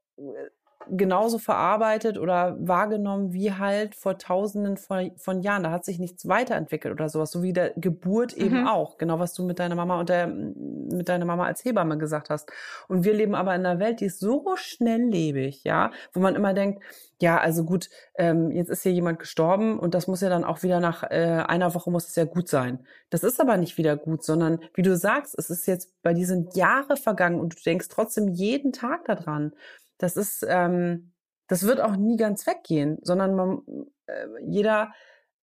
genauso 0.89 1.38
verarbeitet 1.38 2.17
oder 2.17 2.58
wahrgenommen 2.60 3.34
wie 3.34 3.54
halt 3.54 3.96
vor 3.96 4.17
tausenden 4.17 4.78
von, 4.78 5.12
von, 5.17 5.41
Jahren. 5.41 5.63
Da 5.63 5.72
hat 5.72 5.86
sich 5.86 6.00
nichts 6.00 6.28
weiterentwickelt 6.28 6.94
oder 6.94 7.10
sowas, 7.10 7.32
so 7.32 7.44
wie 7.44 7.54
der 7.54 7.74
Geburt 7.76 8.38
mhm. 8.38 8.46
eben 8.46 8.67
auch. 8.67 8.98
Genau, 8.98 9.20
was 9.20 9.34
du 9.34 9.44
mit 9.44 9.60
deiner 9.60 9.76
Mama 9.76 10.00
und 10.00 10.10
der, 10.10 10.28
mit 10.28 11.10
deiner 11.10 11.26
Mama 11.26 11.46
als 11.46 11.63
Hebamme 11.63 11.98
gesagt 11.98 12.30
hast. 12.30 12.52
Und 12.88 13.04
wir 13.04 13.13
leben 13.13 13.36
aber 13.36 13.56
in 13.56 13.65
einer 13.65 13.80
Welt, 13.80 14.00
die 14.00 14.06
ist 14.06 14.20
so 14.20 14.44
schnelllebig, 14.56 15.63
ja, 15.63 15.91
wo 16.13 16.20
man 16.20 16.36
immer 16.36 16.54
denkt, 16.54 16.84
ja, 17.22 17.38
also 17.38 17.63
gut, 17.63 17.89
ähm, 18.15 18.50
jetzt 18.50 18.70
ist 18.70 18.82
hier 18.82 18.91
jemand 18.91 19.20
gestorben 19.20 19.78
und 19.78 19.94
das 19.94 20.08
muss 20.08 20.22
ja 20.22 20.30
dann 20.30 20.44
auch 20.44 20.63
wieder 20.63 20.80
nach 20.80 21.04
äh, 21.04 21.44
einer 21.48 21.76
Woche 21.76 21.91
muss 21.91 22.08
es 22.08 22.15
ja 22.15 22.26
gut 22.26 22.50
sein. 22.50 22.80
Das 23.12 23.24
ist 23.24 23.39
aber 23.39 23.58
nicht 23.58 23.78
wieder 23.78 23.96
gut, 23.96 24.24
sondern 24.24 24.60
wie 24.74 24.82
du 24.82 24.98
sagst, 24.98 25.38
es 25.38 25.52
ist 25.52 25.67
jetzt 25.67 25.91
bei 26.02 26.15
diesen 26.15 26.50
Jahre 26.56 26.98
vergangen 26.98 27.39
und 27.39 27.56
du 27.56 27.62
denkst 27.63 27.89
trotzdem 27.89 28.28
jeden 28.28 28.74
Tag 28.74 29.06
daran. 29.06 29.54
Das 30.02 30.18
ist, 30.18 30.46
ähm, 30.48 31.14
das 31.48 31.64
wird 31.64 31.82
auch 31.82 31.96
nie 31.96 32.18
ganz 32.18 32.48
weggehen, 32.48 32.98
sondern 33.02 33.36
man, 33.36 33.62
äh, 34.08 34.28
jeder, 34.48 34.92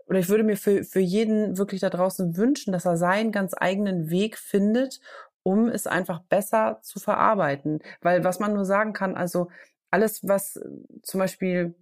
oder 0.07 0.18
ich 0.18 0.29
würde 0.29 0.44
mir 0.44 0.57
für, 0.57 0.85
für 0.85 1.01
jeden 1.01 1.59
wirklich 1.59 1.81
da 1.81 1.90
draußen 1.90 2.37
wünschen, 2.37 2.73
dass 2.73 2.87
er 2.87 2.97
seinen 2.97 3.31
ganz 3.31 3.55
eigenen 3.57 4.11
Weg 4.11 4.38
findet, 4.38 5.01
um 5.42 5.68
es 5.68 5.87
einfach 5.87 6.21
besser 6.21 6.81
zu 6.83 6.99
verarbeiten. 6.99 7.81
Weil 8.01 8.25
was 8.25 8.40
man 8.40 8.55
nur 8.55 8.64
sagen 8.64 8.92
kann, 8.92 9.16
also 9.16 9.49
alles, 9.90 10.27
was 10.27 10.57
äh, 10.57 10.68
zum 11.03 11.21
Beispiel 11.21 11.75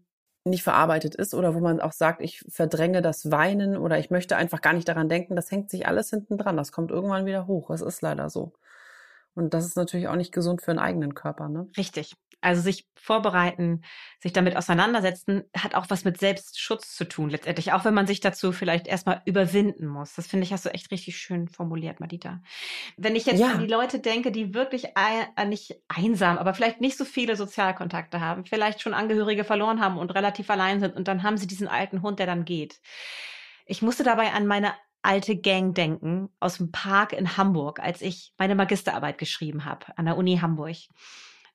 nicht 0.44 0.62
verarbeitet 0.62 1.14
ist 1.16 1.34
oder 1.34 1.54
wo 1.54 1.60
man 1.60 1.80
auch 1.80 1.92
sagt, 1.92 2.20
ich 2.22 2.44
verdränge 2.48 3.02
das 3.02 3.30
Weinen 3.30 3.76
oder 3.76 3.98
ich 3.98 4.10
möchte 4.10 4.36
einfach 4.36 4.60
gar 4.60 4.72
nicht 4.72 4.88
daran 4.88 5.08
denken, 5.08 5.34
das 5.34 5.50
hängt 5.50 5.70
sich 5.70 5.86
alles 5.88 6.10
hinten 6.10 6.38
dran. 6.38 6.56
Das 6.56 6.72
kommt 6.72 6.90
irgendwann 6.90 7.26
wieder 7.26 7.46
hoch. 7.46 7.70
Es 7.70 7.80
ist 7.80 8.00
leider 8.02 8.30
so. 8.30 8.52
Und 9.36 9.52
das 9.52 9.66
ist 9.66 9.76
natürlich 9.76 10.08
auch 10.08 10.16
nicht 10.16 10.32
gesund 10.32 10.62
für 10.62 10.70
einen 10.70 10.80
eigenen 10.80 11.14
Körper, 11.14 11.48
ne? 11.48 11.68
Richtig. 11.76 12.16
Also 12.40 12.62
sich 12.62 12.86
vorbereiten, 12.94 13.82
sich 14.20 14.32
damit 14.32 14.56
auseinandersetzen, 14.56 15.44
hat 15.56 15.74
auch 15.74 15.86
was 15.88 16.04
mit 16.04 16.18
Selbstschutz 16.18 16.94
zu 16.94 17.04
tun, 17.04 17.30
letztendlich. 17.30 17.72
Auch 17.72 17.84
wenn 17.84 17.94
man 17.94 18.06
sich 18.06 18.20
dazu 18.20 18.52
vielleicht 18.52 18.86
erstmal 18.86 19.22
überwinden 19.24 19.86
muss. 19.86 20.14
Das 20.14 20.26
finde 20.26 20.44
ich, 20.44 20.52
hast 20.52 20.64
du 20.64 20.70
echt 20.70 20.90
richtig 20.90 21.16
schön 21.16 21.48
formuliert, 21.48 22.00
Madita. 22.00 22.42
Wenn 22.96 23.16
ich 23.16 23.26
jetzt 23.26 23.40
ja. 23.40 23.52
an 23.52 23.60
die 23.60 23.66
Leute 23.66 23.98
denke, 23.98 24.32
die 24.32 24.54
wirklich 24.54 24.96
ein, 24.96 25.26
äh, 25.36 25.44
nicht 25.46 25.76
einsam, 25.88 26.38
aber 26.38 26.54
vielleicht 26.54 26.80
nicht 26.80 26.96
so 26.96 27.04
viele 27.04 27.36
Sozialkontakte 27.36 28.20
haben, 28.20 28.44
vielleicht 28.44 28.80
schon 28.80 28.94
Angehörige 28.94 29.44
verloren 29.44 29.80
haben 29.80 29.98
und 29.98 30.14
relativ 30.14 30.48
allein 30.48 30.80
sind 30.80 30.96
und 30.96 31.08
dann 31.08 31.22
haben 31.22 31.36
sie 31.36 31.46
diesen 31.46 31.68
alten 31.68 32.02
Hund, 32.02 32.18
der 32.18 32.26
dann 32.26 32.44
geht. 32.44 32.80
Ich 33.66 33.82
musste 33.82 34.04
dabei 34.04 34.32
an 34.32 34.46
meine 34.46 34.72
alte 35.06 35.36
Gang 35.36 35.74
denken 35.74 36.28
aus 36.40 36.58
dem 36.58 36.72
Park 36.72 37.12
in 37.12 37.36
Hamburg, 37.36 37.80
als 37.80 38.02
ich 38.02 38.32
meine 38.38 38.54
Magisterarbeit 38.54 39.18
geschrieben 39.18 39.64
habe 39.64 39.86
an 39.96 40.06
der 40.06 40.16
Uni 40.16 40.38
Hamburg. 40.38 40.76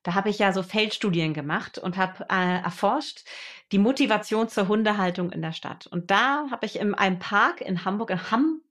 Da 0.02 0.14
habe 0.14 0.30
ich 0.30 0.38
ja 0.38 0.52
so 0.52 0.62
Feldstudien 0.62 1.32
gemacht 1.34 1.78
und 1.78 1.96
habe 1.96 2.26
äh, 2.28 2.62
erforscht 2.62 3.24
die 3.70 3.78
Motivation 3.78 4.48
zur 4.48 4.68
Hundehaltung 4.68 5.30
in 5.30 5.42
der 5.42 5.52
Stadt. 5.52 5.86
Und 5.86 6.10
da 6.10 6.46
habe 6.50 6.66
ich 6.66 6.80
in 6.80 6.94
einem 6.94 7.18
Park 7.18 7.60
in 7.60 7.84
Hamburg, 7.84 8.10
in 8.10 8.30
Hamm, 8.30 8.62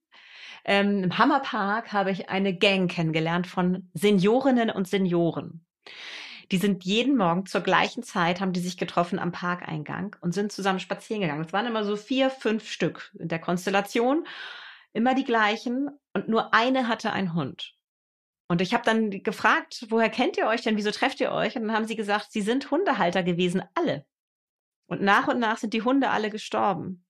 ähm, 0.65 1.03
im 1.03 1.17
Hammerpark, 1.17 1.93
habe 1.93 2.11
ich 2.11 2.29
eine 2.29 2.55
Gang 2.55 2.91
kennengelernt 2.91 3.47
von 3.47 3.89
Seniorinnen 3.93 4.69
und 4.69 4.87
Senioren. 4.87 5.65
Die 6.51 6.57
sind 6.57 6.83
jeden 6.83 7.15
Morgen 7.15 7.45
zur 7.45 7.61
gleichen 7.61 8.03
Zeit, 8.03 8.41
haben 8.41 8.51
die 8.51 8.59
sich 8.59 8.77
getroffen 8.77 9.19
am 9.19 9.31
Parkeingang 9.31 10.17
und 10.19 10.33
sind 10.33 10.51
zusammen 10.51 10.81
spazieren 10.81 11.21
gegangen. 11.21 11.45
Es 11.45 11.53
waren 11.53 11.65
immer 11.65 11.85
so 11.85 11.95
vier, 11.95 12.29
fünf 12.29 12.69
Stück 12.69 13.09
in 13.17 13.29
der 13.29 13.39
Konstellation, 13.39 14.25
immer 14.93 15.15
die 15.15 15.23
gleichen 15.23 15.89
und 16.13 16.27
nur 16.27 16.53
eine 16.53 16.87
hatte 16.87 17.11
einen 17.13 17.33
Hund. 17.33 17.73
Und 18.47 18.61
ich 18.61 18.73
habe 18.73 18.83
dann 18.83 19.11
gefragt, 19.23 19.85
woher 19.89 20.09
kennt 20.09 20.37
ihr 20.37 20.47
euch 20.47 20.61
denn? 20.61 20.75
Wieso 20.75 20.91
trefft 20.91 21.21
ihr 21.21 21.31
euch? 21.31 21.55
Und 21.55 21.63
dann 21.63 21.73
haben 21.73 21.85
sie 21.85 21.95
gesagt, 21.95 22.31
sie 22.31 22.41
sind 22.41 22.69
Hundehalter 22.69 23.23
gewesen, 23.23 23.63
alle. 23.75 24.05
Und 24.87 25.01
nach 25.01 25.29
und 25.29 25.39
nach 25.39 25.57
sind 25.57 25.73
die 25.73 25.83
Hunde 25.83 26.09
alle 26.09 26.29
gestorben. 26.29 27.05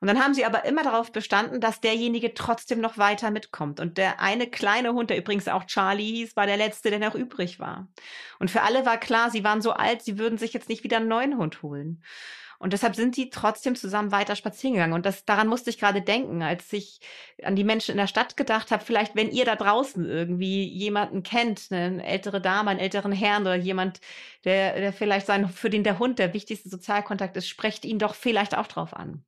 Und 0.00 0.08
dann 0.08 0.22
haben 0.22 0.34
sie 0.34 0.44
aber 0.44 0.64
immer 0.64 0.82
darauf 0.82 1.12
bestanden, 1.12 1.60
dass 1.60 1.80
derjenige 1.80 2.34
trotzdem 2.34 2.80
noch 2.80 2.98
weiter 2.98 3.30
mitkommt. 3.30 3.78
Und 3.78 3.98
der 3.98 4.20
eine 4.20 4.48
kleine 4.48 4.92
Hund, 4.92 5.10
der 5.10 5.16
übrigens 5.16 5.48
auch 5.48 5.64
Charlie 5.64 6.16
hieß, 6.16 6.36
war 6.36 6.46
der 6.46 6.56
letzte, 6.56 6.90
der 6.90 6.98
noch 6.98 7.14
übrig 7.14 7.60
war. 7.60 7.88
Und 8.38 8.50
für 8.50 8.62
alle 8.62 8.84
war 8.84 8.98
klar, 8.98 9.30
sie 9.30 9.44
waren 9.44 9.62
so 9.62 9.72
alt, 9.72 10.02
sie 10.02 10.18
würden 10.18 10.38
sich 10.38 10.52
jetzt 10.52 10.68
nicht 10.68 10.84
wieder 10.84 10.96
einen 10.96 11.08
neuen 11.08 11.38
Hund 11.38 11.62
holen. 11.62 12.02
Und 12.64 12.72
deshalb 12.72 12.96
sind 12.96 13.18
die 13.18 13.28
trotzdem 13.28 13.76
zusammen 13.76 14.10
weiter 14.10 14.36
spazieren 14.36 14.72
gegangen. 14.72 14.94
Und 14.94 15.04
das, 15.04 15.26
daran 15.26 15.48
musste 15.48 15.68
ich 15.68 15.78
gerade 15.78 16.00
denken, 16.00 16.40
als 16.40 16.72
ich 16.72 16.98
an 17.42 17.56
die 17.56 17.62
Menschen 17.62 17.90
in 17.90 17.98
der 17.98 18.06
Stadt 18.06 18.38
gedacht 18.38 18.70
habe. 18.70 18.82
Vielleicht, 18.82 19.14
wenn 19.14 19.30
ihr 19.30 19.44
da 19.44 19.54
draußen 19.54 20.02
irgendwie 20.08 20.64
jemanden 20.64 21.22
kennt, 21.22 21.66
eine 21.70 22.02
ältere 22.02 22.40
Dame, 22.40 22.70
einen 22.70 22.80
älteren 22.80 23.12
Herrn 23.12 23.42
oder 23.42 23.56
jemand, 23.56 24.00
der, 24.44 24.80
der 24.80 24.94
vielleicht 24.94 25.26
sein, 25.26 25.46
für 25.50 25.68
den 25.68 25.84
der 25.84 25.98
Hund 25.98 26.18
der 26.18 26.32
wichtigste 26.32 26.70
Sozialkontakt 26.70 27.36
ist, 27.36 27.48
sprecht 27.48 27.84
ihn 27.84 27.98
doch 27.98 28.14
vielleicht 28.14 28.56
auch 28.56 28.66
drauf 28.66 28.94
an 28.94 29.26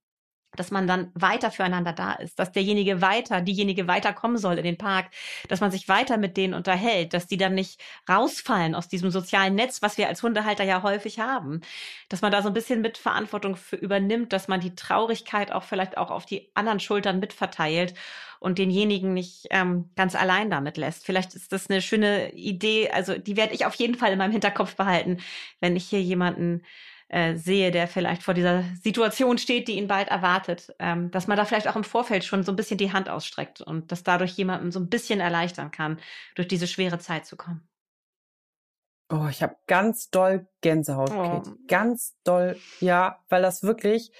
dass 0.56 0.70
man 0.70 0.86
dann 0.86 1.10
weiter 1.14 1.50
füreinander 1.50 1.92
da 1.92 2.12
ist, 2.14 2.38
dass 2.38 2.52
derjenige 2.52 3.00
weiter, 3.00 3.40
diejenige 3.40 3.86
weiterkommen 3.86 4.38
soll 4.38 4.58
in 4.58 4.64
den 4.64 4.78
Park, 4.78 5.06
dass 5.48 5.60
man 5.60 5.70
sich 5.70 5.88
weiter 5.88 6.16
mit 6.16 6.36
denen 6.36 6.54
unterhält, 6.54 7.14
dass 7.14 7.26
die 7.26 7.36
dann 7.36 7.54
nicht 7.54 7.80
rausfallen 8.08 8.74
aus 8.74 8.88
diesem 8.88 9.10
sozialen 9.10 9.54
Netz, 9.54 9.82
was 9.82 9.98
wir 9.98 10.08
als 10.08 10.22
Hundehalter 10.22 10.64
ja 10.64 10.82
häufig 10.82 11.20
haben, 11.20 11.60
dass 12.08 12.22
man 12.22 12.32
da 12.32 12.42
so 12.42 12.48
ein 12.48 12.54
bisschen 12.54 12.80
mit 12.80 12.98
Verantwortung 12.98 13.56
für 13.56 13.76
übernimmt, 13.76 14.32
dass 14.32 14.48
man 14.48 14.60
die 14.60 14.74
Traurigkeit 14.74 15.52
auch 15.52 15.62
vielleicht 15.62 15.98
auch 15.98 16.10
auf 16.10 16.26
die 16.26 16.50
anderen 16.54 16.80
Schultern 16.80 17.20
mitverteilt 17.20 17.94
und 18.38 18.58
denjenigen 18.58 19.14
nicht 19.14 19.46
ähm, 19.50 19.90
ganz 19.96 20.14
allein 20.14 20.50
damit 20.50 20.76
lässt. 20.76 21.04
Vielleicht 21.06 21.34
ist 21.34 21.52
das 21.52 21.68
eine 21.68 21.82
schöne 21.82 22.32
Idee, 22.32 22.90
also 22.90 23.18
die 23.18 23.36
werde 23.36 23.54
ich 23.54 23.66
auf 23.66 23.74
jeden 23.74 23.94
Fall 23.94 24.12
in 24.12 24.18
meinem 24.18 24.32
Hinterkopf 24.32 24.76
behalten, 24.76 25.18
wenn 25.60 25.76
ich 25.76 25.88
hier 25.88 26.02
jemanden 26.02 26.62
äh, 27.08 27.36
sehe, 27.36 27.70
der 27.70 27.86
vielleicht 27.86 28.22
vor 28.22 28.34
dieser 28.34 28.64
Situation 28.82 29.38
steht, 29.38 29.68
die 29.68 29.76
ihn 29.76 29.86
bald 29.86 30.08
erwartet, 30.08 30.74
ähm, 30.78 31.10
dass 31.12 31.26
man 31.26 31.36
da 31.36 31.44
vielleicht 31.44 31.68
auch 31.68 31.76
im 31.76 31.84
Vorfeld 31.84 32.24
schon 32.24 32.42
so 32.42 32.52
ein 32.52 32.56
bisschen 32.56 32.78
die 32.78 32.92
Hand 32.92 33.08
ausstreckt 33.08 33.60
und 33.60 33.92
das 33.92 34.02
dadurch 34.02 34.32
jemandem 34.32 34.72
so 34.72 34.80
ein 34.80 34.88
bisschen 34.88 35.20
erleichtern 35.20 35.70
kann, 35.70 36.00
durch 36.34 36.48
diese 36.48 36.66
schwere 36.66 36.98
Zeit 36.98 37.24
zu 37.26 37.36
kommen. 37.36 37.68
Oh, 39.08 39.28
ich 39.30 39.40
habe 39.40 39.54
ganz 39.68 40.10
doll 40.10 40.48
Gänsehaut, 40.62 41.12
oh. 41.12 41.22
Kate. 41.22 41.56
Ganz 41.68 42.16
doll, 42.24 42.56
ja, 42.80 43.20
weil 43.28 43.40
das 43.40 43.62
wirklich, 43.62 44.10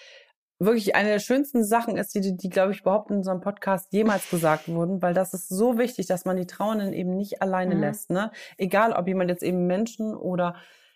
wirklich 0.60 0.94
eine 0.94 1.08
der 1.08 1.18
schönsten 1.18 1.64
Sachen 1.64 1.96
ist, 1.96 2.14
die, 2.14 2.36
die, 2.36 2.48
glaube 2.48 2.70
ich, 2.70 2.82
überhaupt 2.82 3.10
in 3.10 3.16
unserem 3.16 3.40
Podcast 3.40 3.92
jemals 3.92 4.30
gesagt 4.30 4.68
wurden, 4.68 5.02
weil 5.02 5.12
das 5.12 5.34
ist 5.34 5.48
so 5.48 5.76
wichtig, 5.76 6.06
dass 6.06 6.24
man 6.24 6.36
die 6.36 6.46
Trauenden 6.46 6.92
eben 6.92 7.16
nicht 7.16 7.42
alleine 7.42 7.74
mhm. 7.74 7.80
lässt, 7.80 8.10
ne? 8.10 8.30
Egal, 8.58 8.92
ob 8.92 9.08
jemand 9.08 9.28
jetzt 9.28 9.42
eben 9.42 9.66
Menschen 9.66 10.14
oder 10.14 10.54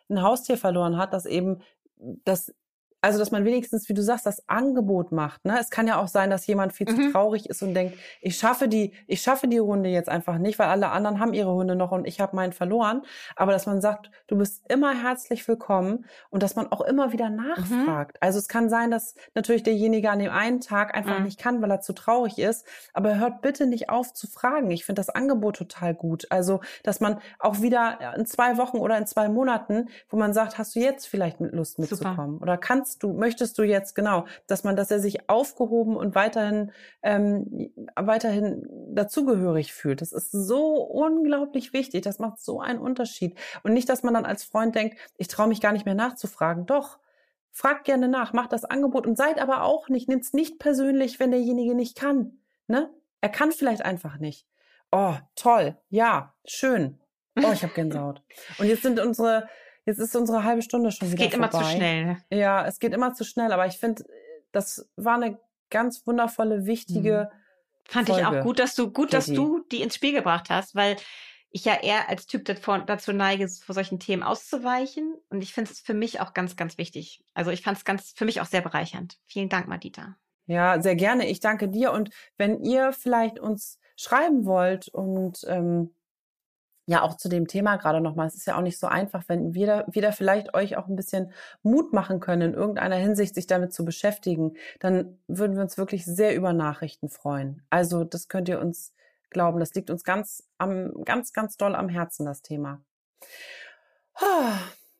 ein 0.08 0.22
Haustier 0.22 0.56
verloren 0.56 0.96
hat, 0.96 1.12
dass 1.12 1.26
eben 1.26 1.60
das 2.24 2.52
also 3.00 3.18
dass 3.18 3.30
man 3.30 3.44
wenigstens, 3.44 3.88
wie 3.88 3.94
du 3.94 4.02
sagst, 4.02 4.26
das 4.26 4.48
Angebot 4.48 5.12
macht. 5.12 5.44
Ne? 5.44 5.56
Es 5.58 5.70
kann 5.70 5.86
ja 5.86 6.00
auch 6.00 6.08
sein, 6.08 6.30
dass 6.30 6.46
jemand 6.46 6.72
viel 6.72 6.90
mhm. 6.90 6.96
zu 6.96 7.12
traurig 7.12 7.48
ist 7.48 7.62
und 7.62 7.74
denkt, 7.74 7.96
ich 8.20 8.36
schaffe 8.36 8.68
die, 8.68 8.92
ich 9.06 9.22
schaffe 9.22 9.48
die 9.48 9.58
Runde 9.58 9.88
jetzt 9.88 10.08
einfach 10.08 10.38
nicht, 10.38 10.58
weil 10.58 10.68
alle 10.68 10.90
anderen 10.90 11.20
haben 11.20 11.32
ihre 11.32 11.52
Hunde 11.52 11.76
noch 11.76 11.92
und 11.92 12.06
ich 12.06 12.20
habe 12.20 12.36
meinen 12.36 12.52
verloren. 12.52 13.02
Aber 13.36 13.52
dass 13.52 13.66
man 13.66 13.80
sagt, 13.80 14.10
du 14.26 14.36
bist 14.36 14.62
immer 14.68 14.94
herzlich 14.94 15.46
willkommen 15.48 16.04
und 16.30 16.42
dass 16.42 16.56
man 16.56 16.70
auch 16.70 16.82
immer 16.82 17.12
wieder 17.12 17.30
mhm. 17.30 17.36
nachfragt. 17.36 18.14
Mhm. 18.14 18.18
Also 18.20 18.38
es 18.38 18.48
kann 18.48 18.68
sein, 18.68 18.90
dass 18.90 19.14
natürlich 19.34 19.62
derjenige 19.62 20.10
an 20.10 20.18
dem 20.18 20.30
einen 20.30 20.60
Tag 20.60 20.94
einfach 20.94 21.18
mhm. 21.18 21.24
nicht 21.24 21.38
kann, 21.38 21.62
weil 21.62 21.70
er 21.70 21.80
zu 21.80 21.92
traurig 21.92 22.38
ist. 22.38 22.66
Aber 22.92 23.18
hört 23.18 23.40
bitte 23.42 23.66
nicht 23.66 23.88
auf 23.88 24.12
zu 24.12 24.26
fragen. 24.26 24.70
Ich 24.70 24.84
finde 24.84 25.00
das 25.00 25.08
Angebot 25.08 25.56
total 25.56 25.94
gut. 25.94 26.26
Also 26.30 26.60
dass 26.82 27.00
man 27.00 27.20
auch 27.38 27.60
wieder 27.62 28.14
in 28.16 28.26
zwei 28.26 28.56
Wochen 28.56 28.78
oder 28.78 28.98
in 28.98 29.06
zwei 29.06 29.28
Monaten, 29.28 29.88
wo 30.08 30.16
man 30.16 30.32
sagt, 30.32 30.58
hast 30.58 30.74
du 30.74 30.80
jetzt 30.80 31.06
vielleicht 31.06 31.40
Lust 31.40 31.78
mitzukommen 31.78 32.34
Super. 32.34 32.42
oder 32.42 32.58
kannst 32.58 32.89
kannst 32.90 33.02
du, 33.04 33.12
möchtest 33.12 33.56
du 33.58 33.62
jetzt 33.62 33.94
genau, 33.94 34.26
dass 34.46 34.64
man, 34.64 34.74
dass 34.74 34.90
er 34.90 34.98
sich 34.98 35.28
aufgehoben 35.28 35.96
und 35.96 36.14
weiterhin, 36.14 36.72
ähm, 37.02 37.70
weiterhin 37.94 38.66
dazugehörig 38.92 39.72
fühlt. 39.72 40.00
Das 40.00 40.12
ist 40.12 40.32
so 40.32 40.74
unglaublich 40.82 41.72
wichtig. 41.72 42.02
Das 42.02 42.18
macht 42.18 42.40
so 42.40 42.60
einen 42.60 42.80
Unterschied. 42.80 43.38
Und 43.62 43.74
nicht, 43.74 43.88
dass 43.88 44.02
man 44.02 44.14
dann 44.14 44.24
als 44.24 44.42
Freund 44.42 44.74
denkt, 44.74 44.98
ich 45.18 45.28
traue 45.28 45.48
mich 45.48 45.60
gar 45.60 45.72
nicht 45.72 45.86
mehr 45.86 45.94
nachzufragen. 45.94 46.66
Doch. 46.66 46.98
Fragt 47.52 47.84
gerne 47.84 48.06
nach, 48.06 48.32
macht 48.32 48.52
das 48.52 48.64
Angebot 48.64 49.08
und 49.08 49.16
seid 49.16 49.40
aber 49.40 49.64
auch 49.64 49.88
nicht, 49.88 50.08
nimmt's 50.08 50.32
nicht 50.32 50.60
persönlich, 50.60 51.18
wenn 51.18 51.32
derjenige 51.32 51.74
nicht 51.74 51.96
kann. 51.96 52.38
Ne? 52.68 52.88
Er 53.20 53.28
kann 53.28 53.50
vielleicht 53.50 53.84
einfach 53.84 54.18
nicht. 54.18 54.46
Oh, 54.92 55.14
toll. 55.34 55.76
Ja, 55.88 56.32
schön. 56.44 57.00
Oh, 57.36 57.50
ich 57.52 57.64
habe 57.64 57.74
Gänsehaut. 57.74 58.22
Und 58.58 58.66
jetzt 58.66 58.82
sind 58.82 59.00
unsere 59.00 59.48
Jetzt 59.86 59.98
ist 59.98 60.14
unsere 60.14 60.44
halbe 60.44 60.62
Stunde 60.62 60.90
schon 60.90 61.08
es 61.08 61.12
wieder 61.14 61.30
vorbei. 61.30 61.46
Es 61.46 61.50
geht 61.50 61.56
immer 61.56 61.64
zu 61.64 61.76
schnell. 61.76 62.04
Ne? 62.04 62.18
Ja, 62.30 62.66
es 62.66 62.78
geht 62.78 62.92
immer 62.92 63.14
zu 63.14 63.24
schnell. 63.24 63.52
Aber 63.52 63.66
ich 63.66 63.78
finde, 63.78 64.04
das 64.52 64.88
war 64.96 65.14
eine 65.14 65.38
ganz 65.70 66.06
wundervolle, 66.06 66.66
wichtige. 66.66 67.30
Mhm. 67.30 67.36
Fand 67.88 68.08
Folge. 68.08 68.22
ich 68.22 68.26
auch 68.26 68.42
gut, 68.42 68.58
dass 68.58 68.74
du 68.74 68.90
gut, 68.90 69.12
dass 69.12 69.26
du 69.26 69.64
die 69.72 69.82
ins 69.82 69.94
Spiel 69.94 70.12
gebracht 70.12 70.50
hast, 70.50 70.74
weil 70.74 70.96
ich 71.50 71.64
ja 71.64 71.74
eher 71.74 72.08
als 72.08 72.26
Typ 72.26 72.44
dazu 72.44 73.12
neige, 73.12 73.48
vor 73.48 73.74
solchen 73.74 73.98
Themen 73.98 74.22
auszuweichen. 74.22 75.14
Und 75.28 75.42
ich 75.42 75.52
finde 75.52 75.72
es 75.72 75.80
für 75.80 75.94
mich 75.94 76.20
auch 76.20 76.32
ganz, 76.32 76.56
ganz 76.56 76.78
wichtig. 76.78 77.24
Also 77.34 77.50
ich 77.50 77.62
fand 77.62 77.78
es 77.78 77.84
ganz 77.84 78.12
für 78.14 78.24
mich 78.24 78.40
auch 78.40 78.46
sehr 78.46 78.60
bereichernd. 78.60 79.18
Vielen 79.26 79.48
Dank, 79.48 79.66
Madita. 79.66 80.16
Ja, 80.46 80.80
sehr 80.80 80.94
gerne. 80.94 81.28
Ich 81.28 81.40
danke 81.40 81.68
dir. 81.68 81.92
Und 81.92 82.10
wenn 82.36 82.62
ihr 82.62 82.92
vielleicht 82.92 83.38
uns 83.38 83.78
schreiben 83.96 84.44
wollt 84.44 84.88
und 84.88 85.44
ähm, 85.48 85.94
ja, 86.90 87.02
auch 87.02 87.16
zu 87.16 87.28
dem 87.28 87.46
Thema 87.46 87.76
gerade 87.76 88.00
nochmal. 88.00 88.26
Es 88.26 88.34
ist 88.34 88.48
ja 88.48 88.56
auch 88.56 88.62
nicht 88.62 88.76
so 88.76 88.88
einfach, 88.88 89.22
wenn 89.28 89.54
wir 89.54 89.66
da, 89.68 89.84
wir 89.88 90.02
da 90.02 90.10
vielleicht 90.10 90.54
euch 90.54 90.76
auch 90.76 90.88
ein 90.88 90.96
bisschen 90.96 91.32
Mut 91.62 91.92
machen 91.92 92.18
können, 92.18 92.50
in 92.50 92.54
irgendeiner 92.54 92.96
Hinsicht 92.96 93.36
sich 93.36 93.46
damit 93.46 93.72
zu 93.72 93.84
beschäftigen, 93.84 94.56
dann 94.80 95.20
würden 95.28 95.54
wir 95.54 95.62
uns 95.62 95.78
wirklich 95.78 96.04
sehr 96.04 96.34
über 96.34 96.52
Nachrichten 96.52 97.08
freuen. 97.08 97.62
Also 97.70 98.02
das 98.02 98.26
könnt 98.26 98.48
ihr 98.48 98.58
uns 98.58 98.92
glauben. 99.30 99.60
Das 99.60 99.72
liegt 99.72 99.88
uns 99.88 100.02
ganz 100.02 100.48
am, 100.58 101.04
ganz, 101.04 101.32
ganz 101.32 101.56
doll 101.56 101.76
am 101.76 101.88
Herzen, 101.88 102.26
das 102.26 102.42
Thema. 102.42 102.82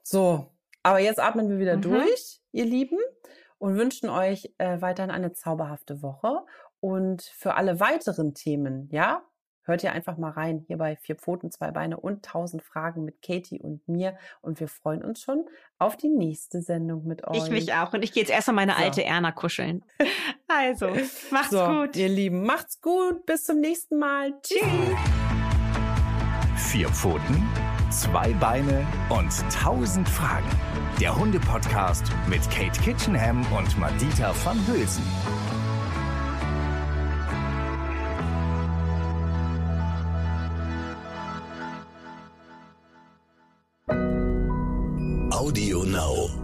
So. 0.05 0.47
Aber 0.85 1.01
jetzt 1.01 1.19
atmen 1.19 1.49
wir 1.49 1.59
wieder 1.59 1.77
mhm. 1.77 1.83
durch, 1.83 2.41
ihr 2.53 2.67
Lieben, 2.67 2.99
und 3.59 3.77
wünschen 3.77 4.11
euch 4.11 4.55
äh, 4.59 4.81
weiterhin 4.81 5.11
eine 5.11 5.33
zauberhafte 5.33 6.03
Woche. 6.03 6.47
Und 6.79 7.23
für 7.23 7.55
alle 7.55 7.81
weiteren 7.81 8.33
Themen, 8.33 8.89
ja, 8.93 9.25
Hört 9.71 9.85
ihr 9.85 9.93
einfach 9.93 10.17
mal 10.17 10.33
rein 10.33 10.65
hier 10.67 10.79
bei 10.79 10.97
Vier 10.97 11.15
Pfoten, 11.15 11.53
zwei 11.53 11.71
Beine 11.71 11.97
und 11.97 12.25
tausend 12.25 12.61
Fragen 12.65 13.05
mit 13.05 13.23
Katie 13.23 13.61
und 13.61 13.87
mir. 13.87 14.19
Und 14.41 14.59
wir 14.59 14.67
freuen 14.67 15.01
uns 15.05 15.23
schon 15.23 15.45
auf 15.79 15.97
die 15.97 16.09
nächste 16.09 16.61
Sendung 16.61 17.07
mit 17.07 17.25
euch. 17.29 17.37
Ich 17.45 17.51
mich 17.51 17.73
auch. 17.73 17.93
Und 17.93 18.03
ich 18.03 18.11
gehe 18.11 18.25
jetzt 18.25 18.33
erstmal 18.33 18.57
meine 18.57 18.73
so. 18.73 18.83
alte 18.83 19.05
Erna 19.05 19.31
kuscheln. 19.31 19.85
Also, 20.49 20.89
macht's 21.31 21.51
so, 21.51 21.65
gut. 21.65 21.95
Ihr 21.95 22.09
Lieben, 22.09 22.43
macht's 22.43 22.81
gut. 22.81 23.25
Bis 23.25 23.45
zum 23.45 23.61
nächsten 23.61 24.01
Mal. 24.01 24.33
Tschüss. 24.43 24.59
Vier 26.57 26.89
Pfoten, 26.89 27.49
zwei 27.93 28.33
Beine 28.33 28.85
und 29.11 29.31
tausend 29.53 30.09
Fragen. 30.09 30.51
Der 31.01 31.17
Hunde-Podcast 31.17 32.11
mit 32.29 32.43
Kate 32.51 32.81
Kitchenham 32.81 33.47
und 33.53 33.79
Madita 33.79 34.35
van 34.45 34.59
Hülsen. 34.67 35.05
Bilbao 46.01 46.40